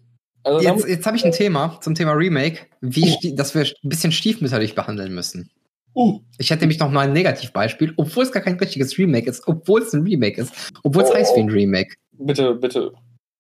Also 0.56 0.68
jetzt 0.68 0.88
jetzt 0.88 1.06
habe 1.06 1.18
ich 1.18 1.26
ein 1.26 1.32
Thema 1.32 1.80
zum 1.82 1.96
Thema 1.96 2.14
Remake, 2.14 2.68
wie 2.82 3.12
oh. 3.12 3.36
dass 3.36 3.56
wir 3.56 3.62
ein 3.62 3.90
bisschen 3.90 4.12
stiefmütterlich 4.12 4.76
behandeln 4.76 5.14
müssen. 5.14 5.50
Uh. 5.96 6.20
Ich 6.38 6.50
hätte 6.50 6.62
nämlich 6.62 6.80
noch 6.80 6.92
mal 6.92 7.08
ein 7.08 7.14
Negativbeispiel, 7.14 7.94
obwohl 7.98 8.24
es 8.24 8.32
gar 8.32 8.44
kein 8.44 8.58
richtiges 8.58 8.98
Remake 8.98 9.30
ist, 9.30 9.48
obwohl 9.48 9.82
es 9.82 9.94
ein 9.94 10.04
Remake 10.04 10.42
ist, 10.42 10.54
obwohl 10.84 11.04
es 11.04 11.12
oh, 11.12 11.16
heißt 11.16 11.36
wie 11.36 11.42
ein 11.42 11.50
Remake. 11.50 11.96
Bitte, 12.12 12.56
bitte, 12.56 12.94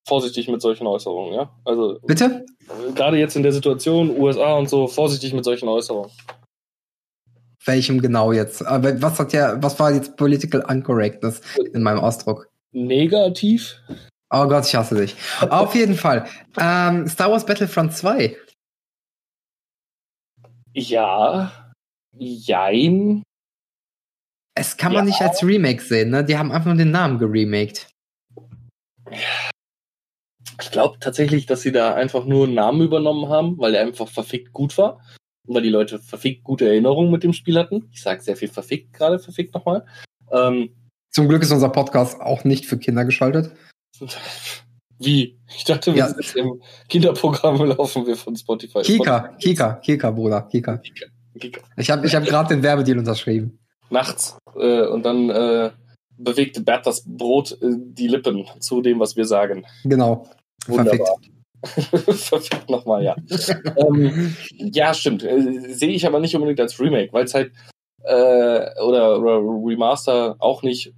vorsichtig 0.07 0.49
mit 0.49 0.61
solchen 0.61 0.87
Äußerungen, 0.87 1.33
ja? 1.33 1.49
Also 1.63 1.99
bitte. 2.05 2.45
Gerade 2.95 3.17
jetzt 3.17 3.35
in 3.35 3.43
der 3.43 3.53
Situation 3.53 4.09
USA 4.19 4.55
und 4.55 4.69
so 4.69 4.87
vorsichtig 4.87 5.33
mit 5.33 5.45
solchen 5.45 5.69
Äußerungen. 5.69 6.11
Welchem 7.65 8.01
genau 8.01 8.31
jetzt? 8.31 8.65
Aber 8.65 9.01
was 9.01 9.19
hat 9.19 9.33
ja, 9.33 9.61
was 9.61 9.79
war 9.79 9.93
jetzt 9.93 10.17
political 10.17 10.63
uncorrectness 10.67 11.41
in 11.73 11.83
meinem 11.83 11.99
Ausdruck? 11.99 12.49
Negativ. 12.71 13.75
Oh 14.31 14.47
Gott, 14.47 14.65
ich 14.65 14.75
hasse 14.75 14.95
dich. 14.95 15.15
Auf 15.49 15.73
jeden 15.73 15.95
Fall. 15.95 16.27
Ähm, 16.59 17.07
Star 17.07 17.31
Wars 17.31 17.45
Battlefront 17.45 17.93
2. 17.93 18.37
Ja. 20.73 21.73
Jein. 22.17 23.23
Es 24.55 24.77
kann 24.77 24.93
man 24.93 25.05
ja. 25.05 25.11
nicht 25.11 25.21
als 25.21 25.43
Remake 25.43 25.81
sehen, 25.81 26.11
ne? 26.11 26.23
Die 26.23 26.37
haben 26.37 26.51
einfach 26.51 26.67
nur 26.67 26.75
den 26.75 26.91
Namen 26.91 27.17
geremaked. 27.17 27.89
Ich 30.61 30.71
glaube 30.71 30.99
tatsächlich, 30.99 31.45
dass 31.45 31.61
sie 31.61 31.71
da 31.71 31.95
einfach 31.95 32.25
nur 32.25 32.45
einen 32.45 32.55
Namen 32.55 32.81
übernommen 32.81 33.29
haben, 33.29 33.57
weil 33.57 33.71
der 33.71 33.81
einfach 33.81 34.09
verfickt 34.09 34.51
gut 34.51 34.77
war. 34.77 35.01
Und 35.47 35.55
weil 35.55 35.63
die 35.63 35.69
Leute 35.69 35.99
verfickt 35.99 36.43
gute 36.43 36.67
Erinnerungen 36.67 37.11
mit 37.11 37.23
dem 37.23 37.33
Spiel 37.33 37.57
hatten. 37.57 37.89
Ich 37.91 38.01
sage 38.01 38.21
sehr 38.21 38.35
viel 38.35 38.49
verfickt 38.49 38.93
gerade, 38.93 39.17
verfickt 39.17 39.55
nochmal. 39.55 39.85
Ähm, 40.31 40.75
Zum 41.09 41.27
Glück 41.27 41.41
ist 41.41 41.51
unser 41.51 41.69
Podcast 41.69 42.19
auch 42.21 42.43
nicht 42.43 42.65
für 42.65 42.77
Kinder 42.77 43.05
geschaltet. 43.05 43.55
Wie? 44.99 45.39
Ich 45.55 45.63
dachte, 45.63 45.93
wir 45.93 45.99
ja. 45.99 46.07
sind 46.09 46.35
im 46.35 46.61
Kinderprogramm 46.89 47.63
laufen 47.65 48.05
wir 48.05 48.17
von 48.17 48.35
Spotify. 48.35 48.81
Kika, 48.81 49.19
Spotify. 49.19 49.37
Kika, 49.39 49.73
Kika, 49.75 50.11
Bruder, 50.11 50.41
Kika. 50.43 50.77
Kika. 50.77 51.05
Kika. 51.39 51.61
Ich 51.77 51.89
habe 51.89 52.05
ich 52.05 52.13
hab 52.13 52.25
gerade 52.25 52.49
den 52.49 52.63
Werbedeal 52.63 52.99
unterschrieben. 52.99 53.59
Nachts. 53.89 54.37
Äh, 54.55 54.87
und 54.87 55.05
dann 55.05 55.29
äh, 55.29 55.71
bewegte 56.17 56.61
Bert 56.61 56.85
das 56.85 57.03
Brot 57.05 57.53
äh, 57.61 57.75
die 57.77 58.07
Lippen 58.07 58.45
zu 58.59 58.81
dem, 58.81 58.99
was 58.99 59.15
wir 59.15 59.25
sagen. 59.25 59.65
Genau. 59.85 60.27
Wunderbar. 60.67 61.15
Perfekt. 61.61 62.29
Perfekt 62.29 62.69
nochmal, 62.69 63.03
ja. 63.03 63.15
ähm, 63.75 64.35
ja, 64.51 64.93
stimmt. 64.93 65.23
Äh, 65.23 65.73
Sehe 65.73 65.89
ich 65.89 66.05
aber 66.05 66.19
nicht 66.19 66.35
unbedingt 66.35 66.59
als 66.59 66.79
Remake, 66.79 67.11
weil 67.11 67.25
es 67.25 67.33
halt 67.33 67.51
äh, 68.03 68.81
oder, 68.81 69.19
oder 69.19 69.39
Remaster 69.39 70.35
auch 70.39 70.63
nicht, 70.63 70.93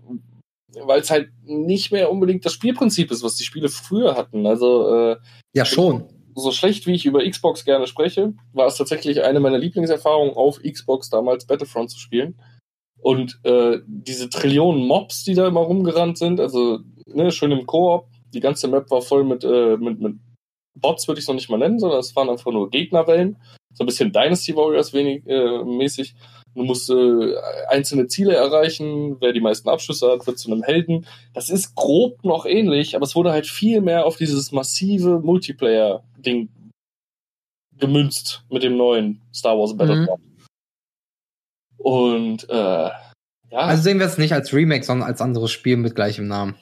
weil 0.84 1.02
es 1.02 1.12
halt 1.12 1.30
nicht 1.44 1.92
mehr 1.92 2.12
unbedingt 2.12 2.46
das 2.46 2.54
Spielprinzip 2.54 3.12
ist, 3.12 3.24
was 3.24 3.36
die 3.36 3.44
Spiele 3.44 3.70
früher 3.70 4.16
hatten. 4.16 4.46
Also 4.46 4.94
äh, 4.94 5.18
ja 5.54 5.66
schon. 5.66 6.06
So 6.36 6.52
schlecht 6.52 6.88
wie 6.88 6.94
ich 6.94 7.06
über 7.06 7.28
Xbox 7.28 7.66
gerne 7.66 7.88
spreche, 7.88 8.34
war 8.54 8.68
es 8.68 8.78
tatsächlich 8.78 9.22
eine 9.22 9.40
meiner 9.40 9.58
Lieblingserfahrungen 9.58 10.34
auf 10.34 10.62
Xbox 10.62 11.10
damals 11.10 11.46
Battlefront 11.46 11.92
zu 11.92 12.00
spielen. 12.00 12.40
Und 13.02 13.40
äh, 13.44 13.80
diese 13.86 14.30
Trillionen 14.30 14.86
Mobs, 14.86 15.24
die 15.24 15.34
da 15.34 15.48
immer 15.48 15.62
rumgerannt 15.62 16.18
sind, 16.18 16.40
also 16.40 16.80
ne, 17.08 17.32
schön 17.32 17.52
im 17.52 17.66
Koop, 17.66 18.06
die 18.34 18.40
ganze 18.40 18.68
Map 18.68 18.90
war 18.92 19.02
voll 19.02 19.24
mit, 19.24 19.44
äh, 19.44 19.76
mit, 19.78 20.00
mit 20.00 20.16
Bots, 20.76 21.08
würde 21.08 21.20
ich 21.20 21.24
es 21.24 21.28
noch 21.28 21.36
nicht 21.36 21.50
mal 21.50 21.58
nennen, 21.58 21.80
sondern 21.80 22.00
es 22.00 22.16
waren 22.16 22.30
einfach 22.30 22.52
nur 22.52 22.70
Gegnerwellen. 22.70 23.38
So 23.74 23.84
ein 23.84 23.88
bisschen 23.88 24.12
Dynasty 24.12 24.56
Warriors 24.56 24.94
wenig, 24.94 25.26
äh, 25.28 25.64
mäßig. 25.64 26.16
Du 26.54 26.64
musst 26.64 26.90
äh, 26.90 27.36
einzelne 27.70 28.08
Ziele 28.08 28.36
erreichen. 28.36 29.18
Wer 29.22 29.32
die 29.32 29.40
meisten 29.40 29.70
Abschlüsse 29.70 30.12
hat, 30.12 30.28
wird 30.28 30.38
zu 30.38 30.52
einem 30.52 30.64
Helden. 30.64 31.06
Das 31.34 31.50
ist 31.50 31.76
grob 31.76 32.24
noch 32.24 32.46
ähnlich, 32.46 32.96
aber 32.96 33.06
es 33.06 33.16
wurde 33.16 33.32
halt 33.32 33.48
viel 33.48 33.82
mehr 33.82 34.06
auf 34.06 34.18
dieses 34.18 34.52
massive 34.52 35.20
Multiplayer-Ding 35.20 36.50
gemünzt 37.78 38.44
mit 38.50 38.64
dem 38.64 38.78
neuen 38.78 39.22
Star 39.34 39.58
Wars 39.58 39.76
Battlefront. 39.76 40.20
Mhm. 40.20 40.42
Und 41.78 42.50
äh, 42.50 42.90
ja. 43.52 43.60
Also 43.60 43.84
sehen 43.84 44.00
wir 44.00 44.06
es 44.06 44.18
nicht 44.18 44.34
als 44.34 44.54
Remake, 44.54 44.84
sondern 44.84 45.08
als 45.08 45.22
anderes 45.22 45.52
Spiel 45.52 45.78
mit 45.78 45.96
gleichem 45.96 46.28
Namen. 46.28 46.56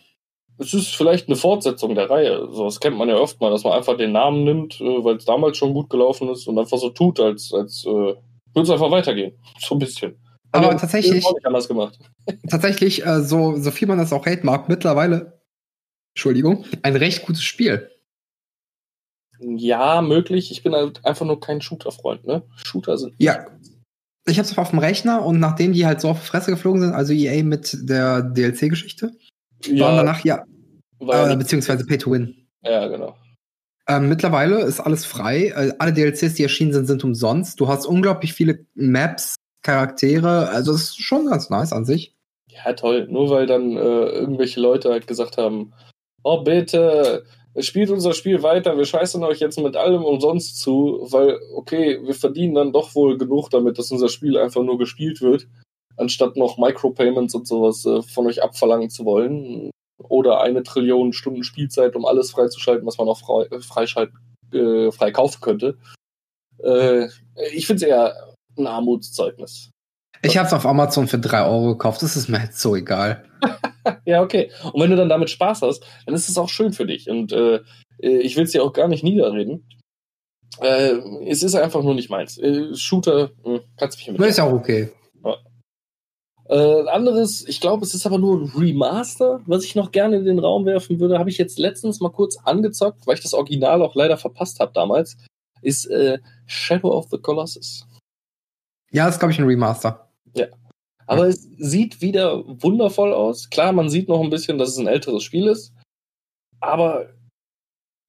Es 0.57 0.73
ist 0.73 0.95
vielleicht 0.95 1.27
eine 1.27 1.37
Fortsetzung 1.37 1.95
der 1.95 2.09
Reihe. 2.09 2.47
So, 2.51 2.65
das 2.65 2.79
kennt 2.79 2.97
man 2.97 3.07
ja 3.07 3.15
oft 3.15 3.39
mal, 3.39 3.49
dass 3.49 3.63
man 3.63 3.73
einfach 3.73 3.95
den 3.95 4.11
Namen 4.11 4.43
nimmt, 4.43 4.81
äh, 4.81 5.03
weil 5.03 5.15
es 5.15 5.25
damals 5.25 5.57
schon 5.57 5.73
gut 5.73 5.89
gelaufen 5.89 6.29
ist 6.29 6.47
und 6.47 6.59
einfach 6.59 6.77
so 6.77 6.89
tut, 6.89 7.19
als, 7.19 7.53
als 7.53 7.85
äh, 7.85 8.15
würde 8.53 8.63
es 8.63 8.69
einfach 8.69 8.91
weitergehen. 8.91 9.33
So 9.59 9.75
ein 9.75 9.79
bisschen. 9.79 10.15
Aber, 10.51 10.67
Aber 10.67 10.77
tatsächlich. 10.77 11.25
Auch 11.25 11.35
nicht 11.35 11.45
anders 11.45 11.67
gemacht. 11.67 11.99
Tatsächlich, 12.49 13.05
äh, 13.05 13.21
so, 13.21 13.57
so 13.57 13.71
viel 13.71 13.87
man 13.87 13.97
das 13.97 14.13
auch 14.13 14.25
hate 14.25 14.45
mag, 14.45 14.67
mittlerweile, 14.67 15.41
Entschuldigung, 16.15 16.65
ein 16.81 16.95
recht 16.95 17.25
gutes 17.25 17.43
Spiel. 17.43 17.89
Ja, 19.39 20.01
möglich. 20.01 20.51
Ich 20.51 20.63
bin 20.63 20.73
halt 20.73 21.05
einfach 21.05 21.25
nur 21.25 21.39
kein 21.39 21.61
Shooter-Freund, 21.61 22.25
ne? 22.25 22.43
Shooter 22.65 22.97
sind. 22.97 23.15
Ja. 23.19 23.45
Ich 24.27 24.37
hab's 24.37 24.57
auf 24.57 24.71
dem 24.71 24.79
Rechner 24.79 25.25
und 25.25 25.39
nachdem 25.39 25.73
die 25.73 25.85
halt 25.85 26.01
so 26.01 26.09
auf 26.09 26.19
die 26.19 26.27
Fresse 26.27 26.51
geflogen 26.51 26.81
sind, 26.81 26.93
also 26.93 27.13
EA 27.13 27.43
mit 27.43 27.75
der 27.81 28.21
DLC-Geschichte, 28.21 29.11
ja, 29.65 29.85
waren 29.85 29.97
danach 29.97 30.23
ja. 30.25 30.43
Äh, 30.99 31.35
beziehungsweise 31.35 31.85
Pay 31.85 31.97
to 31.97 32.11
Win. 32.11 32.47
Ja, 32.61 32.87
genau. 32.87 33.15
Ähm, 33.89 34.07
mittlerweile 34.07 34.61
ist 34.61 34.79
alles 34.79 35.03
frei. 35.05 35.47
Äh, 35.47 35.73
alle 35.79 35.93
DLCs, 35.93 36.35
die 36.35 36.43
erschienen 36.43 36.73
sind, 36.73 36.85
sind 36.85 37.03
umsonst. 37.03 37.59
Du 37.59 37.67
hast 37.67 37.87
unglaublich 37.87 38.33
viele 38.33 38.65
Maps, 38.75 39.35
Charaktere. 39.63 40.49
Also 40.49 40.73
es 40.73 40.81
ist 40.81 41.01
schon 41.01 41.25
ganz 41.25 41.49
nice 41.49 41.73
an 41.73 41.85
sich. 41.85 42.13
Ja, 42.47 42.73
toll. 42.73 43.07
Nur 43.09 43.31
weil 43.31 43.47
dann 43.47 43.75
äh, 43.75 43.79
irgendwelche 43.79 44.61
Leute 44.61 44.91
halt 44.91 45.07
gesagt 45.07 45.37
haben, 45.37 45.73
oh 46.23 46.43
bitte, 46.43 47.25
spielt 47.57 47.89
unser 47.89 48.13
Spiel 48.13 48.43
weiter, 48.43 48.77
wir 48.77 48.85
scheißen 48.85 49.23
euch 49.23 49.39
jetzt 49.39 49.59
mit 49.59 49.75
allem 49.75 50.03
umsonst 50.03 50.59
zu, 50.59 51.07
weil, 51.09 51.39
okay, 51.55 51.99
wir 52.03 52.13
verdienen 52.13 52.55
dann 52.55 52.73
doch 52.73 52.93
wohl 52.93 53.17
genug 53.17 53.49
damit, 53.49 53.79
dass 53.79 53.91
unser 53.91 54.09
Spiel 54.09 54.37
einfach 54.37 54.61
nur 54.61 54.77
gespielt 54.77 55.21
wird, 55.21 55.47
anstatt 55.97 56.35
noch 56.35 56.57
Micropayments 56.57 57.33
und 57.33 57.47
sowas 57.47 57.85
äh, 57.85 58.01
von 58.03 58.27
euch 58.27 58.43
abverlangen 58.43 58.89
zu 58.89 59.03
wollen 59.05 59.71
oder 59.99 60.41
eine 60.41 60.63
Trillion 60.63 61.13
Stunden 61.13 61.43
Spielzeit, 61.43 61.95
um 61.95 62.05
alles 62.05 62.31
freizuschalten, 62.31 62.85
was 62.85 62.97
man 62.97 63.07
noch 63.07 63.19
frei, 63.19 63.47
freischalten, 63.59 64.17
äh, 64.53 64.91
frei 64.91 65.11
kaufen 65.11 65.41
könnte. 65.41 65.77
Äh, 66.63 67.07
ich 67.53 67.67
finde 67.67 67.83
es 67.83 67.89
eher 67.89 68.35
ein 68.57 68.67
Armutszeugnis. 68.67 69.71
Ich 70.21 70.37
habe 70.37 70.47
es 70.47 70.53
auf 70.53 70.65
Amazon 70.65 71.07
für 71.07 71.19
3 71.19 71.45
Euro 71.45 71.67
gekauft, 71.69 72.01
das 72.01 72.17
ist 72.17 72.27
mir 72.27 72.41
jetzt 72.41 72.59
so 72.59 72.75
egal. 72.75 73.23
ja, 74.05 74.21
okay. 74.21 74.51
Und 74.73 74.81
wenn 74.81 74.89
du 74.89 74.97
dann 74.97 75.09
damit 75.09 75.29
Spaß 75.29 75.61
hast, 75.61 75.85
dann 76.05 76.15
ist 76.15 76.27
es 76.27 76.37
auch 76.37 76.49
schön 76.49 76.73
für 76.73 76.85
dich. 76.85 77.09
Und 77.09 77.31
äh, 77.31 77.61
ich 77.99 78.35
will 78.35 78.43
es 78.43 78.51
dir 78.51 78.63
auch 78.63 78.73
gar 78.73 78.87
nicht 78.87 79.03
niederreden. 79.03 79.65
Äh, 80.59 80.95
es 81.27 81.43
ist 81.43 81.55
einfach 81.55 81.83
nur 81.83 81.93
nicht 81.93 82.09
meins. 82.09 82.37
Äh, 82.37 82.75
Shooter, 82.75 83.31
mh, 83.43 83.53
hm, 83.53 83.59
kannst 83.77 83.97
mich 83.97 84.11
mit. 84.11 84.27
Ist 84.27 84.39
auch 84.39 84.51
okay. 84.51 84.89
Äh, 86.49 86.87
anderes, 86.87 87.47
ich 87.47 87.61
glaube, 87.61 87.85
es 87.85 87.93
ist 87.93 88.07
aber 88.07 88.17
nur 88.17 88.41
ein 88.41 88.51
Remaster, 88.57 89.39
was 89.45 89.63
ich 89.63 89.75
noch 89.75 89.91
gerne 89.91 90.17
in 90.17 90.25
den 90.25 90.39
Raum 90.39 90.65
werfen 90.65 90.99
würde, 90.99 91.19
habe 91.19 91.29
ich 91.29 91.37
jetzt 91.37 91.59
letztens 91.59 91.99
mal 91.99 92.09
kurz 92.09 92.37
angezockt, 92.37 93.05
weil 93.05 93.15
ich 93.15 93.21
das 93.21 93.35
Original 93.35 93.83
auch 93.83 93.93
leider 93.93 94.17
verpasst 94.17 94.59
habe 94.59 94.71
damals, 94.73 95.15
ist 95.61 95.85
äh, 95.85 96.17
Shadow 96.47 96.91
of 96.91 97.07
the 97.11 97.19
Colossus. 97.19 97.85
Ja, 98.91 99.05
das 99.05 99.15
ist, 99.15 99.19
glaube 99.19 99.31
ich, 99.31 99.39
ein 99.39 99.45
Remaster. 99.45 100.09
Ja. 100.35 100.47
Aber 101.05 101.25
ja. 101.25 101.29
es 101.29 101.47
sieht 101.57 102.01
wieder 102.01 102.43
wundervoll 102.63 103.13
aus. 103.13 103.51
Klar, 103.51 103.71
man 103.71 103.89
sieht 103.89 104.09
noch 104.09 104.21
ein 104.21 104.31
bisschen, 104.31 104.57
dass 104.57 104.69
es 104.69 104.77
ein 104.77 104.87
älteres 104.87 105.21
Spiel 105.21 105.47
ist. 105.47 105.71
Aber 106.59 107.13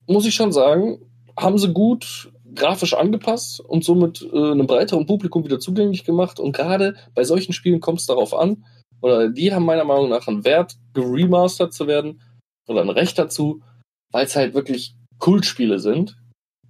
muss 0.06 0.24
ich 0.24 0.34
schon 0.34 0.52
sagen, 0.52 0.98
haben 1.38 1.58
sie 1.58 1.72
gut 1.72 2.32
grafisch 2.54 2.94
angepasst 2.94 3.60
und 3.60 3.84
somit 3.84 4.22
äh, 4.22 4.52
einem 4.52 4.66
breiteren 4.66 5.06
Publikum 5.06 5.44
wieder 5.44 5.60
zugänglich 5.60 6.04
gemacht. 6.04 6.40
Und 6.40 6.52
gerade 6.52 6.96
bei 7.14 7.24
solchen 7.24 7.52
Spielen 7.52 7.80
kommt 7.80 8.00
es 8.00 8.06
darauf 8.06 8.34
an, 8.34 8.64
oder 9.02 9.30
die 9.30 9.52
haben 9.52 9.64
meiner 9.64 9.84
Meinung 9.84 10.10
nach 10.10 10.28
einen 10.28 10.44
Wert, 10.44 10.74
geremastert 10.92 11.72
zu 11.72 11.86
werden 11.86 12.20
oder 12.66 12.82
ein 12.82 12.90
Recht 12.90 13.18
dazu, 13.18 13.62
weil 14.12 14.26
es 14.26 14.36
halt 14.36 14.54
wirklich 14.54 14.94
Kultspiele 15.18 15.78
sind, 15.78 16.16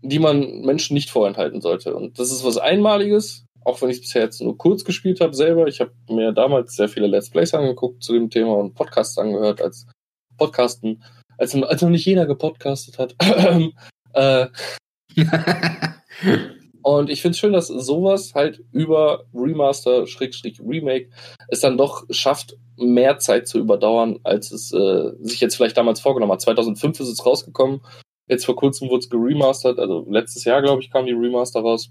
die 0.02 0.18
man 0.18 0.60
Menschen 0.60 0.94
nicht 0.94 1.10
vorenthalten 1.10 1.60
sollte. 1.60 1.94
Und 1.94 2.18
das 2.18 2.30
ist 2.30 2.44
was 2.44 2.56
Einmaliges, 2.56 3.44
auch 3.64 3.80
wenn 3.82 3.90
ich 3.90 3.96
es 3.96 4.02
bisher 4.02 4.22
jetzt 4.22 4.40
nur 4.40 4.56
kurz 4.56 4.84
gespielt 4.84 5.20
habe 5.20 5.34
selber. 5.34 5.66
Ich 5.66 5.80
habe 5.80 5.92
mir 6.08 6.32
damals 6.32 6.74
sehr 6.74 6.88
viele 6.88 7.06
Let's 7.06 7.30
Plays 7.30 7.54
angeguckt 7.54 8.02
zu 8.02 8.12
dem 8.12 8.30
Thema 8.30 8.56
und 8.56 8.74
Podcasts 8.74 9.18
angehört 9.18 9.60
als 9.60 9.86
Podcasten, 10.36 11.02
als, 11.36 11.54
als 11.54 11.82
noch 11.82 11.90
nicht 11.90 12.06
jeder 12.06 12.26
gepodcastet 12.26 12.98
hat. 12.98 13.14
äh, 14.14 14.46
und 16.82 17.10
ich 17.10 17.22
finde 17.22 17.32
es 17.32 17.38
schön, 17.38 17.52
dass 17.52 17.68
sowas 17.68 18.34
halt 18.34 18.62
über 18.72 19.24
Remaster, 19.34 20.06
Schrägstrich 20.06 20.60
Remake, 20.60 21.10
es 21.48 21.60
dann 21.60 21.78
doch 21.78 22.04
schafft, 22.10 22.56
mehr 22.76 23.18
Zeit 23.18 23.46
zu 23.46 23.58
überdauern, 23.58 24.18
als 24.24 24.52
es 24.52 24.72
äh, 24.72 25.12
sich 25.20 25.40
jetzt 25.40 25.56
vielleicht 25.56 25.76
damals 25.76 26.00
vorgenommen 26.00 26.32
hat. 26.32 26.40
2005 26.40 27.00
ist 27.00 27.08
es 27.08 27.26
rausgekommen, 27.26 27.80
jetzt 28.28 28.46
vor 28.46 28.56
kurzem 28.56 28.88
wurde 28.88 29.00
es 29.00 29.10
geremastert, 29.10 29.78
also 29.78 30.06
letztes 30.08 30.44
Jahr, 30.44 30.62
glaube 30.62 30.82
ich, 30.82 30.90
kam 30.90 31.06
die 31.06 31.12
Remaster 31.12 31.60
raus. 31.60 31.90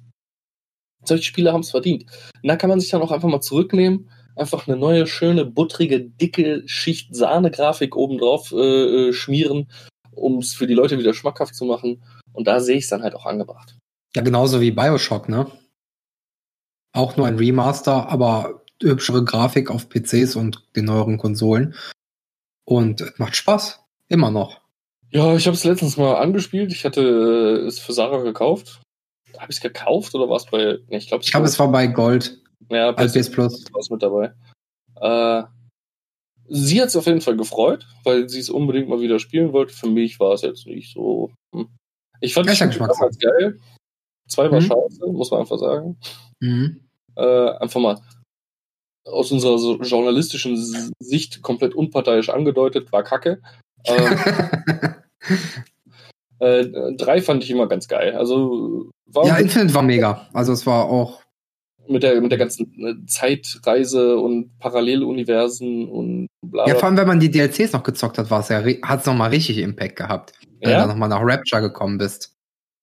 Solche 1.05 1.23
Spiele 1.23 1.53
haben 1.53 1.61
es 1.61 1.71
verdient. 1.71 2.05
Und 2.41 2.47
da 2.47 2.55
kann 2.55 2.69
man 2.69 2.79
sich 2.79 2.89
dann 2.89 3.01
auch 3.01 3.11
einfach 3.11 3.29
mal 3.29 3.41
zurücknehmen, 3.41 4.09
einfach 4.35 4.67
eine 4.67 4.77
neue, 4.77 5.07
schöne, 5.07 5.45
buttrige, 5.45 6.01
dicke 6.01 6.63
Schicht 6.65 7.15
Sahne-Grafik 7.15 7.95
obendrauf 7.95 8.51
äh, 8.51 9.09
äh 9.09 9.13
schmieren, 9.13 9.69
um 10.11 10.39
es 10.39 10.53
für 10.53 10.67
die 10.67 10.73
Leute 10.73 10.97
wieder 10.97 11.13
schmackhaft 11.13 11.55
zu 11.55 11.65
machen 11.65 12.01
Und 12.33 12.47
da 12.47 12.59
sehe 12.59 12.77
ich 12.77 12.85
es 12.85 12.89
dann 12.89 13.03
halt 13.03 13.15
auch 13.15 13.25
angebracht. 13.25 13.77
Ja, 14.15 14.21
genauso 14.21 14.61
wie 14.61 14.71
Bioshock, 14.71 15.29
ne? 15.29 15.47
Auch 16.93 17.17
nur 17.17 17.27
ein 17.27 17.37
Remaster, 17.37 18.09
aber 18.09 18.63
hübschere 18.81 19.23
Grafik 19.23 19.69
auf 19.69 19.89
PCs 19.89 20.35
und 20.35 20.63
den 20.75 20.85
neueren 20.85 21.17
Konsolen. 21.17 21.75
Und 22.65 23.17
macht 23.19 23.35
Spaß. 23.35 23.79
Immer 24.07 24.31
noch. 24.31 24.61
Ja, 25.11 25.35
ich 25.35 25.47
habe 25.47 25.55
es 25.55 25.63
letztens 25.63 25.97
mal 25.97 26.15
angespielt. 26.15 26.71
Ich 26.71 26.85
hatte 26.85 27.01
äh, 27.01 27.67
es 27.67 27.79
für 27.79 27.93
Sarah 27.93 28.21
gekauft. 28.21 28.81
Habe 29.37 29.51
ich 29.51 29.57
es 29.57 29.61
gekauft 29.61 30.13
oder 30.15 30.29
war 30.29 30.37
es 30.37 30.45
bei. 30.45 30.79
Nee, 30.87 30.97
ich 30.97 31.07
glaube, 31.07 31.23
ich 31.23 31.31
glaub, 31.31 31.43
es 31.43 31.57
war 31.59 31.71
bei 31.71 31.87
Gold. 31.87 32.39
Ja, 32.69 32.91
bei 32.91 33.07
PS 33.07 33.31
Plus. 33.31 33.65
War 33.71 33.81
mit 33.89 34.03
dabei. 34.03 34.33
Äh, 34.95 35.43
sie 36.47 36.81
hat 36.81 36.89
es 36.89 36.95
auf 36.95 37.05
jeden 37.05 37.21
Fall 37.21 37.37
gefreut, 37.37 37.87
weil 38.03 38.29
sie 38.29 38.39
es 38.39 38.49
unbedingt 38.49 38.89
mal 38.89 39.01
wieder 39.01 39.19
spielen 39.19 39.53
wollte. 39.53 39.73
Für 39.73 39.89
mich 39.89 40.19
war 40.19 40.33
es 40.33 40.41
jetzt 40.41 40.67
nicht 40.67 40.93
so. 40.93 41.31
Hm. 41.53 41.69
Ich 42.19 42.33
fand 42.33 42.49
es 42.49 42.59
damals 42.59 43.19
geil. 43.19 43.59
Zwei 44.27 44.51
war 44.51 44.61
mhm. 44.61 44.65
scheiße, 44.65 45.07
muss 45.07 45.31
man 45.31 45.41
einfach 45.41 45.57
sagen. 45.57 45.97
Mhm. 46.39 46.81
Äh, 47.15 47.49
einfach 47.57 47.81
mal 47.81 47.99
aus 49.05 49.31
unserer 49.31 49.57
so 49.57 49.77
journalistischen 49.81 50.91
Sicht 50.99 51.41
komplett 51.41 51.73
unparteiisch 51.73 52.29
angedeutet, 52.29 52.91
war 52.91 53.03
kacke. 53.03 53.41
Ähm, 53.85 54.17
äh, 56.39 56.95
drei 56.95 57.21
fand 57.21 57.43
ich 57.43 57.49
immer 57.49 57.67
ganz 57.67 57.87
geil. 57.87 58.15
Also 58.15 58.91
war 59.07 59.25
ja, 59.25 59.37
Infinite 59.37 59.73
war 59.73 59.81
mega. 59.81 60.27
Also 60.33 60.53
es 60.53 60.65
war 60.65 60.85
auch 60.85 61.21
mit 61.87 62.03
der 62.03 62.21
mit 62.21 62.31
der 62.31 62.37
ganzen 62.37 62.71
äh, 62.79 63.05
Zeitreise 63.07 64.19
und 64.19 64.57
Paralleluniversen 64.59 65.89
und 65.89 66.27
bla. 66.45 66.67
Ja, 66.67 66.75
vor 66.75 66.87
allem 66.87 66.97
wenn 66.97 67.07
man 67.07 67.19
die 67.19 67.31
DLCs 67.31 67.73
noch 67.73 67.83
gezockt 67.83 68.17
hat, 68.17 68.29
war 68.29 68.41
es 68.41 68.49
ja 68.49 68.63
hat 68.83 68.99
es 68.99 69.05
noch 69.05 69.15
mal 69.15 69.29
richtig 69.29 69.57
Impact 69.57 69.95
gehabt, 69.95 70.33
wenn 70.61 70.71
ja? 70.71 70.83
du 70.83 70.89
noch 70.89 70.95
mal 70.95 71.07
nach 71.07 71.21
Rapture 71.21 71.61
gekommen 71.61 71.97
bist. 71.97 72.35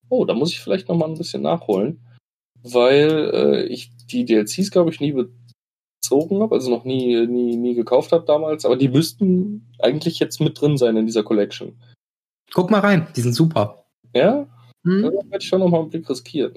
Oh, 0.09 0.25
da 0.25 0.35
muss 0.35 0.53
ich 0.53 0.61
vielleicht 0.61 0.89
noch 0.89 0.97
mal 0.97 1.09
ein 1.09 1.19
bisschen 1.19 1.43
nachholen, 1.43 2.01
weil 2.63 3.31
äh, 3.35 3.63
ich 3.65 3.91
die 4.07 4.25
DLCs 4.25 4.71
glaube 4.71 4.91
ich 4.91 5.01
nie 5.01 5.13
bezogen 5.13 6.41
habe, 6.41 6.55
also 6.55 6.71
noch 6.71 6.85
nie 6.85 7.27
nie 7.27 7.57
nie 7.57 7.75
gekauft 7.75 8.13
habe 8.13 8.25
damals, 8.25 8.65
aber 8.65 8.77
die 8.77 8.89
müssten 8.89 9.69
eigentlich 9.81 10.19
jetzt 10.19 10.41
mit 10.41 10.61
drin 10.61 10.77
sein 10.77 10.97
in 10.97 11.07
dieser 11.07 11.25
Collection. 11.25 11.77
Guck 12.53 12.71
mal 12.71 12.81
rein, 12.81 13.09
die 13.17 13.21
sind 13.21 13.35
super. 13.35 13.85
Ja? 14.15 14.47
Hm? 14.85 15.03
Da 15.03 15.13
werde 15.13 15.39
ich 15.41 15.49
schon 15.49 15.61
noch 15.61 15.69
mal 15.69 15.81
einen 15.81 15.91
Blick 15.91 16.09
riskieren. 16.09 16.55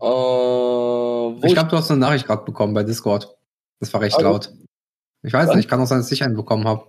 Äh, 0.00 1.46
ich 1.46 1.54
glaube, 1.54 1.68
du 1.68 1.76
hast 1.76 1.90
eine 1.90 2.00
Nachricht 2.00 2.26
gerade 2.26 2.44
bekommen 2.44 2.72
bei 2.72 2.84
Discord. 2.84 3.36
Das 3.80 3.92
war 3.92 4.00
recht 4.00 4.16
also, 4.16 4.28
laut. 4.28 4.52
Ich 5.22 5.32
weiß 5.32 5.54
nicht, 5.54 5.68
kann 5.68 5.80
auch 5.80 5.86
sein, 5.86 5.98
dass 5.98 6.12
ich 6.12 6.22
einen 6.22 6.36
bekommen 6.36 6.66
habe. 6.66 6.86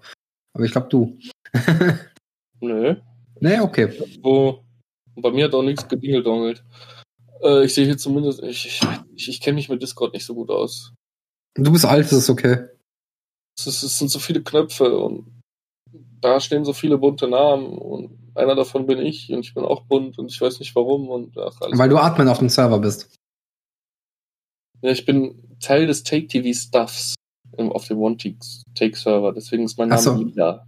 Aber 0.54 0.64
ich 0.64 0.72
glaube, 0.72 0.88
du. 0.90 1.18
Nö. 2.62 2.96
Nee, 3.40 3.60
okay. 3.60 3.92
Wo, 4.22 4.64
bei 5.16 5.32
mir 5.32 5.46
hat 5.46 5.54
auch 5.54 5.64
nichts 5.64 5.88
gedingeldongelt. 5.88 6.64
Äh, 7.42 7.66
ich 7.66 7.74
sehe 7.74 7.86
hier 7.86 7.98
zumindest, 7.98 8.42
ich, 8.44 8.82
ich, 9.16 9.30
ich, 9.30 9.42
kenne 9.42 9.56
mich 9.56 9.68
mit 9.68 9.82
Discord 9.82 10.14
nicht 10.14 10.26
so 10.26 10.36
gut 10.36 10.50
aus. 10.50 10.94
Du 11.56 11.72
bist 11.72 11.86
alt, 11.86 12.06
das 12.06 12.14
ist 12.14 12.30
okay. 12.30 12.68
Es, 13.58 13.68
ist, 13.68 13.84
es 13.84 13.98
sind 13.98 14.10
so 14.10 14.20
viele 14.20 14.42
Knöpfe 14.42 14.98
und 14.98 15.42
da 16.22 16.40
stehen 16.40 16.64
so 16.64 16.74
viele 16.74 16.98
bunte 16.98 17.28
Namen 17.28 17.78
und 17.78 18.18
einer 18.36 18.56
davon 18.56 18.86
bin 18.86 19.00
ich 19.00 19.32
und 19.34 19.40
ich 19.40 19.54
bin 19.54 19.66
auch 19.66 19.82
bunt 19.82 20.18
und 20.20 20.32
ich 20.32 20.40
weiß 20.40 20.60
nicht 20.60 20.76
warum 20.76 21.10
und 21.10 21.38
ach, 21.38 21.60
Weil 21.60 21.90
du 21.90 21.98
Admin 21.98 22.28
auf 22.28 22.40
dem 22.40 22.50
Server 22.50 22.80
bist. 22.80 23.14
Ja, 24.82 24.92
ich 24.92 25.06
bin 25.06 25.58
Teil 25.60 25.88
des 25.88 26.04
Take 26.04 26.28
TV 26.28 26.58
Stuffs 26.58 27.16
auf 27.58 27.88
dem 27.88 28.00
One 28.00 28.18
Take 28.18 28.96
Server, 28.96 29.34
deswegen 29.34 29.64
ist 29.64 29.78
mein 29.78 29.90
Name 29.90 30.02
so. 30.02 30.16
Lila. 30.16 30.66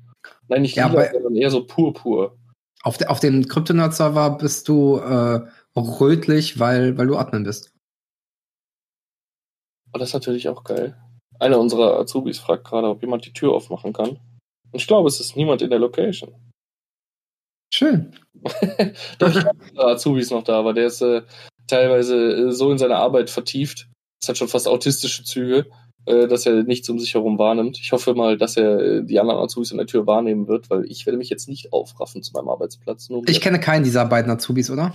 Nein, 0.47 0.63
nicht 0.63 0.75
ja, 0.75 0.87
Lila, 0.87 1.11
sondern 1.11 1.35
eher 1.35 1.49
so 1.49 1.65
purpur. 1.65 2.37
Auf, 2.83 2.97
de, 2.97 3.07
auf 3.07 3.19
dem 3.19 3.47
Kryptonaut 3.47 3.93
Server 3.93 4.37
bist 4.37 4.67
du 4.67 4.97
äh, 4.97 5.41
rötlich, 5.75 6.59
weil, 6.59 6.97
weil 6.97 7.07
du 7.07 7.17
Admin 7.17 7.43
bist. 7.43 7.73
Oh, 9.93 9.99
das 9.99 10.09
ist 10.09 10.13
natürlich 10.13 10.49
auch 10.49 10.63
geil. 10.63 10.97
Einer 11.39 11.59
unserer 11.59 11.99
Azubis 11.99 12.39
fragt 12.39 12.65
gerade, 12.65 12.87
ob 12.87 13.01
jemand 13.01 13.25
die 13.25 13.33
Tür 13.33 13.53
aufmachen 13.53 13.93
kann. 13.93 14.09
Und 14.09 14.19
ich 14.73 14.87
glaube, 14.87 15.07
es 15.07 15.19
ist 15.19 15.35
niemand 15.35 15.61
in 15.61 15.69
der 15.69 15.79
Location. 15.79 16.33
Schön. 17.73 18.15
Doch, 19.19 19.29
ich 19.29 19.45
habe 19.45 19.57
Azubis 19.77 20.29
noch 20.31 20.43
da, 20.43 20.59
aber 20.59 20.73
der 20.73 20.87
ist 20.87 21.01
äh, 21.01 21.21
teilweise 21.67 22.49
äh, 22.49 22.51
so 22.51 22.71
in 22.71 22.77
seine 22.77 22.97
Arbeit 22.97 23.29
vertieft. 23.29 23.87
Es 24.21 24.29
hat 24.29 24.37
schon 24.37 24.47
fast 24.47 24.67
autistische 24.67 25.23
Züge, 25.23 25.69
äh, 26.05 26.27
dass 26.27 26.45
er 26.45 26.63
nichts 26.63 26.89
um 26.89 26.99
sich 26.99 27.13
herum 27.13 27.37
wahrnimmt. 27.37 27.79
Ich 27.79 27.91
hoffe 27.91 28.13
mal, 28.13 28.37
dass 28.37 28.57
er 28.57 28.79
äh, 28.79 29.03
die 29.03 29.19
anderen 29.19 29.39
Azubis 29.39 29.71
an 29.71 29.77
der 29.77 29.87
Tür 29.87 30.05
wahrnehmen 30.07 30.47
wird, 30.47 30.69
weil 30.69 30.85
ich 30.85 31.05
werde 31.05 31.17
mich 31.17 31.29
jetzt 31.29 31.47
nicht 31.47 31.73
aufraffen 31.73 32.23
zu 32.23 32.33
meinem 32.33 32.49
Arbeitsplatz. 32.49 33.09
ich 33.27 33.41
kenne 33.41 33.59
keinen 33.59 33.83
dieser 33.83 34.05
beiden 34.05 34.31
Azubis, 34.31 34.69
oder? 34.69 34.93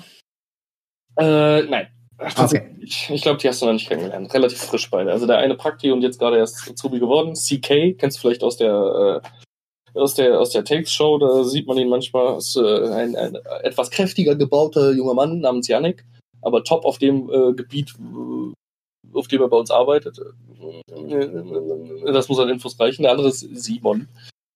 Äh, 1.18 1.62
nein. 1.62 1.88
Okay. 2.36 2.74
Ich, 2.80 3.08
ich 3.10 3.22
glaube, 3.22 3.38
die 3.38 3.48
hast 3.48 3.62
du 3.62 3.66
noch 3.66 3.72
nicht 3.72 3.88
kennengelernt. 3.88 4.32
Relativ 4.34 4.58
frisch 4.58 4.90
beide. 4.90 5.12
Also 5.12 5.26
der 5.26 5.38
eine 5.38 5.54
Prakti 5.54 5.92
und 5.92 6.02
jetzt 6.02 6.18
gerade 6.18 6.36
erst 6.36 6.68
Azubi 6.68 6.98
geworden. 6.98 7.34
CK, 7.34 7.96
kennst 7.96 8.16
du 8.16 8.20
vielleicht 8.22 8.42
aus 8.42 8.56
der 8.56 9.22
äh, 9.24 9.28
aus 9.94 10.14
der, 10.14 10.38
aus 10.38 10.50
der 10.50 10.64
Takes-Show, 10.64 11.18
da 11.18 11.44
sieht 11.44 11.66
man 11.66 11.78
ihn 11.78 11.88
manchmal, 11.88 12.38
ist 12.38 12.56
äh, 12.56 12.88
ein, 12.90 13.16
ein 13.16 13.38
etwas 13.62 13.90
kräftiger 13.90 14.36
gebauter 14.36 14.92
junger 14.92 15.14
Mann 15.14 15.40
namens 15.40 15.68
Yannick, 15.68 16.04
aber 16.42 16.64
top 16.64 16.84
auf 16.84 16.98
dem 16.98 17.30
äh, 17.30 17.52
Gebiet, 17.54 17.94
auf 19.12 19.28
dem 19.28 19.42
er 19.42 19.48
bei 19.48 19.56
uns 19.56 19.70
arbeitet. 19.70 20.20
Das 22.06 22.28
muss 22.28 22.38
an 22.38 22.48
Infos 22.48 22.78
reichen. 22.78 23.02
Der 23.02 23.12
andere 23.12 23.28
ist 23.28 23.40
Simon, 23.40 24.08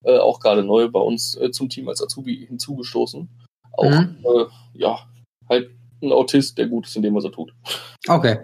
äh, 0.05 0.19
auch 0.19 0.41
gerade 0.41 0.63
neu 0.63 0.89
bei 0.89 1.01
uns 1.01 1.37
äh, 1.37 1.51
zum 1.51 1.69
Team 1.69 1.89
als 1.89 2.03
Azubi 2.03 2.47
hinzugestoßen. 2.47 3.29
Auch, 3.73 3.91
mhm. 3.91 4.19
Äh, 4.25 4.45
ja, 4.75 5.07
halt 5.49 5.71
ein 6.03 6.13
Autist, 6.13 6.59
der 6.59 6.67
gut 6.67 6.87
ist 6.87 6.97
in 6.97 7.03
dem, 7.03 7.15
was 7.15 7.25
er 7.25 7.33
tut. 7.33 7.53
Okay. 8.09 8.39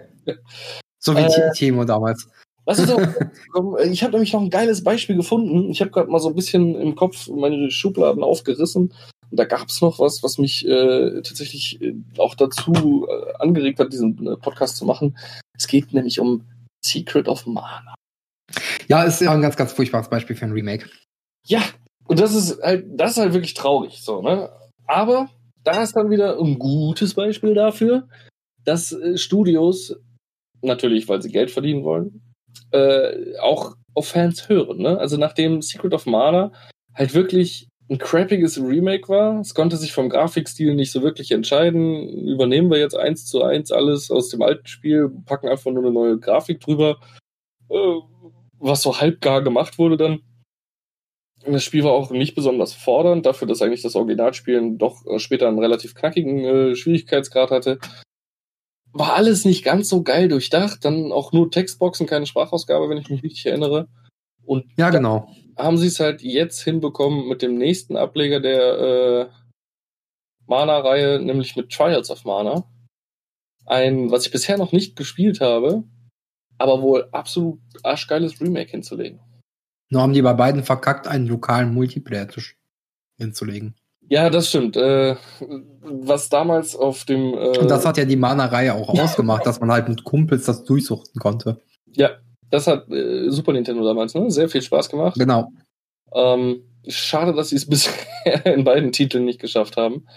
So 0.99 1.15
wie 1.15 1.21
äh, 1.21 1.51
Timo 1.53 1.85
damals. 1.85 2.27
Was 2.65 2.79
ist 2.79 2.91
auch, 2.93 3.77
ich 3.79 4.03
habe 4.03 4.13
nämlich 4.13 4.33
noch 4.33 4.41
ein 4.41 4.49
geiles 4.49 4.83
Beispiel 4.83 5.15
gefunden. 5.15 5.69
Ich 5.69 5.81
habe 5.81 5.91
gerade 5.91 6.09
mal 6.09 6.19
so 6.19 6.29
ein 6.29 6.35
bisschen 6.35 6.75
im 6.75 6.95
Kopf 6.95 7.27
meine 7.27 7.71
Schubladen 7.71 8.23
aufgerissen. 8.23 8.93
Und 9.31 9.39
da 9.39 9.45
gab 9.45 9.67
es 9.69 9.81
noch 9.81 9.99
was, 9.99 10.23
was 10.23 10.37
mich 10.37 10.65
äh, 10.67 11.21
tatsächlich 11.21 11.81
äh, 11.81 11.95
auch 12.17 12.35
dazu 12.35 13.07
äh, 13.07 13.33
angeregt 13.39 13.79
hat, 13.79 13.93
diesen 13.93 14.25
äh, 14.25 14.37
Podcast 14.37 14.77
zu 14.77 14.85
machen. 14.85 15.17
Es 15.57 15.67
geht 15.67 15.93
nämlich 15.93 16.19
um 16.19 16.45
Secret 16.83 17.27
of 17.27 17.45
Mana. 17.45 17.95
Ja, 18.87 19.03
ist 19.03 19.21
ja 19.21 19.31
ein 19.31 19.41
ganz, 19.41 19.55
ganz 19.55 19.73
furchtbares 19.73 20.09
Beispiel 20.09 20.35
für 20.35 20.45
ein 20.45 20.51
Remake. 20.51 20.89
Ja, 21.45 21.61
und 22.07 22.19
das 22.19 22.33
ist 22.33 22.61
halt, 22.61 22.85
das 22.89 23.11
ist 23.11 23.17
halt 23.17 23.33
wirklich 23.33 23.53
traurig, 23.53 24.01
so, 24.01 24.21
ne? 24.21 24.49
Aber 24.87 25.29
da 25.63 25.83
ist 25.83 25.95
dann 25.95 26.09
wieder 26.09 26.39
ein 26.39 26.57
gutes 26.57 27.13
Beispiel 27.13 27.53
dafür, 27.53 28.07
dass 28.63 28.91
äh, 28.91 29.17
Studios, 29.17 29.95
natürlich, 30.61 31.07
weil 31.07 31.21
sie 31.21 31.31
Geld 31.31 31.51
verdienen 31.51 31.83
wollen, 31.83 32.21
äh, 32.71 33.37
auch 33.39 33.75
auf 33.93 34.07
Fans 34.07 34.49
hören. 34.49 34.79
Ne? 34.79 34.97
Also 34.97 35.17
nachdem 35.17 35.61
Secret 35.61 35.93
of 35.93 36.05
Mana 36.05 36.51
halt 36.93 37.13
wirklich 37.13 37.68
ein 37.89 37.97
crappiges 37.97 38.59
Remake 38.61 39.09
war, 39.09 39.39
es 39.39 39.53
konnte 39.53 39.77
sich 39.77 39.93
vom 39.93 40.09
Grafikstil 40.09 40.75
nicht 40.75 40.91
so 40.91 41.01
wirklich 41.01 41.31
entscheiden, 41.31 42.07
übernehmen 42.27 42.69
wir 42.69 42.77
jetzt 42.77 42.95
eins 42.95 43.25
zu 43.25 43.43
eins 43.43 43.71
alles 43.71 44.11
aus 44.11 44.29
dem 44.29 44.41
alten 44.41 44.67
Spiel, 44.67 45.09
packen 45.25 45.49
einfach 45.49 45.71
nur 45.71 45.83
eine 45.83 45.91
neue 45.91 46.19
Grafik 46.19 46.59
drüber, 46.59 46.99
äh, 47.69 47.95
was 48.59 48.81
so 48.81 48.99
halbgar 48.99 49.41
gemacht 49.41 49.79
wurde 49.79 49.97
dann. 49.97 50.21
Das 51.45 51.63
Spiel 51.63 51.83
war 51.83 51.93
auch 51.93 52.11
nicht 52.11 52.35
besonders 52.35 52.73
fordernd, 52.73 53.25
dafür, 53.25 53.47
dass 53.47 53.61
eigentlich 53.61 53.81
das 53.81 53.95
Originalspielen 53.95 54.77
doch 54.77 55.05
äh, 55.07 55.19
später 55.19 55.47
einen 55.47 55.59
relativ 55.59 55.95
knackigen 55.95 56.43
äh, 56.43 56.75
Schwierigkeitsgrad 56.75 57.49
hatte 57.49 57.79
war 58.91 59.13
alles 59.13 59.45
nicht 59.45 59.63
ganz 59.63 59.89
so 59.89 60.03
geil 60.03 60.27
durchdacht. 60.27 60.83
Dann 60.85 61.11
auch 61.11 61.31
nur 61.31 61.51
Textboxen, 61.51 62.07
keine 62.07 62.25
Sprachausgabe, 62.25 62.89
wenn 62.89 62.97
ich 62.97 63.09
mich 63.09 63.23
richtig 63.23 63.45
erinnere. 63.45 63.87
Und 64.45 64.65
ja, 64.77 64.89
genau. 64.89 65.29
Haben 65.59 65.77
sie 65.77 65.87
es 65.87 65.99
halt 65.99 66.21
jetzt 66.21 66.61
hinbekommen 66.61 67.27
mit 67.27 67.41
dem 67.41 67.57
nächsten 67.57 67.97
Ableger 67.97 68.39
der 68.39 68.79
äh, 68.79 69.29
Mana-Reihe, 70.47 71.19
nämlich 71.19 71.55
mit 71.55 71.71
Trials 71.71 72.09
of 72.09 72.23
Mana. 72.25 72.63
Ein, 73.65 74.09
was 74.09 74.25
ich 74.25 74.31
bisher 74.31 74.57
noch 74.57 74.71
nicht 74.71 74.95
gespielt 74.95 75.41
habe, 75.41 75.83
aber 76.57 76.81
wohl 76.81 77.09
absolut 77.11 77.59
arschgeiles 77.83 78.41
Remake 78.41 78.71
hinzulegen. 78.71 79.19
Nur 79.89 80.01
haben 80.01 80.13
die 80.13 80.21
bei 80.21 80.33
beiden 80.33 80.63
verkackt, 80.63 81.07
einen 81.07 81.27
lokalen 81.27 81.73
Multiplayer 81.73 82.27
hinzulegen. 83.17 83.75
Ja, 84.07 84.29
das 84.29 84.49
stimmt. 84.49 84.75
Äh, 84.75 85.17
was 85.81 86.29
damals 86.29 86.75
auf 86.75 87.05
dem. 87.05 87.33
Äh, 87.33 87.59
Und 87.59 87.69
das 87.69 87.85
hat 87.85 87.97
ja 87.97 88.05
die 88.05 88.15
Mana-Reihe 88.15 88.73
auch 88.73 88.89
ausgemacht, 88.89 89.45
dass 89.45 89.59
man 89.59 89.71
halt 89.71 89.87
mit 89.87 90.03
Kumpels 90.03 90.45
das 90.45 90.63
durchsuchten 90.63 91.19
konnte. 91.19 91.61
Ja, 91.91 92.11
das 92.49 92.67
hat 92.67 92.89
äh, 92.89 93.29
Super 93.29 93.53
Nintendo 93.53 93.83
damals 93.83 94.13
ne? 94.13 94.29
sehr 94.31 94.49
viel 94.49 94.61
Spaß 94.61 94.89
gemacht. 94.89 95.17
Genau. 95.17 95.51
Ähm, 96.13 96.63
schade, 96.87 97.33
dass 97.33 97.49
sie 97.49 97.55
es 97.55 97.65
bisher 97.69 98.45
in 98.45 98.63
beiden 98.63 98.91
Titeln 98.91 99.25
nicht 99.25 99.39
geschafft 99.39 99.77
haben. 99.77 100.07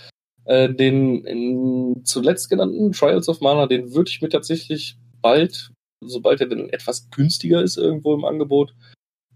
Äh, 0.44 0.72
den 0.72 2.02
zuletzt 2.04 2.50
genannten 2.50 2.92
Trials 2.92 3.28
of 3.28 3.40
Mana, 3.40 3.66
den 3.66 3.94
würde 3.94 4.10
ich 4.10 4.20
mir 4.22 4.28
tatsächlich 4.28 4.96
bald, 5.20 5.70
sobald 6.00 6.40
er 6.40 6.48
denn 6.48 6.68
etwas 6.70 7.10
günstiger 7.10 7.62
ist 7.62 7.76
irgendwo 7.76 8.14
im 8.14 8.24
Angebot, 8.24 8.74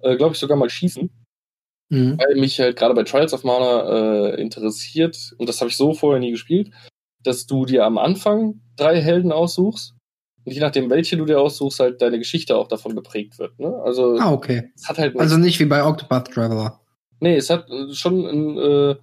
äh, 0.01 0.17
glaube 0.17 0.35
ich 0.35 0.41
sogar 0.41 0.57
mal 0.57 0.71
schießen 0.71 1.11
mhm. 1.89 2.19
weil 2.19 2.37
mich 2.37 2.59
halt 2.61 2.77
gerade 2.77 2.95
bei 2.95 3.05
Trials 3.05 3.33
of 3.33 3.45
Mana 3.45 4.35
äh, 4.35 4.41
interessiert, 4.41 5.35
und 5.39 5.49
das 5.49 5.61
habe 5.61 5.71
ich 5.71 5.77
so 5.77 5.95
vorher 5.95 6.21
nie 6.21 6.33
gespielt, 6.33 6.71
dass 7.23 7.47
du 7.47 7.65
dir 7.65 7.85
am 7.85 7.99
Anfang 7.99 8.61
drei 8.77 9.01
Helden 9.01 9.33
aussuchst 9.33 9.96
und 10.47 10.53
je 10.53 10.61
nachdem, 10.61 10.89
welche 10.91 11.17
du 11.17 11.25
dir 11.25 11.41
aussuchst, 11.41 11.81
halt 11.81 12.01
deine 12.01 12.19
Geschichte 12.19 12.57
auch 12.57 12.69
davon 12.69 12.95
geprägt 12.95 13.41
wird. 13.41 13.59
Ne? 13.59 13.75
Also, 13.85 14.17
ah, 14.19 14.33
okay. 14.33 14.71
Es 14.77 14.89
hat 14.89 14.99
halt 14.99 15.19
also 15.19 15.37
nicht 15.39 15.59
wie 15.59 15.65
bei 15.65 15.85
Octopath 15.85 16.33
Traveler. 16.33 16.81
Nee, 17.19 17.35
es 17.35 17.51
hat 17.51 17.69
schon 17.93 18.27
einen 18.27 18.59
äh, 18.59 18.95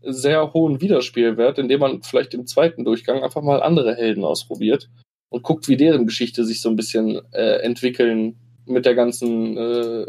sehr 0.00 0.54
hohen 0.54 0.80
Wiederspielwert, 0.80 1.58
indem 1.58 1.80
man 1.80 2.02
vielleicht 2.02 2.32
im 2.32 2.46
zweiten 2.46 2.86
Durchgang 2.86 3.22
einfach 3.22 3.42
mal 3.42 3.62
andere 3.62 3.96
Helden 3.96 4.24
ausprobiert 4.24 4.88
und 5.28 5.42
guckt, 5.42 5.68
wie 5.68 5.76
deren 5.76 6.06
Geschichte 6.06 6.46
sich 6.46 6.62
so 6.62 6.70
ein 6.70 6.76
bisschen 6.76 7.20
äh, 7.32 7.58
entwickeln 7.58 8.38
mit 8.64 8.86
der 8.86 8.94
ganzen 8.94 9.58
äh, 9.58 10.06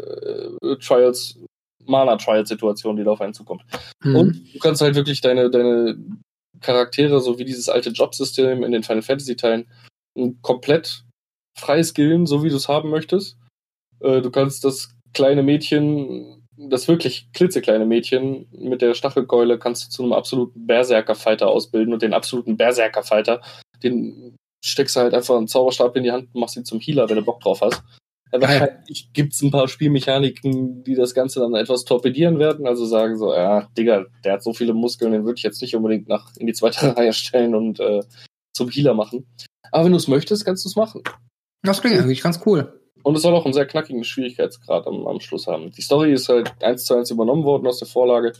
Trials, 0.80 1.38
Mana-Trial-Situation, 1.84 2.96
die 2.96 3.04
da 3.04 3.10
auf 3.10 3.20
einen 3.20 3.34
zukommt. 3.34 3.64
Mhm. 4.02 4.16
Und 4.16 4.54
du 4.54 4.58
kannst 4.60 4.80
halt 4.80 4.94
wirklich 4.94 5.20
deine, 5.20 5.50
deine 5.50 5.98
Charaktere, 6.62 7.20
so 7.20 7.38
wie 7.38 7.44
dieses 7.44 7.68
alte 7.68 7.90
Jobsystem 7.90 8.64
in 8.64 8.72
den 8.72 8.82
Final 8.82 9.02
Fantasy-Teilen, 9.02 9.66
komplett 10.42 11.04
frei 11.58 11.82
skillen, 11.82 12.26
so 12.26 12.42
wie 12.42 12.48
du 12.48 12.56
es 12.56 12.68
haben 12.68 12.90
möchtest. 12.90 13.36
Äh, 14.00 14.20
du 14.20 14.30
kannst 14.30 14.64
das 14.64 14.94
kleine 15.12 15.42
Mädchen, 15.42 16.46
das 16.56 16.88
wirklich 16.88 17.28
klitzekleine 17.32 17.86
Mädchen 17.86 18.46
mit 18.52 18.82
der 18.82 18.94
Stachelkeule 18.94 19.58
kannst 19.58 19.84
du 19.84 19.90
zu 19.90 20.02
einem 20.02 20.12
absoluten 20.12 20.66
Berserker-Fighter 20.66 21.48
ausbilden 21.48 21.92
und 21.92 22.02
den 22.02 22.14
absoluten 22.14 22.56
Berserker-Fighter, 22.56 23.40
den 23.82 24.36
steckst 24.64 24.96
du 24.96 25.00
halt 25.00 25.14
einfach 25.14 25.36
einen 25.36 25.48
Zauberstab 25.48 25.96
in 25.96 26.04
die 26.04 26.12
Hand 26.12 26.28
und 26.32 26.40
machst 26.40 26.56
ihn 26.56 26.64
zum 26.64 26.80
Healer, 26.80 27.08
wenn 27.08 27.16
du 27.16 27.24
Bock 27.24 27.40
drauf 27.40 27.60
hast. 27.62 27.82
Ja, 28.32 28.40
wahrscheinlich 28.40 29.12
gibt 29.12 29.32
es 29.32 29.42
ein 29.42 29.50
paar 29.50 29.66
Spielmechaniken, 29.66 30.84
die 30.84 30.94
das 30.94 31.14
Ganze 31.14 31.40
dann 31.40 31.54
etwas 31.54 31.84
torpedieren 31.84 32.38
werden. 32.38 32.66
Also 32.66 32.86
sagen 32.86 33.18
so, 33.18 33.32
ja, 33.32 33.68
Digga, 33.76 34.06
der 34.24 34.34
hat 34.34 34.42
so 34.42 34.52
viele 34.52 34.72
Muskeln, 34.72 35.12
den 35.12 35.24
würde 35.24 35.38
ich 35.38 35.42
jetzt 35.42 35.60
nicht 35.62 35.74
unbedingt 35.74 36.08
nach 36.08 36.30
in 36.36 36.46
die 36.46 36.52
zweite 36.52 36.96
Reihe 36.96 37.12
stellen 37.12 37.54
und 37.54 37.80
äh, 37.80 38.02
zum 38.52 38.68
Healer 38.68 38.94
machen. 38.94 39.26
Aber 39.72 39.84
wenn 39.84 39.92
du 39.92 39.98
es 39.98 40.08
möchtest, 40.08 40.44
kannst 40.44 40.64
du 40.64 40.68
es 40.68 40.76
machen. 40.76 41.02
Das 41.62 41.80
klingt 41.80 41.98
eigentlich 42.00 42.22
ganz 42.22 42.40
cool. 42.46 42.80
Und 43.02 43.16
es 43.16 43.22
soll 43.22 43.34
auch 43.34 43.44
einen 43.44 43.54
sehr 43.54 43.66
knackigen 43.66 44.04
Schwierigkeitsgrad 44.04 44.86
am, 44.86 45.06
am 45.06 45.20
Schluss 45.20 45.46
haben. 45.46 45.70
Die 45.72 45.82
Story 45.82 46.12
ist 46.12 46.28
halt 46.28 46.52
eins 46.62 46.84
zu 46.84 46.94
eins 46.94 47.10
übernommen 47.10 47.44
worden 47.44 47.66
aus 47.66 47.78
der 47.78 47.88
Vorlage. 47.88 48.32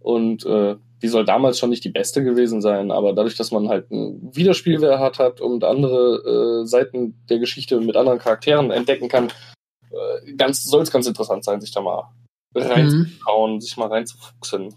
Und 0.00 0.44
äh, 0.46 0.76
die 1.02 1.08
soll 1.08 1.24
damals 1.24 1.58
schon 1.58 1.70
nicht 1.70 1.84
die 1.84 1.90
beste 1.90 2.22
gewesen 2.22 2.60
sein, 2.60 2.90
aber 2.90 3.12
dadurch, 3.12 3.36
dass 3.36 3.50
man 3.50 3.68
halt 3.68 3.90
ein 3.90 4.30
Wiederspielwert 4.34 4.98
hat, 4.98 5.18
hat 5.18 5.40
und 5.40 5.64
andere 5.64 6.62
äh, 6.62 6.66
Seiten 6.66 7.20
der 7.28 7.38
Geschichte 7.38 7.80
mit 7.80 7.96
anderen 7.96 8.18
Charakteren 8.18 8.70
entdecken 8.70 9.08
kann, 9.08 9.32
äh, 9.90 10.32
ganz, 10.34 10.64
soll 10.64 10.82
es 10.82 10.92
ganz 10.92 11.06
interessant 11.06 11.44
sein, 11.44 11.60
sich 11.60 11.72
da 11.72 11.80
mal 11.80 12.10
reinzuschauen, 12.54 13.54
mhm. 13.54 13.60
sich 13.60 13.76
mal 13.76 13.88
reinzufuchsen. 13.88 14.74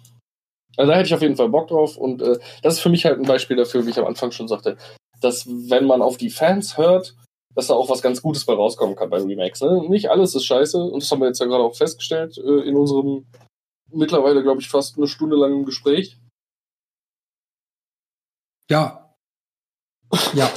Also 0.77 0.91
da 0.91 0.97
hätte 0.97 1.07
ich 1.07 1.13
auf 1.13 1.21
jeden 1.21 1.35
Fall 1.35 1.49
Bock 1.49 1.67
drauf 1.67 1.97
und 1.97 2.21
äh, 2.21 2.39
das 2.61 2.75
ist 2.75 2.79
für 2.79 2.89
mich 2.89 3.05
halt 3.05 3.19
ein 3.19 3.25
Beispiel 3.25 3.57
dafür, 3.57 3.85
wie 3.85 3.89
ich 3.91 3.99
am 3.99 4.05
Anfang 4.05 4.31
schon 4.31 4.47
sagte, 4.47 4.77
dass 5.19 5.47
wenn 5.47 5.85
man 5.85 6.01
auf 6.01 6.17
die 6.17 6.29
Fans 6.29 6.77
hört, 6.77 7.15
dass 7.55 7.67
da 7.67 7.73
auch 7.73 7.89
was 7.89 8.01
ganz 8.01 8.21
Gutes 8.21 8.45
bei 8.45 8.53
rauskommen 8.53 8.95
kann 8.95 9.09
bei 9.09 9.21
Remakes. 9.21 9.61
Ne? 9.61 9.87
Nicht 9.89 10.09
alles 10.09 10.35
ist 10.35 10.45
scheiße 10.45 10.77
und 10.77 11.01
das 11.03 11.11
haben 11.11 11.19
wir 11.19 11.27
jetzt 11.27 11.39
ja 11.39 11.45
gerade 11.45 11.63
auch 11.63 11.75
festgestellt 11.75 12.37
äh, 12.37 12.67
in 12.67 12.75
unserem 12.75 13.25
mittlerweile, 13.91 14.43
glaube 14.43 14.61
ich, 14.61 14.69
fast 14.69 14.97
eine 14.97 15.07
Stunde 15.07 15.35
langen 15.35 15.65
Gespräch. 15.65 16.17
Ja. 18.69 19.15
Ja. 20.33 20.49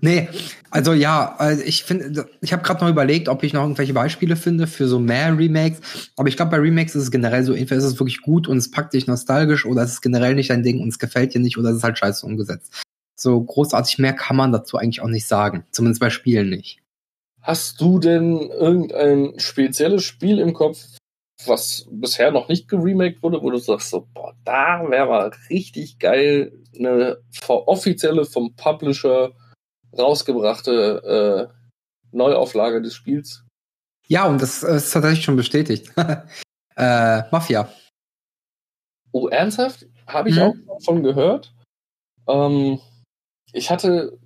Nee, 0.00 0.28
also 0.70 0.92
ja, 0.92 1.34
also 1.36 1.62
ich 1.62 1.82
finde, 1.82 2.28
ich 2.40 2.52
habe 2.52 2.62
gerade 2.62 2.84
noch 2.84 2.90
überlegt, 2.90 3.28
ob 3.28 3.42
ich 3.42 3.52
noch 3.52 3.62
irgendwelche 3.62 3.94
Beispiele 3.94 4.36
finde 4.36 4.66
für 4.66 4.86
so 4.86 4.98
mehr 4.98 5.36
Remakes. 5.36 6.10
Aber 6.16 6.28
ich 6.28 6.36
glaube, 6.36 6.50
bei 6.50 6.58
Remakes 6.58 6.94
ist 6.94 7.04
es 7.04 7.10
generell 7.10 7.42
so, 7.42 7.54
entweder 7.54 7.78
ist 7.78 7.84
es 7.84 7.98
wirklich 7.98 8.20
gut 8.20 8.48
und 8.48 8.58
es 8.58 8.70
packt 8.70 8.92
dich 8.92 9.06
nostalgisch 9.06 9.64
oder 9.64 9.82
es 9.82 9.92
ist 9.92 10.02
generell 10.02 10.34
nicht 10.34 10.50
dein 10.50 10.62
Ding 10.62 10.80
und 10.80 10.88
es 10.88 10.98
gefällt 10.98 11.34
dir 11.34 11.40
nicht 11.40 11.56
oder 11.56 11.70
es 11.70 11.78
ist 11.78 11.84
halt 11.84 11.98
scheiße 11.98 12.26
umgesetzt. 12.26 12.82
So 13.22 13.40
großartig 13.40 13.98
mehr 13.98 14.14
kann 14.14 14.34
man 14.34 14.50
dazu 14.50 14.76
eigentlich 14.76 15.00
auch 15.00 15.06
nicht 15.06 15.28
sagen. 15.28 15.64
Zumindest 15.70 16.00
bei 16.00 16.10
Spielen 16.10 16.50
nicht. 16.50 16.82
Hast 17.40 17.80
du 17.80 18.00
denn 18.00 18.50
irgendein 18.50 19.38
spezielles 19.38 20.02
Spiel 20.02 20.40
im 20.40 20.52
Kopf, 20.52 20.78
was 21.46 21.86
bisher 21.88 22.32
noch 22.32 22.48
nicht 22.48 22.66
geremaked 22.66 23.22
wurde, 23.22 23.40
wo 23.40 23.50
du 23.50 23.58
sagst, 23.58 23.90
so, 23.90 24.08
boah, 24.12 24.34
da 24.44 24.84
wäre 24.90 25.06
mal 25.06 25.30
richtig 25.50 26.00
geil, 26.00 26.52
eine 26.76 27.18
offizielle 27.46 28.24
vom 28.24 28.56
Publisher 28.56 29.30
rausgebrachte 29.96 31.48
äh, 31.52 31.54
Neuauflage 32.10 32.82
des 32.82 32.94
Spiels? 32.94 33.44
Ja, 34.08 34.26
und 34.26 34.42
das 34.42 34.64
ist 34.64 34.90
tatsächlich 34.90 35.24
schon 35.24 35.36
bestätigt. 35.36 35.92
äh, 36.76 37.22
Mafia. 37.30 37.72
Oh, 39.12 39.28
ernsthaft? 39.28 39.86
Habe 40.08 40.30
ich 40.30 40.40
hm. 40.40 40.68
auch 40.68 40.82
von 40.82 41.04
gehört. 41.04 41.54
Ähm, 42.26 42.80
ich 43.52 43.70
hatte, 43.70 44.18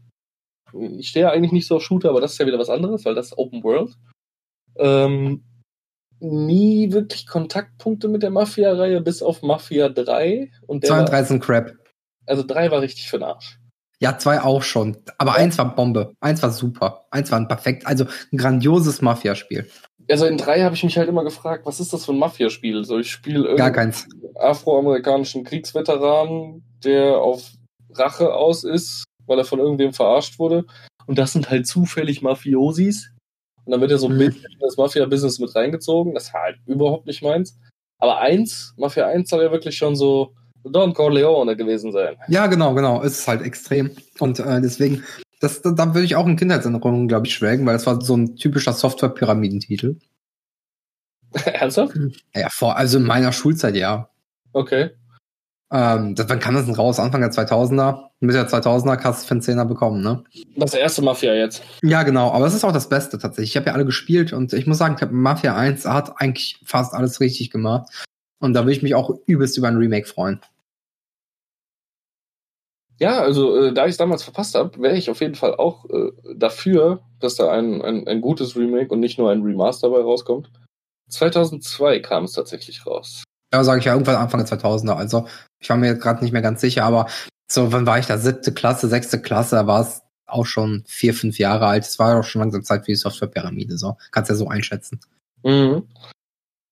ich 0.73 1.09
stehe 1.09 1.31
eigentlich 1.31 1.53
nicht 1.53 1.67
so 1.67 1.77
auf 1.77 1.83
Shooter, 1.83 2.11
aber 2.11 2.21
das 2.21 2.33
ist 2.33 2.39
ja 2.39 2.47
wieder 2.47 2.59
was 2.59 2.71
anderes, 2.71 3.05
weil 3.05 3.15
das 3.15 3.27
ist 3.27 3.39
Open 3.39 3.63
World. 3.63 3.95
Ähm, 4.77 5.45
nie 6.21 6.93
wirklich 6.93 7.27
Kontaktpunkte 7.27 8.09
mit 8.09 8.23
der 8.23 8.31
Mafia-Reihe, 8.31 9.01
bis 9.01 9.23
auf 9.23 9.43
Mafia 9.43 9.89
3. 9.89 10.51
Und 10.67 10.83
der 10.83 10.91
2 10.91 11.01
und 11.01 11.09
3 11.09 11.23
sind 11.25 11.45
Crap. 11.45 11.73
Also 12.27 12.43
3 12.43 12.71
war 12.71 12.81
richtig 12.81 13.09
für 13.09 13.19
den 13.19 13.25
Arsch. 13.25 13.59
Ja, 13.99 14.19
zwei 14.19 14.43
auch 14.43 14.63
schon. 14.63 14.99
Aber 15.19 15.33
ja. 15.33 15.37
eins 15.39 15.57
war 15.57 15.75
Bombe. 15.75 16.15
Eins 16.21 16.43
war 16.43 16.51
super. 16.51 17.07
Eins 17.11 17.31
war 17.31 17.41
ein 17.41 17.49
perfekt, 17.49 17.87
also 17.87 18.05
ein 18.31 18.37
grandioses 18.37 19.01
Mafia-Spiel. 19.01 19.71
Also 20.11 20.27
in 20.27 20.37
drei 20.37 20.63
habe 20.63 20.75
ich 20.75 20.85
mich 20.85 20.97
halt 20.99 21.09
immer 21.09 21.25
gefragt, 21.25 21.67
was 21.67 21.81
ist 21.81 21.93
das 21.93 22.05
für 22.05 22.13
ein 22.13 22.19
Mafia-Spiel? 22.19 22.85
So, 22.85 22.99
ich 22.99 23.11
spiele 23.11 23.57
keins. 23.73 24.07
afroamerikanischen 24.37 25.45
Kriegsveteran, 25.45 26.63
der 26.85 27.19
auf 27.19 27.51
Rache 27.91 28.33
aus 28.33 28.63
ist, 28.65 29.05
weil 29.27 29.39
er 29.39 29.45
von 29.45 29.59
irgendwem 29.59 29.93
verarscht 29.93 30.39
wurde. 30.39 30.65
Und 31.07 31.19
das 31.19 31.33
sind 31.33 31.51
halt 31.51 31.67
zufällig 31.67 32.23
Mafiosis. 32.23 33.13
Und 33.65 33.73
dann 33.73 33.81
wird 33.81 33.91
er 33.91 33.99
so 33.99 34.09
ein 34.09 34.19
bisschen 34.19 34.45
in 34.45 34.59
das 34.61 34.77
Mafia-Business 34.77 35.39
mit 35.39 35.55
reingezogen. 35.55 36.15
Das 36.15 36.33
war 36.33 36.43
halt 36.43 36.59
überhaupt 36.67 37.07
nicht 37.07 37.23
meins. 37.23 37.59
Aber 37.99 38.19
eins, 38.19 38.75
Mafia 38.77 39.07
1 39.07 39.29
soll 39.29 39.43
ja 39.43 39.53
wirklich 39.53 39.77
schon 39.77 39.97
so 39.97 40.35
Don 40.65 40.93
Corleone 40.93 41.57
gewesen 41.57 41.93
sein. 41.93 42.17
Ja, 42.29 42.47
genau, 42.47 42.75
genau. 42.75 43.03
Es 43.03 43.21
ist 43.21 43.29
halt 43.29 43.43
extrem. 43.43 43.91
Und 44.19 44.39
äh, 44.39 44.61
deswegen, 44.61 45.05
das, 45.41 45.63
da, 45.63 45.71
da 45.71 45.95
würde 45.95 46.05
ich 46.05 46.17
auch 46.17 46.27
in 46.27 46.37
Kindheitserinnerungen, 46.37 47.09
glaube 47.09 47.27
ich, 47.27 47.35
schwelgen, 47.35 47.67
weil 47.67 47.75
das 47.75 47.87
war 47.87 48.01
so 48.01 48.17
ein 48.17 48.37
typischer 48.37 48.73
Software-Pyramidentitel. 48.73 49.97
Ernsthaft? 51.45 51.97
Ja, 52.35 52.49
vor, 52.51 52.77
also 52.77 52.99
in 52.99 53.05
meiner 53.05 53.33
Schulzeit, 53.33 53.77
ja. 53.77 54.09
Okay. 54.53 54.91
Ähm, 55.73 56.15
das, 56.15 56.29
wann 56.29 56.39
kam 56.39 56.55
das 56.55 56.67
denn 56.67 56.75
raus? 56.75 57.01
Anfang 57.01 57.21
der 57.21 57.33
2000er? 57.33 58.11
Mitte 58.21 58.39
der 58.39 58.49
2000er 58.49 59.03
hast 59.03 59.23
du 59.23 59.27
für 59.27 59.33
einen 59.33 59.43
Zehner 59.43 59.65
bekommen, 59.65 60.03
ne? 60.03 60.23
Das 60.57 60.75
erste 60.75 61.03
Mafia 61.03 61.35
jetzt. 61.35 61.63
Ja, 61.83 62.03
genau. 62.05 62.31
Aber 62.31 62.47
es 62.47 62.55
ist 62.55 62.65
auch 62.65 62.73
das 62.73 62.89
Beste 62.89 63.19
tatsächlich. 63.19 63.51
Ich 63.51 63.57
habe 63.57 63.67
ja 63.67 63.73
alle 63.73 63.85
gespielt 63.85 64.33
und 64.33 64.53
ich 64.53 64.67
muss 64.67 64.79
sagen, 64.79 64.97
Mafia 65.11 65.57
1 65.57 65.85
hat 65.87 66.21
eigentlich 66.21 66.61
fast 66.65 66.95
alles 66.95 67.21
richtig 67.21 67.51
gemacht. 67.51 67.89
Und 68.39 68.55
da 68.55 68.61
würde 68.61 68.73
ich 68.73 68.83
mich 68.83 68.95
auch 68.95 69.11
übelst 69.27 69.59
über 69.59 69.69
ein 69.69 69.77
Remake 69.77 70.07
freuen. 70.07 70.41
Ja, 72.99 73.21
also 73.21 73.57
äh, 73.57 73.75
da 73.75 73.85
ich 73.85 73.91
es 73.91 73.97
damals 73.99 74.23
verpasst 74.23 74.55
habe, 74.55 74.81
wäre 74.81 74.97
ich 74.97 75.11
auf 75.11 75.21
jeden 75.21 75.35
Fall 75.35 75.55
auch 75.55 75.85
äh, 75.91 76.13
dafür, 76.35 77.03
dass 77.21 77.35
da 77.37 77.51
ein, 77.51 77.83
ein, 77.83 78.07
ein 78.09 78.21
gutes 78.23 78.57
Remake 78.57 78.93
und 78.93 79.01
nicht 79.01 79.19
nur 79.19 79.31
ein 79.31 79.43
Remaster 79.43 79.91
dabei 79.91 80.03
rauskommt. 80.03 80.51
2002 81.11 82.01
kam 82.01 82.25
es 82.25 82.33
tatsächlich 82.33 82.87
raus. 82.87 83.25
Ja, 83.57 83.65
sage 83.65 83.79
ich 83.79 83.87
ja 83.87 83.95
irgendwann 83.95 84.17
Anfang 84.17 84.45
der 84.45 84.59
2000er. 84.59 84.97
Also 84.97 85.27
ich 85.61 85.71
war 85.71 85.79
mir 85.79 85.95
gerade 85.95 86.23
nicht 86.23 86.33
mehr 86.33 86.43
ganz 86.43 86.61
sicher, 86.61 86.85
aber 86.85 87.07
so, 87.51 87.73
wann 87.73 87.87
war 87.87 87.99
ich 87.99 88.05
da? 88.05 88.19
Siebte 88.19 88.53
Klasse, 88.53 88.87
sechste 88.87 89.23
Klasse, 89.23 89.57
da 89.57 89.67
war 89.67 89.81
es 89.81 90.03
auch 90.27 90.45
schon 90.45 90.85
vier, 90.87 91.15
fünf 91.15 91.39
Jahre 91.39 91.67
alt. 91.67 91.85
Es 91.85 91.99
war 91.99 92.21
auch 92.21 92.23
schon 92.25 92.41
langsam 92.41 92.65
Zeit 92.65 92.85
für 92.85 92.93
die 92.93 92.97
Softwarepyramide. 92.97 93.79
So, 93.79 93.97
kannst 94.11 94.29
ja 94.29 94.37
so 94.37 94.49
einschätzen. 94.49 95.01
Mhm. 95.43 95.85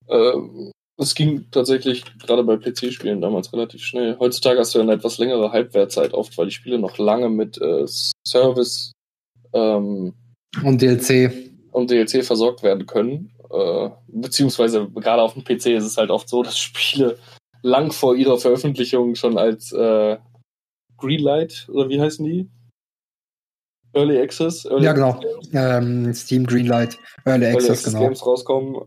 Ähm, 0.08 0.72
es 0.98 1.14
ging 1.14 1.46
tatsächlich 1.50 2.04
gerade 2.18 2.44
bei 2.44 2.58
PC-Spielen 2.58 3.22
damals 3.22 3.50
relativ 3.54 3.82
schnell. 3.82 4.18
Heutzutage 4.18 4.60
hast 4.60 4.74
du 4.74 4.80
eine 4.80 4.92
etwas 4.92 5.16
längere 5.16 5.52
Halbwertzeit 5.52 6.12
oft, 6.12 6.36
weil 6.36 6.46
die 6.46 6.52
Spiele 6.52 6.78
noch 6.78 6.98
lange 6.98 7.30
mit 7.30 7.58
äh, 7.62 7.86
Service 8.26 8.92
ähm, 9.54 10.12
und 10.62 10.82
DLC 10.82 11.32
und 11.72 11.90
DLC 11.90 12.22
versorgt 12.22 12.62
werden 12.62 12.84
können. 12.84 13.33
Äh, 13.50 13.90
beziehungsweise 14.08 14.88
gerade 14.88 15.22
auf 15.22 15.34
dem 15.34 15.44
PC 15.44 15.66
ist 15.66 15.84
es 15.84 15.96
halt 15.96 16.10
oft 16.10 16.28
so, 16.28 16.42
dass 16.42 16.58
Spiele 16.58 17.18
lang 17.62 17.92
vor 17.92 18.14
ihrer 18.14 18.38
Veröffentlichung 18.38 19.14
schon 19.14 19.38
als 19.38 19.72
äh, 19.72 20.18
Greenlight 20.98 21.66
oder 21.72 21.88
wie 21.88 22.00
heißen 22.00 22.24
die? 22.24 22.50
Early 23.94 24.20
Access? 24.20 24.66
Early 24.66 24.84
ja, 24.84 24.92
genau. 24.92 25.18
Ähm, 25.52 26.12
Steam 26.12 26.44
Greenlight, 26.46 26.98
Early, 27.24 27.46
Early 27.46 27.56
Access, 27.56 27.84
genau. 27.84 28.00
Games 28.00 28.26
rauskommen. 28.26 28.82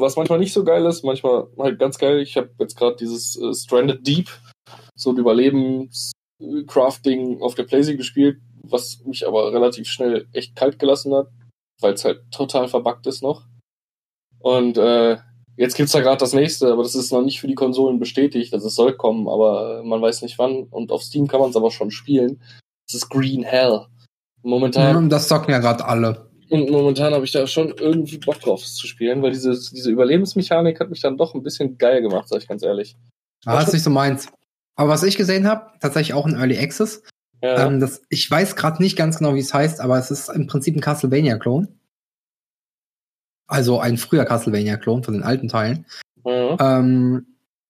Was 0.00 0.16
manchmal 0.16 0.38
nicht 0.38 0.52
so 0.52 0.62
geil 0.64 0.86
ist, 0.86 1.04
manchmal 1.04 1.48
halt 1.58 1.78
ganz 1.78 1.98
geil. 1.98 2.20
Ich 2.20 2.36
habe 2.36 2.50
jetzt 2.60 2.76
gerade 2.76 2.96
dieses 2.96 3.36
äh, 3.36 3.52
Stranded 3.52 4.06
Deep, 4.06 4.30
so 4.94 5.10
ein 5.10 5.18
Überlebenscrafting 5.18 7.42
auf 7.42 7.56
der 7.56 7.64
PlayStation 7.64 7.98
gespielt, 7.98 8.38
was 8.62 9.02
mich 9.04 9.26
aber 9.26 9.52
relativ 9.52 9.88
schnell 9.88 10.28
echt 10.32 10.56
kalt 10.56 10.78
gelassen 10.78 11.12
hat, 11.14 11.28
weil 11.80 11.92
es 11.94 12.04
halt 12.04 12.20
total 12.30 12.68
verbuggt 12.68 13.06
ist 13.06 13.22
noch. 13.22 13.46
Und 14.44 14.78
äh, 14.78 15.16
Jetzt 15.56 15.76
gibt's 15.76 15.92
da 15.92 16.00
gerade 16.00 16.18
das 16.18 16.32
nächste, 16.32 16.72
aber 16.72 16.82
das 16.82 16.94
ist 16.94 17.12
noch 17.12 17.22
nicht 17.22 17.40
für 17.40 17.46
die 17.46 17.54
Konsolen 17.54 18.00
bestätigt. 18.00 18.52
Also 18.54 18.66
es 18.66 18.74
soll 18.74 18.94
kommen, 18.94 19.28
aber 19.28 19.82
man 19.84 20.02
weiß 20.02 20.22
nicht 20.22 20.38
wann. 20.38 20.64
Und 20.64 20.90
auf 20.90 21.02
Steam 21.02 21.28
kann 21.28 21.40
man 21.40 21.50
es 21.50 21.56
aber 21.56 21.70
schon 21.70 21.90
spielen. 21.90 22.40
Das 22.86 22.94
ist 22.94 23.08
Green 23.08 23.44
Hell. 23.44 23.86
Momentan. 24.42 25.08
das 25.08 25.28
zocken 25.28 25.52
ja 25.52 25.58
gerade 25.58 25.84
alle. 25.84 26.28
Und 26.50 26.70
momentan 26.70 27.14
habe 27.14 27.24
ich 27.24 27.32
da 27.32 27.46
schon 27.46 27.72
irgendwie 27.78 28.18
Bock 28.18 28.40
drauf, 28.40 28.62
es 28.62 28.74
zu 28.74 28.86
spielen, 28.86 29.22
weil 29.22 29.30
diese, 29.30 29.52
diese 29.52 29.90
Überlebensmechanik 29.90 30.78
hat 30.80 30.90
mich 30.90 31.00
dann 31.00 31.16
doch 31.16 31.34
ein 31.34 31.42
bisschen 31.42 31.78
geil 31.78 32.02
gemacht, 32.02 32.28
sag 32.28 32.42
ich 32.42 32.48
ganz 32.48 32.62
ehrlich. 32.62 32.96
Ah, 33.46 33.56
das 33.56 33.68
ist 33.68 33.74
nicht 33.74 33.82
so 33.84 33.90
meins. 33.90 34.28
Aber 34.76 34.90
was 34.90 35.02
ich 35.04 35.16
gesehen 35.16 35.48
habe, 35.48 35.70
tatsächlich 35.80 36.14
auch 36.14 36.26
in 36.26 36.34
Early 36.34 36.58
Access. 36.58 37.02
Ja. 37.42 37.66
Ähm, 37.66 37.80
das, 37.80 38.02
ich 38.08 38.28
weiß 38.28 38.56
gerade 38.56 38.82
nicht 38.82 38.96
ganz 38.96 39.18
genau, 39.18 39.34
wie 39.34 39.40
es 39.40 39.54
heißt, 39.54 39.80
aber 39.80 39.98
es 39.98 40.10
ist 40.10 40.28
im 40.28 40.46
Prinzip 40.46 40.76
ein 40.76 40.80
Castlevania-Klon. 40.80 41.68
Also 43.46 43.78
ein 43.80 43.98
früher 43.98 44.24
Castlevania-Klon 44.24 45.04
von 45.04 45.14
den 45.14 45.22
alten 45.22 45.48
Teilen. 45.48 45.86
Mhm. 46.24 46.56
Ähm, 46.58 47.26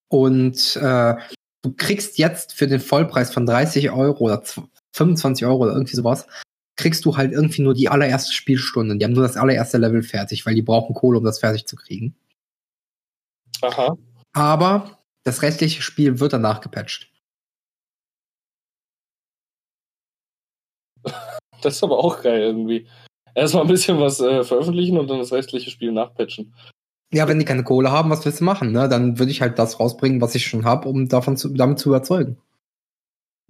und 0.07 0.75
äh, 0.77 1.15
du 1.61 1.73
kriegst 1.75 2.17
jetzt 2.17 2.53
für 2.53 2.67
den 2.67 2.79
Vollpreis 2.79 3.33
von 3.33 3.45
30 3.45 3.91
Euro 3.91 4.25
oder 4.25 4.43
25 4.93 5.45
Euro 5.45 5.63
oder 5.63 5.73
irgendwie 5.73 5.95
sowas, 5.95 6.27
kriegst 6.77 7.05
du 7.05 7.17
halt 7.17 7.31
irgendwie 7.31 7.61
nur 7.61 7.73
die 7.73 7.89
allererste 7.89 8.33
Spielstunde. 8.33 8.97
Die 8.97 9.05
haben 9.05 9.13
nur 9.13 9.23
das 9.23 9.37
allererste 9.37 9.77
Level 9.77 10.03
fertig, 10.03 10.45
weil 10.45 10.55
die 10.55 10.61
brauchen 10.61 10.93
Kohle, 10.93 11.17
um 11.17 11.25
das 11.25 11.39
fertig 11.39 11.67
zu 11.67 11.75
kriegen. 11.75 12.15
Aha. 13.61 13.97
Aber 14.33 14.99
das 15.23 15.41
restliche 15.41 15.81
Spiel 15.81 16.19
wird 16.19 16.33
danach 16.33 16.61
gepatcht. 16.61 17.11
Das 21.61 21.77
ist 21.77 21.83
aber 21.83 21.97
auch 21.97 22.21
geil 22.21 22.41
irgendwie. 22.41 22.87
Erstmal 23.35 23.63
ein 23.63 23.69
bisschen 23.69 23.99
was 23.99 24.21
äh, 24.21 24.43
veröffentlichen 24.43 24.97
und 24.97 25.09
dann 25.09 25.19
das 25.19 25.33
restliche 25.33 25.69
Spiel 25.69 25.91
nachpatchen. 25.91 26.53
Ja, 27.13 27.27
wenn 27.27 27.37
die 27.37 27.45
keine 27.45 27.63
Kohle 27.63 27.91
haben, 27.91 28.09
was 28.09 28.25
willst 28.25 28.39
du 28.39 28.45
machen? 28.45 28.71
Ne? 28.71 28.89
Dann 28.89 29.19
würde 29.19 29.31
ich 29.31 29.41
halt 29.41 29.59
das 29.59 29.79
rausbringen, 29.79 30.21
was 30.21 30.35
ich 30.35 30.47
schon 30.47 30.65
habe, 30.65 30.87
um 30.87 31.07
davon 31.07 31.37
zu, 31.37 31.49
damit 31.49 31.79
zu 31.79 31.89
überzeugen. 31.89 32.37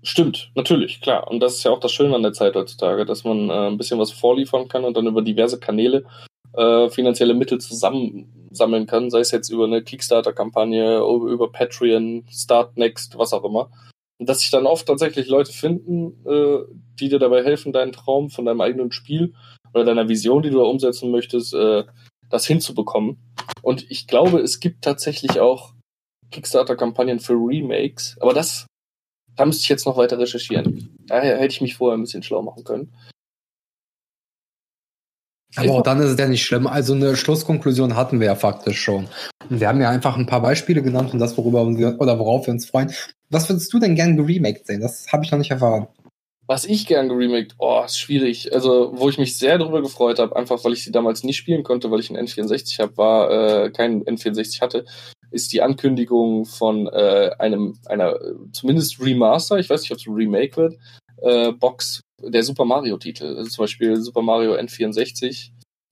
Stimmt, 0.04 0.52
natürlich, 0.56 1.02
klar. 1.02 1.30
Und 1.30 1.40
das 1.40 1.56
ist 1.56 1.64
ja 1.64 1.72
auch 1.72 1.80
das 1.80 1.92
Schöne 1.92 2.16
an 2.16 2.24
der 2.24 2.34
Zeit 2.34 2.56
heutzutage, 2.56 3.06
dass 3.06 3.24
man 3.24 3.50
äh, 3.50 3.68
ein 3.68 3.78
bisschen 3.78 4.00
was 4.00 4.12
vorliefern 4.12 4.68
kann 4.68 4.84
und 4.84 4.98
dann 4.98 5.08
über 5.08 5.22
diverse 5.22 5.60
Kanäle 5.60 6.04
äh, 6.54 6.90
finanzielle 6.90 7.34
Mittel 7.34 7.60
zusammensammeln 7.60 8.86
kann, 8.88 9.10
sei 9.10 9.20
es 9.20 9.32
jetzt 9.32 9.50
über 9.50 9.66
eine 9.66 9.82
Kickstarter-Kampagne, 9.82 10.98
über 10.98 11.52
Patreon, 11.52 12.26
Start 12.30 12.78
Next, 12.78 13.18
was 13.18 13.34
auch 13.34 13.44
immer. 13.44 13.72
Und 14.18 14.30
dass 14.30 14.40
sich 14.40 14.52
dann 14.52 14.66
oft 14.66 14.88
tatsächlich 14.88 15.28
Leute 15.28 15.52
finden, 15.52 16.24
äh, 16.26 16.60
die 17.00 17.10
dir 17.10 17.20
dabei 17.20 17.44
helfen, 17.44 17.74
deinen 17.74 17.92
Traum 17.92 18.30
von 18.30 18.46
deinem 18.46 18.62
eigenen 18.62 18.92
Spiel 18.92 19.34
oder 19.76 19.84
deiner 19.84 20.07
Vision, 20.07 20.41
die 20.41 20.49
du 20.49 20.59
da 20.59 20.63
umsetzen 20.63 21.11
möchtest, 21.11 21.53
äh, 21.53 21.84
das 22.30 22.45
hinzubekommen. 22.45 23.17
Und 23.61 23.89
ich 23.91 24.07
glaube, 24.07 24.39
es 24.39 24.59
gibt 24.59 24.84
tatsächlich 24.84 25.39
auch 25.39 25.73
Kickstarter-Kampagnen 26.32 27.19
für 27.19 27.34
Remakes, 27.34 28.17
aber 28.19 28.34
das, 28.34 28.65
da 29.36 29.45
müsste 29.45 29.63
ich 29.63 29.69
jetzt 29.69 29.86
noch 29.86 29.97
weiter 29.97 30.17
recherchieren. 30.17 30.95
Daher 31.07 31.38
hätte 31.38 31.53
ich 31.53 31.61
mich 31.61 31.76
vorher 31.76 31.97
ein 31.97 32.01
bisschen 32.01 32.23
schlau 32.23 32.41
machen 32.41 32.63
können. 32.63 32.93
Aber 35.57 35.71
auch 35.71 35.84
dann 35.84 36.01
ist 36.01 36.09
es 36.09 36.19
ja 36.19 36.28
nicht 36.28 36.43
schlimm. 36.43 36.67
Also 36.67 36.93
eine 36.93 37.15
Schlusskonklusion 37.15 37.95
hatten 37.95 38.19
wir 38.19 38.28
ja 38.28 38.36
faktisch 38.36 38.82
schon. 38.82 39.07
Und 39.49 39.59
wir 39.59 39.67
haben 39.67 39.80
ja 39.80 39.89
einfach 39.89 40.17
ein 40.17 40.26
paar 40.26 40.41
Beispiele 40.41 40.82
genannt 40.82 41.13
und 41.13 41.19
das, 41.19 41.38
worüber 41.38 41.65
wir, 41.78 41.99
oder 41.99 42.19
worauf 42.19 42.47
wir 42.47 42.53
uns 42.53 42.65
freuen. 42.65 42.91
Was 43.30 43.47
würdest 43.49 43.71
du 43.71 43.80
denn 43.80 43.95
gerne 43.95 44.15
geremaked 44.15 44.67
sehen? 44.67 44.82
Das 44.82 45.07
habe 45.13 45.23
ich 45.23 45.32
noch 45.32 45.39
nicht 45.39 45.51
erfahren. 45.51 45.88
Was 46.48 46.66
ich 46.66 46.86
gern 46.86 47.10
geremaked, 47.10 47.56
oh, 47.58 47.82
ist 47.84 47.98
schwierig. 47.98 48.54
Also, 48.54 48.91
wo 48.96 49.10
ich 49.10 49.18
mich 49.18 49.38
sehr 49.38 49.58
darüber 49.58 49.82
gefreut 49.82 50.20
habe, 50.20 50.36
einfach 50.36 50.64
weil 50.64 50.74
ich 50.74 50.84
sie 50.84 50.91
damals 50.91 51.24
nicht 51.24 51.38
spielen 51.38 51.64
konnte, 51.64 51.89
weil 51.89 52.00
ich 52.00 52.10
einen 52.10 52.28
N64 52.28 52.80
habe, 52.80 52.98
war 52.98 53.32
äh, 53.32 53.72
kein 53.72 54.04
N64 54.04 54.62
hatte, 54.62 54.86
ist 55.32 55.54
die 55.54 55.62
Ankündigung 55.62 56.46
von 56.46 56.88
äh, 56.88 57.32
einem 57.39 57.80
einer 57.88 58.20
zumindest 58.52 59.02
Remaster, 59.02 59.58
ich 59.58 59.70
weiß 59.70 59.82
nicht, 59.82 59.91
ob 59.91 59.98
es 59.98 60.06
ein 60.06 60.14
Remake 60.14 60.56
wird, 60.56 60.76
äh, 61.22 61.52
Box 61.52 62.02
der 62.22 62.43
Super 62.43 62.66
Mario-Titel. 62.66 63.36
Also 63.38 63.50
zum 63.50 63.64
Beispiel 63.64 63.96
Super 63.98 64.22
Mario 64.22 64.56
N64. 64.56 65.50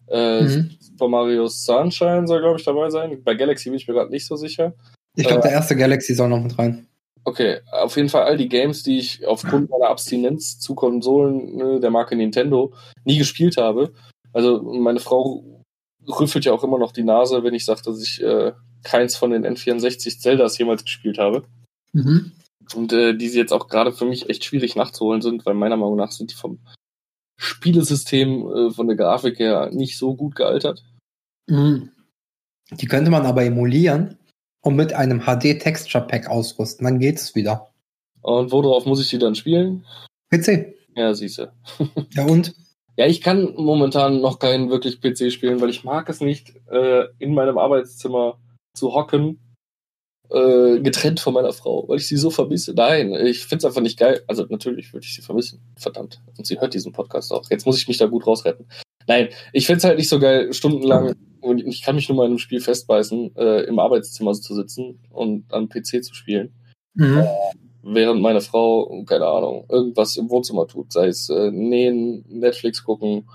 Äh, 0.08 0.41
mhm. 0.41 0.72
Super 0.80 1.08
Mario 1.08 1.47
Sunshine 1.47 2.28
soll, 2.28 2.41
glaube 2.41 2.60
ich, 2.60 2.66
dabei 2.66 2.89
sein. 2.89 3.24
Bei 3.24 3.34
Galaxy 3.34 3.70
bin 3.70 3.78
ich 3.78 3.88
mir 3.88 3.93
gerade 3.93 4.12
nicht 4.12 4.26
so 4.26 4.36
sicher. 4.36 4.74
Ich 5.16 5.28
glaube, 5.28 5.39
äh, 5.39 5.43
der 5.43 5.51
erste 5.51 5.76
Galaxy 5.76 6.14
soll 6.14 6.30
noch 6.30 6.41
mit 6.41 6.58
rein. 6.58 6.88
Okay, 7.26 7.61
auf 7.71 7.95
jeden 7.95 8.09
Fall 8.09 8.24
all 8.24 8.38
die 8.38 8.49
Games, 8.49 8.84
die 8.84 8.99
ich 8.99 9.26
aufgrund 9.26 9.69
meiner 9.69 9.89
Abstinenz 9.89 10.59
zu 10.59 10.76
Konsolen 10.76 11.55
ne, 11.55 11.80
der 11.80 11.89
Marke 11.89 12.15
Nintendo 12.15 12.74
nie 13.05 13.17
gespielt 13.17 13.55
habe. 13.57 13.93
Also 14.34 14.61
meine 14.61 14.99
Frau 14.99 15.63
rüffelt 16.07 16.43
ja 16.43 16.51
auch 16.51 16.63
immer 16.63 16.78
noch 16.78 16.91
die 16.91 17.03
Nase, 17.03 17.43
wenn 17.43 17.53
ich 17.53 17.63
sage, 17.63 17.82
dass 17.84 18.01
ich 18.01 18.21
äh, 18.21 18.51
keins 18.84 19.15
von 19.15 19.32
den 19.32 19.45
N64 19.45 20.19
Zeldas 20.19 20.57
jemals 20.57 20.84
gespielt 20.84 21.17
habe. 21.17 21.45
Mhm. 21.93 22.34
Und 22.76 22.91
äh, 22.91 23.15
die 23.15 23.30
sie 23.30 23.39
jetzt 23.39 23.53
auch 23.53 23.67
gerade 23.69 23.93
für 23.93 24.05
mich 24.05 24.30
echt 24.30 24.43
schwierig 24.43 24.76
nachzuholen 24.76 25.21
sind, 25.21 25.45
weil 25.45 25.53
meiner 25.53 25.78
Meinung 25.78 25.95
nach 25.95 26.11
sind 26.11 26.32
die 26.32 26.36
vom 26.36 26.59
Spielesystem, 27.38 28.51
äh, 28.51 28.71
von 28.71 28.88
der 28.88 28.97
Grafik 28.97 29.39
her 29.39 29.69
nicht 29.71 29.97
so 29.97 30.15
gut 30.15 30.36
gealtert. 30.36 30.84
Mhm. 31.47 31.91
Die 32.71 32.88
könnte 32.88 33.11
man 33.11 33.26
aber 33.26 33.43
emulieren 33.43 34.17
und 34.64 34.76
mit 34.76 34.93
einem 34.93 35.22
HD 35.22 35.59
Texture 35.59 36.07
Pack 36.07 36.28
ausrüsten, 36.28 36.86
dann 36.86 36.99
geht 36.99 37.18
es 37.18 37.36
wieder. 37.36 37.70
Und 38.22 38.51
worauf 38.51 38.86
muss 38.86 39.01
ich 39.01 39.09
die 39.09 39.20
dann 39.20 39.36
spielen? 39.36 39.86
PC. 40.32 40.74
Ja, 40.95 41.14
siehste. 41.14 41.53
ja 42.14 42.26
und? 42.26 42.55
Ja, 42.95 43.05
ich 43.07 43.22
kann 43.22 43.53
momentan 43.55 44.22
noch 44.22 44.39
keinen 44.39 44.70
wirklich 44.70 45.01
PC 45.01 45.32
spielen, 45.32 45.61
weil 45.61 45.70
ich 45.70 45.84
mag 45.84 46.09
es 46.09 46.22
nicht, 46.22 46.53
äh, 46.72 47.05
in 47.20 47.34
meinem 47.34 47.57
Arbeitszimmer 47.57 48.39
zu 48.76 48.93
hocken 48.93 49.39
äh, 50.30 50.80
getrennt 50.80 51.20
von 51.20 51.34
meiner 51.34 51.53
Frau, 51.53 51.88
weil 51.88 51.97
ich 51.97 52.07
sie 52.07 52.18
so 52.18 52.30
vermisse. 52.30 52.74
Nein, 52.74 53.14
ich 53.14 53.45
finde 53.45 53.57
es 53.57 53.66
einfach 53.66 53.82
nicht 53.82 53.99
geil. 53.99 54.24
Also 54.28 54.45
natürlich 54.49 54.93
würde 54.93 55.05
ich 55.05 55.16
sie 55.16 55.22
vermissen. 55.22 55.61
Verdammt. 55.78 56.22
Und 56.38 56.47
sie 56.47 56.59
hört 56.59 56.74
diesen 56.74 56.91
Podcast 56.91 57.32
auch. 57.32 57.49
Jetzt 57.49 57.66
muss 57.66 57.78
ich 57.78 57.88
mich 57.88 57.97
da 57.97 58.05
gut 58.05 58.26
rausretten. 58.26 58.68
Nein, 59.07 59.30
ich 59.51 59.66
finde 59.66 59.78
es 59.80 59.84
halt 59.84 59.97
nicht 59.97 60.09
so 60.09 60.20
geil, 60.20 60.53
stundenlang, 60.53 61.16
und 61.44 61.60
ich 61.66 61.82
kann 61.82 61.96
mich 61.96 62.10
nur 62.10 62.18
mal 62.18 62.24
in 62.24 62.32
einem 62.32 62.39
Spiel 62.39 62.62
festbeißen, 62.62 63.36
äh, 63.36 63.62
im 63.64 63.80
Arbeitszimmer 63.80 64.34
zu 64.34 64.56
sitzen 64.56 65.00
und 65.10 65.52
am 65.54 65.70
PC 65.70 66.04
zu 66.04 66.14
spielen. 66.14 66.54
Mhm. 66.96 67.20
Äh, 67.20 67.28
während 67.84 68.22
meine 68.22 68.41
Frau, 68.41 69.04
keine 69.06 69.28
Ahnung, 69.28 69.66
irgendwas 69.70 70.18
im 70.18 70.30
Wohnzimmer 70.30 70.68
tut, 70.68 70.91
sei 70.91 71.08
es 71.08 71.30
äh, 71.30 71.52
nähen, 71.52 72.24
Netflix 72.28 72.84
gucken 72.84 73.30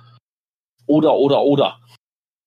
oder, 0.87 1.15
oder, 1.15 1.43
oder. 1.43 1.79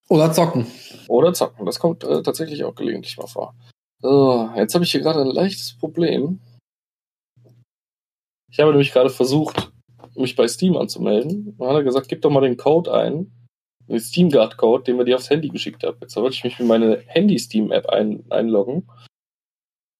Oder 0.09 0.33
zocken. 0.33 0.67
Oder 1.07 1.33
zocken. 1.33 1.65
Das 1.65 1.79
kommt 1.79 2.03
äh, 2.03 2.21
tatsächlich 2.21 2.63
auch 2.63 2.75
gelegentlich 2.75 3.17
mal 3.17 3.27
vor. 3.27 3.55
So, 4.01 4.49
jetzt 4.55 4.73
habe 4.73 4.83
ich 4.83 4.91
hier 4.91 5.01
gerade 5.01 5.21
ein 5.21 5.27
leichtes 5.27 5.77
Problem. 5.77 6.39
Ich 8.49 8.59
habe 8.59 8.71
nämlich 8.71 8.91
gerade 8.91 9.09
versucht, 9.09 9.71
mich 10.15 10.35
bei 10.35 10.47
Steam 10.47 10.75
anzumelden. 10.75 11.55
Dann 11.57 11.67
hat 11.69 11.75
er 11.75 11.83
gesagt, 11.83 12.09
gib 12.09 12.21
doch 12.21 12.31
mal 12.31 12.41
den 12.41 12.57
Code 12.57 12.93
ein. 12.93 13.31
Den 13.91 13.99
SteamGuard-Code, 13.99 14.83
den 14.83 14.97
wir 14.97 15.05
dir 15.05 15.15
aufs 15.15 15.29
Handy 15.29 15.49
geschickt 15.49 15.83
haben. 15.83 15.97
Jetzt 16.01 16.15
wollte 16.15 16.35
ich 16.35 16.43
mich 16.43 16.59
mit 16.59 16.67
meiner 16.67 16.97
Handy-Steam-App 17.07 17.87
ein, 17.89 18.23
einloggen. 18.29 18.87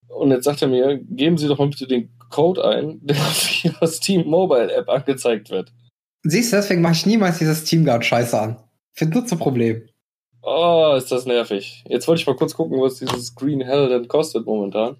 Und 0.07 0.31
jetzt 0.31 0.45
sagt 0.45 0.61
er 0.61 0.67
mir, 0.67 0.97
geben 0.97 1.37
Sie 1.37 1.47
doch 1.47 1.57
mal 1.57 1.69
bitte 1.69 1.87
den 1.87 2.09
Code 2.29 2.63
ein, 2.65 2.99
der 3.03 3.17
auf 3.17 3.63
Ihrer 3.63 3.87
Steam 3.87 4.27
Mobile 4.27 4.73
App 4.73 4.89
angezeigt 4.89 5.49
wird. 5.49 5.71
Siehst 6.23 6.51
du, 6.51 6.57
deswegen 6.57 6.81
mache 6.81 6.93
ich 6.93 7.05
niemals 7.05 7.39
dieses 7.39 7.61
SteamGuard-Scheiße 7.61 8.39
an. 8.39 8.57
Finde 8.93 9.19
nur 9.19 9.25
zu 9.25 9.37
Problem. 9.37 9.87
Oh, 10.43 10.93
ist 10.97 11.11
das 11.11 11.25
nervig. 11.25 11.83
Jetzt 11.87 12.07
wollte 12.07 12.21
ich 12.21 12.27
mal 12.27 12.35
kurz 12.35 12.53
gucken, 12.55 12.81
was 12.81 12.95
dieses 12.95 13.35
Green 13.35 13.61
Hell 13.61 13.89
denn 13.89 14.07
kostet 14.07 14.45
momentan. 14.45 14.97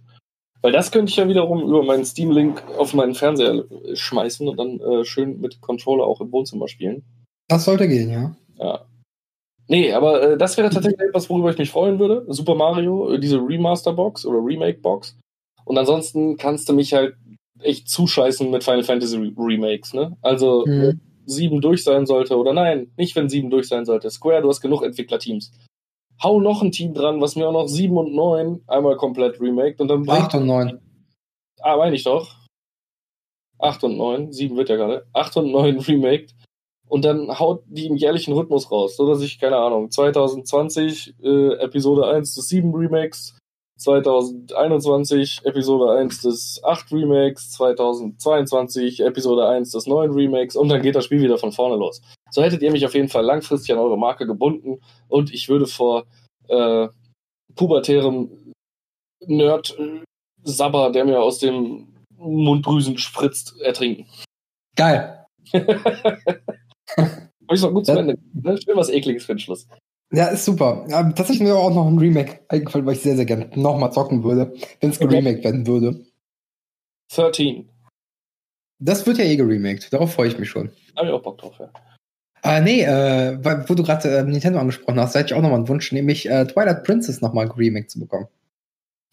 Weil 0.62 0.72
das 0.72 0.92
könnte 0.92 1.10
ich 1.10 1.16
ja 1.16 1.28
wiederum 1.28 1.64
über 1.64 1.84
meinen 1.84 2.06
Steam-Link 2.06 2.64
auf 2.78 2.94
meinen 2.94 3.16
Fernseher 3.16 3.66
schmeißen 3.94 4.48
und 4.48 4.58
dann 4.58 4.80
äh, 4.80 5.04
schön 5.04 5.42
mit 5.42 5.60
Controller 5.62 6.06
auch 6.06 6.22
im 6.22 6.32
Wohnzimmer 6.32 6.68
spielen. 6.68 7.04
Das 7.48 7.66
sollte 7.66 7.88
gehen, 7.88 8.12
ja. 8.12 8.36
Ja. 8.62 8.86
Nee, 9.68 9.94
aber 9.94 10.22
äh, 10.22 10.38
das 10.38 10.58
wäre 10.58 10.70
tatsächlich 10.70 11.02
etwas, 11.02 11.30
worüber 11.30 11.50
ich 11.50 11.58
mich 11.58 11.72
freuen 11.72 12.00
würde. 12.00 12.26
Super 12.28 12.56
Mario, 12.56 13.14
äh, 13.14 13.20
diese 13.20 13.38
Remaster-Box 13.38 14.26
oder 14.26 14.40
Remake-Box. 14.44 15.18
Und 15.66 15.78
ansonsten 15.78 16.38
kannst 16.38 16.68
du 16.70 16.74
mich 16.74 16.94
halt 16.94 17.16
echt 17.60 17.90
zuscheißen 17.90 18.50
mit 18.50 18.64
Final 18.64 18.84
Fantasy 18.84 19.34
Remakes, 19.38 19.94
ne? 19.94 20.18
Also, 20.22 20.66
mhm. 20.66 21.00
7 21.26 21.62
durch 21.62 21.84
sein 21.84 22.06
sollte 22.06 22.38
oder 22.38 22.54
nein, 22.54 22.92
nicht 22.98 23.16
wenn 23.16 23.30
7 23.30 23.50
durch 23.50 23.68
sein 23.68 23.86
sollte. 23.86 24.10
Square, 24.10 24.42
du 24.42 24.50
hast 24.50 24.62
genug 24.62 24.84
Entwicklerteams. 24.84 25.52
Hau 26.22 26.40
noch 26.40 26.62
ein 26.62 26.72
Team 26.72 26.94
dran, 26.94 27.22
was 27.22 27.36
mir 27.36 27.48
auch 27.48 27.54
noch 27.54 27.68
7 27.68 27.96
und 27.98 28.14
9 28.14 28.62
einmal 28.68 28.98
komplett 28.98 29.40
remaked 29.40 29.80
und 29.82 29.88
dann 29.88 30.08
8 30.08 30.36
und 30.36 30.46
9. 30.46 30.80
Ah, 31.62 31.78
meine 31.78 31.96
ich 31.96 32.04
doch. 32.04 32.36
8 33.60 33.84
und 33.84 33.98
9, 33.98 34.32
7 34.32 34.58
wird 34.58 34.70
ja 34.70 34.76
gerade. 34.76 35.06
8 35.14 35.38
und 35.38 35.52
9 35.52 35.80
remaked 35.88 36.36
und 36.92 37.06
dann 37.06 37.40
haut 37.40 37.64
die 37.68 37.88
im 37.88 37.96
jährlichen 37.96 38.34
Rhythmus 38.34 38.70
raus, 38.70 38.98
so 38.98 39.08
dass 39.08 39.22
ich, 39.22 39.40
keine 39.40 39.56
Ahnung, 39.56 39.90
2020 39.90 41.16
äh, 41.24 41.54
Episode 41.54 42.06
1 42.08 42.36
des 42.36 42.50
7 42.50 42.76
Remakes, 42.76 43.38
2021 43.78 45.40
Episode 45.46 45.98
1 45.98 46.22
des 46.22 46.62
8 46.62 46.92
Remakes, 46.92 47.52
2022 47.52 49.00
Episode 49.06 49.48
1 49.48 49.72
des 49.72 49.88
9 49.88 50.12
Remakes 50.12 50.58
und 50.58 50.68
dann 50.68 50.82
geht 50.82 50.96
das 50.96 51.06
Spiel 51.06 51.22
wieder 51.22 51.38
von 51.38 51.54
vorne 51.54 51.78
los. 51.78 52.02
So 52.30 52.44
hättet 52.44 52.62
ihr 52.62 52.74
mich 52.74 52.86
auf 52.86 52.94
jeden 52.94 53.08
Fall 53.08 53.24
langfristig 53.24 53.72
an 53.72 53.80
eure 53.80 53.98
Marke 53.98 54.28
gebunden 54.28 54.82
und 55.08 55.34
ich 55.34 55.48
würde 55.48 55.68
vor 55.68 56.04
äh, 56.50 56.90
pubertärem 57.56 58.52
Nerd-Sabber, 59.26 60.92
der 60.92 61.06
mir 61.06 61.22
aus 61.22 61.40
dem 61.40 61.88
Munddrüsen 62.18 62.98
spritzt, 62.98 63.58
ertrinken. 63.62 64.08
Geil. 64.76 65.26
Habe 66.98 67.58
ich 67.58 67.62
noch 67.62 67.74
gut 67.74 67.86
zu 67.86 67.92
Ende. 67.92 68.18
Ne? 68.34 68.58
Schön 68.62 68.78
was 68.78 68.90
Ekliges 68.90 69.26
für 69.26 69.34
den 69.34 69.40
Schluss. 69.40 69.68
Ja, 70.14 70.28
ist 70.28 70.46
super. 70.46 70.86
Ähm, 70.90 71.16
tatsächlich 71.16 71.42
mir 71.42 71.56
auch 71.56 71.74
noch 71.74 71.88
ein 71.88 71.98
Remake 71.98 72.42
eingefallen, 72.50 72.86
weil 72.86 72.96
ich 72.96 73.02
sehr, 73.02 73.16
sehr 73.16 73.26
gerne 73.26 73.50
nochmal 73.56 73.94
zocken 73.94 74.24
würde, 74.24 74.54
wenn 74.82 74.90
es 74.90 75.00
geremaked 75.00 75.44
werden 75.44 75.66
würde. 75.66 76.06
13. 77.14 77.70
Das 78.80 79.06
wird 79.06 79.18
ja 79.18 79.26
eh 79.26 79.36
geremaked. 79.36 79.92
Darauf 79.94 80.14
freue 80.14 80.28
ich 80.28 80.38
mich 80.38 80.50
schon. 80.50 80.72
Habe 80.98 81.08
ich 81.08 81.14
auch 81.14 81.22
Bock 81.22 81.38
drauf, 81.38 81.56
ja. 81.60 81.72
Äh, 82.44 82.62
nee, 82.62 82.82
äh, 82.82 83.38
wo 83.68 83.76
du 83.76 83.84
gerade 83.84 84.18
äh, 84.18 84.24
Nintendo 84.24 84.60
angesprochen 84.60 85.00
hast, 85.00 85.14
da 85.14 85.20
hätte 85.20 85.34
ich 85.34 85.38
auch 85.38 85.44
nochmal 85.44 85.60
einen 85.60 85.68
Wunsch, 85.68 85.92
nämlich 85.92 86.28
äh, 86.28 86.46
Twilight 86.46 86.84
Princess 86.84 87.22
nochmal 87.22 87.48
geremaked 87.48 87.92
zu 87.92 88.00
bekommen. 88.00 88.28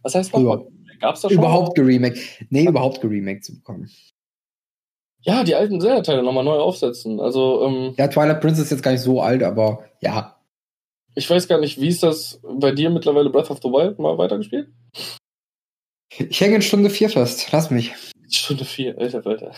Was 0.03 0.15
heißt 0.15 0.33
nochmal? 0.33 0.67
Gab's 0.99 1.21
da 1.21 1.29
schon? 1.29 1.39
Überhaupt 1.39 1.75
geremaked. 1.77 2.19
Nee, 2.49 2.67
überhaupt 2.67 3.01
geremaked 3.01 3.45
zu 3.45 3.55
bekommen. 3.57 3.91
Ja, 5.23 5.45
die 5.45 5.55
alten 5.55 5.81
Zelda-Teile 5.81 6.23
nochmal 6.23 6.45
neu 6.45 6.59
aufsetzen. 6.59 7.21
Also, 7.21 7.65
ähm, 7.67 7.95
Ja, 7.97 8.09
Twilight 8.09 8.41
Princess 8.41 8.65
ist 8.67 8.71
jetzt 8.71 8.83
gar 8.83 8.93
nicht 8.93 9.01
so 9.03 9.21
alt, 9.21 9.43
aber 9.43 9.85
ja. 10.01 10.37
Ich 11.15 11.29
weiß 11.29 11.49
gar 11.49 11.59
nicht, 11.59 11.81
wie 11.81 11.89
ist 11.89 12.03
das 12.03 12.41
bei 12.43 12.71
dir 12.71 12.91
mittlerweile 12.91 13.31
Breath 13.31 13.51
of 13.51 13.59
the 13.63 13.69
Wild 13.69 13.99
mal 13.99 14.17
weitergespielt? 14.19 14.69
Ich 16.17 16.41
hänge 16.41 16.57
in 16.57 16.63
Stunde 16.63 16.91
4 16.91 17.11
fest. 17.11 17.49
Lass 17.53 17.71
mich. 17.71 17.93
Stunde 18.31 18.65
4, 18.65 18.99
alter 18.99 19.27
Alter. 19.27 19.53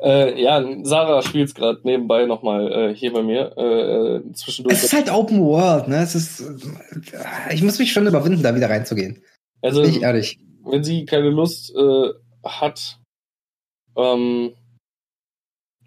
Äh, 0.00 0.42
ja, 0.42 0.64
Sarah 0.82 1.22
spielt 1.22 1.48
es 1.48 1.54
gerade 1.54 1.80
nebenbei 1.84 2.26
nochmal 2.26 2.72
äh, 2.90 2.94
hier 2.94 3.12
bei 3.12 3.22
mir. 3.22 3.54
Äh, 3.56 4.16
äh, 4.16 4.32
zwischendurch. 4.32 4.76
Es 4.76 4.84
ist 4.84 4.92
halt 4.92 5.10
Open 5.10 5.40
World, 5.40 5.88
ne? 5.88 6.02
Es 6.02 6.14
ist. 6.14 6.40
Äh, 6.40 7.54
ich 7.54 7.62
muss 7.62 7.78
mich 7.78 7.92
schon 7.92 8.06
überwinden, 8.06 8.42
da 8.42 8.54
wieder 8.54 8.70
reinzugehen. 8.70 9.22
Also, 9.62 9.82
Bin 9.82 9.90
ich 9.90 10.02
ehrlich. 10.02 10.38
Wenn 10.64 10.82
sie 10.84 11.04
keine 11.04 11.30
Lust 11.30 11.72
äh, 11.74 12.08
hat, 12.44 12.98
ähm, 13.96 14.52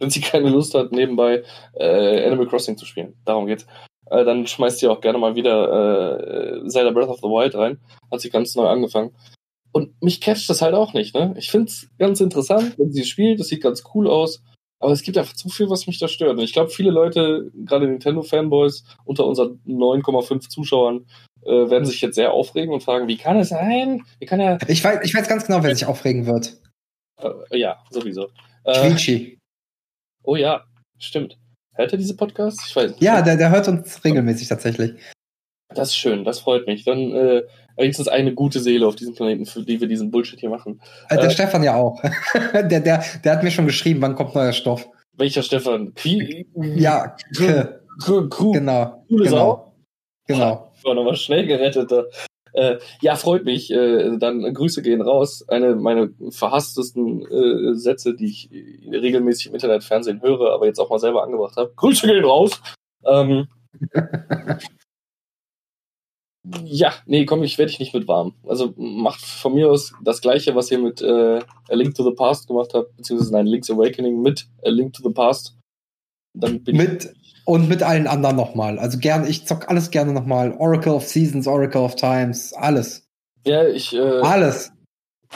wenn 0.02 0.10
sie 0.10 0.22
keine 0.22 0.50
Lust 0.50 0.74
hat, 0.74 0.92
nebenbei 0.92 1.44
äh, 1.74 2.26
Animal 2.26 2.48
Crossing 2.48 2.78
zu 2.78 2.86
spielen. 2.86 3.14
Darum 3.24 3.46
geht's. 3.46 3.66
Äh, 4.10 4.26
dann 4.26 4.46
schmeißt 4.46 4.80
sie 4.80 4.88
auch 4.88 5.00
gerne 5.00 5.18
mal 5.18 5.36
wieder 5.36 6.64
äh, 6.64 6.68
Zelda 6.68 6.92
Breath 6.92 7.10
of 7.10 7.20
the 7.20 7.28
Wild 7.28 7.56
rein. 7.56 7.80
Hat 8.12 8.20
sie 8.20 8.30
ganz 8.30 8.56
neu 8.56 8.68
angefangen. 8.68 9.16
Und 9.72 10.02
mich 10.02 10.20
catcht 10.20 10.50
das 10.50 10.62
halt 10.62 10.74
auch 10.74 10.94
nicht, 10.94 11.16
ne? 11.16 11.34
Ich 11.38 11.50
find's 11.50 11.88
ganz 11.98 12.20
interessant, 12.20 12.78
wenn 12.78 12.92
sie 12.92 13.06
spielt, 13.06 13.40
das 13.40 13.48
sieht 13.48 13.64
ganz 13.64 13.84
cool 13.94 14.10
aus. 14.10 14.44
Aber 14.80 14.92
es 14.92 15.04
gibt 15.04 15.18
einfach 15.18 15.36
zu 15.36 15.48
viel, 15.48 15.70
was 15.70 15.88
mich 15.88 16.00
da 16.00 16.08
stört. 16.08 16.38
Und 16.38 16.44
ich 16.44 16.54
glaube, 16.54 16.72
viele 16.72 16.92
Leute, 16.92 17.52
gerade 17.54 17.88
Nintendo-Fanboys 17.88 18.84
unter 19.06 19.28
unseren 19.28 19.62
9,5 19.66 20.50
Zuschauern, 20.50 21.06
äh, 21.44 21.70
werden 21.70 21.86
sich 21.86 22.02
jetzt 22.02 22.16
sehr 22.16 22.34
aufregen 22.34 22.74
und 22.74 22.84
fragen, 22.84 23.08
wie 23.08 23.18
kann 23.18 23.38
es 23.38 23.50
sein? 23.50 24.04
Wie 24.20 24.26
kann 24.26 24.40
er. 24.40 24.58
Ich 24.68 24.84
weiß, 24.84 25.00
ich 25.04 25.14
weiß 25.14 25.30
ganz 25.30 25.46
genau, 25.46 25.64
wer 25.64 25.74
sich 25.74 25.86
aufregen 25.86 26.26
wird. 26.26 26.58
Äh, 27.22 27.60
ja, 27.60 27.78
sowieso. 27.92 28.28
Äh, 28.64 28.90
Oh 30.24 30.36
ja, 30.36 30.64
stimmt. 31.00 31.38
Hört 31.74 31.92
er 31.94 31.98
diese 31.98 32.16
Podcasts? 32.16 32.68
Ich 32.68 32.76
weiß 32.76 32.92
nicht. 32.92 33.02
Ja, 33.02 33.22
der, 33.22 33.38
der 33.38 33.50
hört 33.50 33.68
uns 33.68 34.04
regelmäßig 34.04 34.48
tatsächlich. 34.48 34.94
Das 35.74 35.90
ist 35.90 35.96
schön, 35.96 36.26
das 36.26 36.40
freut 36.40 36.68
mich. 36.68 36.84
Dann 36.84 37.14
äh, 37.14 37.44
wenigstens 37.78 38.08
eine 38.08 38.34
gute 38.34 38.60
Seele 38.60 38.86
auf 38.86 38.96
diesem 38.96 39.16
Planeten, 39.16 39.46
für 39.46 39.64
die 39.64 39.80
wir 39.80 39.88
diesen 39.88 40.12
Bullshit 40.12 40.40
hier 40.40 40.50
machen. 40.50 40.82
Äh, 41.10 41.16
der 41.16 41.28
äh, 41.28 41.32
Stefan 41.32 41.64
ja 41.64 41.76
auch. 41.76 42.02
der, 42.54 42.82
der, 42.82 43.04
der 43.24 43.32
hat 43.32 43.44
mir 43.44 43.52
schon 43.52 43.68
geschrieben, 43.68 44.02
wann 44.02 44.16
kommt 44.16 44.36
neuer 44.36 44.52
Stoff. 44.52 44.88
Welcher 45.14 45.44
Stefan? 45.44 45.94
Qui 45.94 46.48
ja, 46.56 47.16
Kuh, 48.04 48.28
Kuh, 48.30 48.52
genau. 48.52 49.06
Coole 49.08 49.26
genau. 49.26 49.38
Sau. 49.38 49.74
Genau. 50.28 50.74
War 50.84 50.96
nochmal 50.96 51.16
schnell 51.16 51.46
gerettet. 51.46 51.92
Äh, 52.54 52.78
ja, 53.02 53.16
freut 53.16 53.46
mich. 53.46 53.72
Äh, 53.72 54.18
dann 54.18 54.54
Grüße 54.54 54.82
gehen 54.82 55.02
raus. 55.02 55.48
Eine 55.48 55.76
meiner 55.76 56.10
verhasstesten 56.30 57.26
äh, 57.26 57.76
Sätze, 57.76 58.16
die 58.16 58.26
ich 58.26 58.50
regelmäßig 58.90 59.48
im 59.48 59.54
Internet, 59.54 59.84
Fernsehen 59.84 60.22
höre, 60.22 60.54
aber 60.54 60.66
jetzt 60.66 60.80
auch 60.80 60.90
mal 60.90 61.00
selber 61.00 61.24
angebracht 61.24 61.58
habe. 61.58 61.74
Grüße 61.76 62.08
gehen 62.08 62.26
raus. 62.26 62.62
Ähm, 63.06 63.48
ja, 66.64 66.94
nee, 67.06 67.26
komm, 67.26 67.44
ich 67.44 67.58
werde 67.58 67.72
ich 67.72 67.80
nicht 67.80 67.94
mit 67.94 68.08
warm. 68.08 68.34
Also 68.48 68.74
macht 68.76 69.22
von 69.22 69.54
mir 69.54 69.70
aus 69.70 69.94
das 70.04 70.22
gleiche, 70.22 70.56
was 70.56 70.72
ihr 70.72 70.80
mit 70.80 71.02
äh, 71.02 71.40
A 71.70 71.74
Link 71.74 71.96
to 71.96 72.04
the 72.04 72.16
Past 72.16 72.48
gemacht 72.48 72.74
habt, 72.74 72.96
beziehungsweise 72.98 73.34
nein, 73.34 73.48
Link's 73.48 73.70
Awakening 73.70 74.22
mit 74.22 74.48
A 74.66 74.70
Link 74.70 74.94
to 74.94 75.04
the 75.04 75.14
Past. 75.14 75.58
Dann 76.34 76.64
bin 76.64 76.78
mit 76.78 77.14
und 77.46 77.70
mit 77.70 77.84
allen 77.84 78.08
anderen 78.08 78.36
nochmal. 78.36 78.80
Also 78.80 78.98
gerne, 78.98 79.28
ich 79.28 79.46
zock 79.46 79.70
alles 79.70 79.92
gerne 79.92 80.14
nochmal. 80.14 80.56
Oracle 80.58 80.94
of 80.94 81.08
Seasons, 81.08 81.48
Oracle 81.48 81.82
of 81.82 81.96
Times, 81.96 82.54
alles. 82.54 83.08
Ja, 83.46 83.68
ich. 83.68 83.94
Äh, 83.94 84.00
alles. 84.00 84.72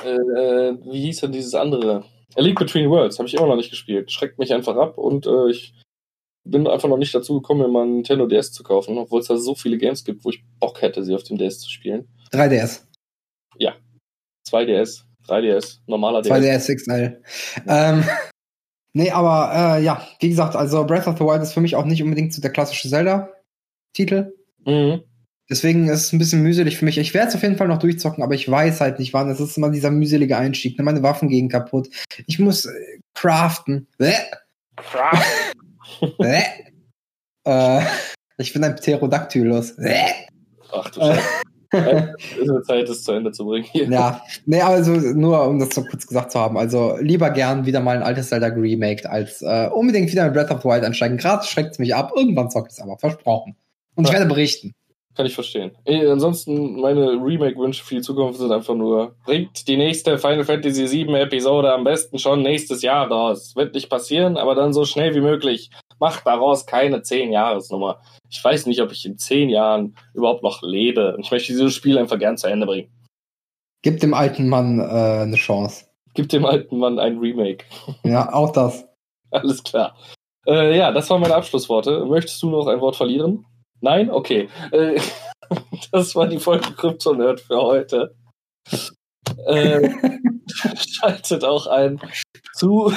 Äh, 0.04 0.10
äh, 0.10 0.78
wie 0.86 1.02
hieß 1.02 1.22
denn 1.22 1.32
dieses 1.32 1.56
andere? 1.56 2.04
A 2.36 2.42
Link 2.42 2.60
Between 2.60 2.90
Worlds 2.90 3.18
habe 3.18 3.28
ich 3.28 3.36
immer 3.36 3.48
noch 3.48 3.56
nicht 3.56 3.70
gespielt. 3.70 4.12
Schreckt 4.12 4.40
mich 4.40 4.54
einfach 4.54 4.76
ab 4.76 4.98
und 4.98 5.26
äh, 5.26 5.50
ich 5.50 5.74
bin 6.44 6.68
einfach 6.68 6.90
noch 6.90 6.98
nicht 6.98 7.16
dazu 7.16 7.36
gekommen, 7.36 7.62
mir 7.62 7.68
mal 7.68 7.84
einen 7.84 7.96
Nintendo 7.96 8.28
DS 8.28 8.52
zu 8.52 8.64
kaufen, 8.64 8.98
obwohl 8.98 9.22
es 9.22 9.28
da 9.28 9.38
so 9.38 9.56
viele 9.56 9.78
Games 9.78 10.04
gibt, 10.04 10.24
wo 10.24 10.30
ich 10.30 10.44
Bock 10.60 10.82
hätte, 10.82 11.04
sie 11.04 11.16
auf 11.16 11.24
dem 11.24 11.38
DS 11.38 11.60
zu 11.60 11.70
spielen. 11.70 12.08
3DS. 12.32 12.82
Ja. 13.58 13.76
2DS, 14.48 15.04
3DS, 15.28 15.80
normaler 15.88 16.22
DS. 16.22 16.32
2DS 16.32 16.76
XL. 16.76 17.22
Ähm, 17.68 18.04
Nee, 18.98 19.12
aber 19.12 19.78
äh, 19.78 19.84
ja, 19.84 20.08
wie 20.22 20.30
gesagt, 20.30 20.56
also 20.56 20.86
Breath 20.86 21.06
of 21.06 21.18
the 21.18 21.26
Wild 21.26 21.42
ist 21.42 21.52
für 21.52 21.60
mich 21.60 21.76
auch 21.76 21.84
nicht 21.84 22.02
unbedingt 22.02 22.34
so 22.34 22.42
der 22.42 22.52
klassische 22.52 22.88
Zelda-Titel. 22.88 24.32
Mhm. 24.66 25.04
Deswegen 25.50 25.90
ist 25.90 26.06
es 26.06 26.14
ein 26.14 26.18
bisschen 26.18 26.42
mühselig 26.42 26.78
für 26.78 26.86
mich. 26.86 26.98
Ich 26.98 27.14
werde 27.14 27.28
es 27.28 27.36
auf 27.36 27.44
jeden 27.44 27.58
Fall 27.58 27.68
noch 27.68 27.78
durchzocken, 27.78 28.24
aber 28.24 28.36
ich 28.36 28.50
weiß 28.50 28.80
halt 28.80 29.00
nicht 29.00 29.14
wann. 29.14 29.30
Es 29.30 29.42
ist 29.42 29.58
immer 29.58 29.70
dieser 29.70 29.92
mühselige 29.92 30.38
Einstieg. 30.38 30.78
Ne? 30.78 30.86
Meine 30.86 31.04
Waffen 31.04 31.28
gehen 31.28 31.50
kaputt. 31.50 31.90
Ich 32.26 32.40
muss 32.40 32.68
äh, 32.68 32.72
craften. 33.14 33.88
Craften. 34.78 36.16
äh, 37.44 37.82
ich 38.38 38.54
bin 38.54 38.64
ein 38.64 38.78
Pterodactylus. 38.78 39.78
Ach 40.72 40.90
du 40.92 41.02
Scheiße. 41.02 41.22
Ist 41.76 42.50
eine 42.50 42.62
Zeit, 42.64 42.90
das 42.90 43.04
zu 43.04 43.12
Ende 43.12 43.32
zu 43.32 43.46
bringen. 43.46 43.68
ja, 43.74 44.22
nee, 44.46 44.62
also 44.62 44.92
nur 44.92 45.48
um 45.48 45.60
das 45.60 45.70
so 45.70 45.84
kurz 45.84 46.08
gesagt 46.08 46.32
zu 46.32 46.40
haben. 46.40 46.58
Also 46.58 46.98
lieber 47.00 47.30
gern 47.30 47.66
wieder 47.66 47.82
mal 47.82 47.98
ein 47.98 48.04
altes 48.04 48.30
Zelda 48.30 48.50
geremaked, 48.50 49.06
als 49.06 49.42
äh, 49.42 49.70
unbedingt 49.74 50.12
wieder 50.12 50.26
mit 50.26 50.34
Breath 50.34 50.52
of 50.52 50.62
the 50.62 50.70
Wild 50.70 50.84
einsteigen. 50.84 51.18
Gerade 51.18 51.46
schreckt 51.46 51.72
es 51.74 51.80
mich 51.80 51.94
ab. 51.96 52.12
Irgendwann 52.16 52.50
zockt 52.50 52.72
es 52.72 52.80
aber, 52.80 52.98
versprochen. 52.98 53.56
Und 53.96 54.06
ja. 54.06 54.10
ich 54.10 54.18
werde 54.18 54.30
berichten. 54.30 54.74
Kann 55.16 55.26
ich 55.26 55.34
verstehen. 55.34 55.72
Ansonsten, 55.88 56.80
meine 56.82 57.12
Remake-Wünsche 57.12 57.84
für 57.84 57.96
die 57.96 58.02
Zukunft 58.02 58.40
sind 58.40 58.52
einfach 58.52 58.76
nur, 58.76 59.16
bringt 59.26 59.68
die 59.68 59.78
nächste 59.78 60.18
Final 60.18 60.44
Fantasy 60.44 60.92
VII 60.92 61.16
Episode 61.16 61.74
am 61.74 61.86
besten 61.86 62.20
schon 62.20 62.42
nächstes 62.42 62.82
Jahr 62.82 63.08
raus. 63.08 63.56
Wird 63.56 63.74
nicht 63.74 63.90
passieren, 63.90 64.36
aber 64.36 64.56
dann 64.56 64.74
so 64.74 64.84
schnell 64.84 65.16
wie 65.16 65.22
möglich. 65.22 65.70
Macht 66.00 66.28
daraus 66.28 66.66
keine 66.66 66.98
10-Jahres-Nummer 66.98 68.02
ich 68.36 68.44
weiß 68.44 68.66
nicht, 68.66 68.82
ob 68.82 68.92
ich 68.92 69.06
in 69.06 69.18
zehn 69.18 69.50
Jahren 69.50 69.96
überhaupt 70.14 70.44
noch 70.44 70.62
lebe. 70.62 71.18
Ich 71.20 71.32
möchte 71.32 71.54
dieses 71.54 71.74
Spiel 71.74 71.98
einfach 71.98 72.20
gern 72.20 72.38
zu 72.38 72.48
Ende 72.48 72.66
bringen. 72.66 72.90
Gib 73.82 74.00
dem 74.00 74.14
alten 74.14 74.50
Mann 74.50 74.80
äh, 74.80 75.24
eine 75.24 75.36
Chance. 75.36 75.86
Gib 76.14 76.30
dem 76.30 76.46
alten 76.46 76.78
Mann 76.78 77.00
ein 77.00 77.18
Remake. 77.20 77.66
Ja, 78.04 78.34
auch 78.34 78.52
das. 78.52 78.86
Alles 79.32 79.64
klar. 79.64 79.96
Äh, 80.48 80.78
ja, 80.78 80.92
das 80.92 81.10
waren 81.10 81.22
meine 81.22 81.36
Abschlussworte. 81.36 82.06
Möchtest 82.06 82.42
du 82.42 82.50
noch 82.50 82.68
ein 82.68 82.82
Wort 82.82 82.96
verlieren? 82.96 83.46
Nein? 83.82 84.10
Okay. 84.10 84.50
Äh, 84.72 85.00
das 85.92 86.16
war 86.16 86.28
die 86.28 86.40
Folge 86.40 86.72
Krypto 86.74 87.14
Nerd 87.14 87.42
für 87.42 87.62
heute. 87.62 88.16
Äh, 89.48 89.90
schaltet 90.78 91.44
auch 91.44 91.68
ein 91.68 92.00
zu 92.54 92.94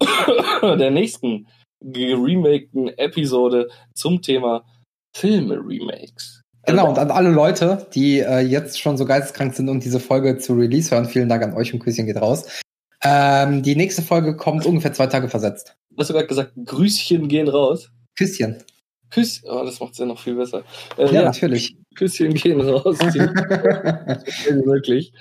der 0.62 0.90
nächsten 0.90 1.46
geremakten 1.80 2.88
Episode 2.96 3.68
zum 3.94 4.22
Thema 4.22 4.64
Filme-Remakes. 5.14 6.42
Genau, 6.64 6.88
und 6.88 6.98
an 6.98 7.10
alle 7.10 7.30
Leute, 7.30 7.86
die 7.92 8.20
äh, 8.20 8.38
jetzt 8.38 8.80
schon 8.80 8.96
so 8.96 9.04
geisteskrank 9.04 9.54
sind 9.54 9.68
und 9.68 9.84
diese 9.84 9.98
Folge 9.98 10.38
zu 10.38 10.54
Release 10.54 10.92
hören, 10.92 11.06
vielen 11.06 11.28
Dank 11.28 11.42
an 11.42 11.54
euch 11.54 11.74
und 11.74 11.80
Küsschen 11.80 12.06
geht 12.06 12.20
raus. 12.20 12.60
Ähm, 13.02 13.64
die 13.64 13.74
nächste 13.74 14.02
Folge 14.02 14.36
kommt 14.36 14.64
ungefähr 14.64 14.92
zwei 14.92 15.08
Tage 15.08 15.28
versetzt. 15.28 15.76
Hast 15.98 16.10
du 16.10 16.14
gerade 16.14 16.28
gesagt, 16.28 16.52
Grüßchen 16.64 17.26
gehen 17.26 17.48
raus? 17.48 17.90
Küsschen. 18.16 18.62
Küss, 19.12 19.42
oh, 19.44 19.62
das 19.64 19.78
macht 19.78 19.92
es 19.92 19.98
ja 19.98 20.06
noch 20.06 20.18
viel 20.18 20.34
besser. 20.34 20.64
Äh, 20.96 21.06
ja, 21.06 21.12
ja, 21.12 21.22
natürlich. 21.24 21.76
Küsschen 21.94 22.32
gehen 22.34 22.60
raus. 22.60 22.98
wirklich. 24.64 25.12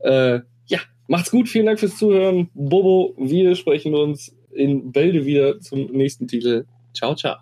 Äh, 0.00 0.40
ja, 0.66 0.78
macht's 1.08 1.30
gut. 1.30 1.48
Vielen 1.48 1.66
Dank 1.66 1.80
fürs 1.80 1.96
Zuhören. 1.96 2.50
Bobo, 2.52 3.14
wir 3.16 3.56
sprechen 3.56 3.94
uns 3.94 4.36
in 4.52 4.92
Bälde 4.92 5.24
wieder 5.24 5.58
zum 5.60 5.86
nächsten 5.86 6.28
Titel. 6.28 6.66
Ciao, 6.94 7.14
ciao. 7.14 7.36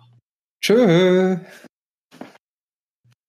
Tschö. 0.61 1.37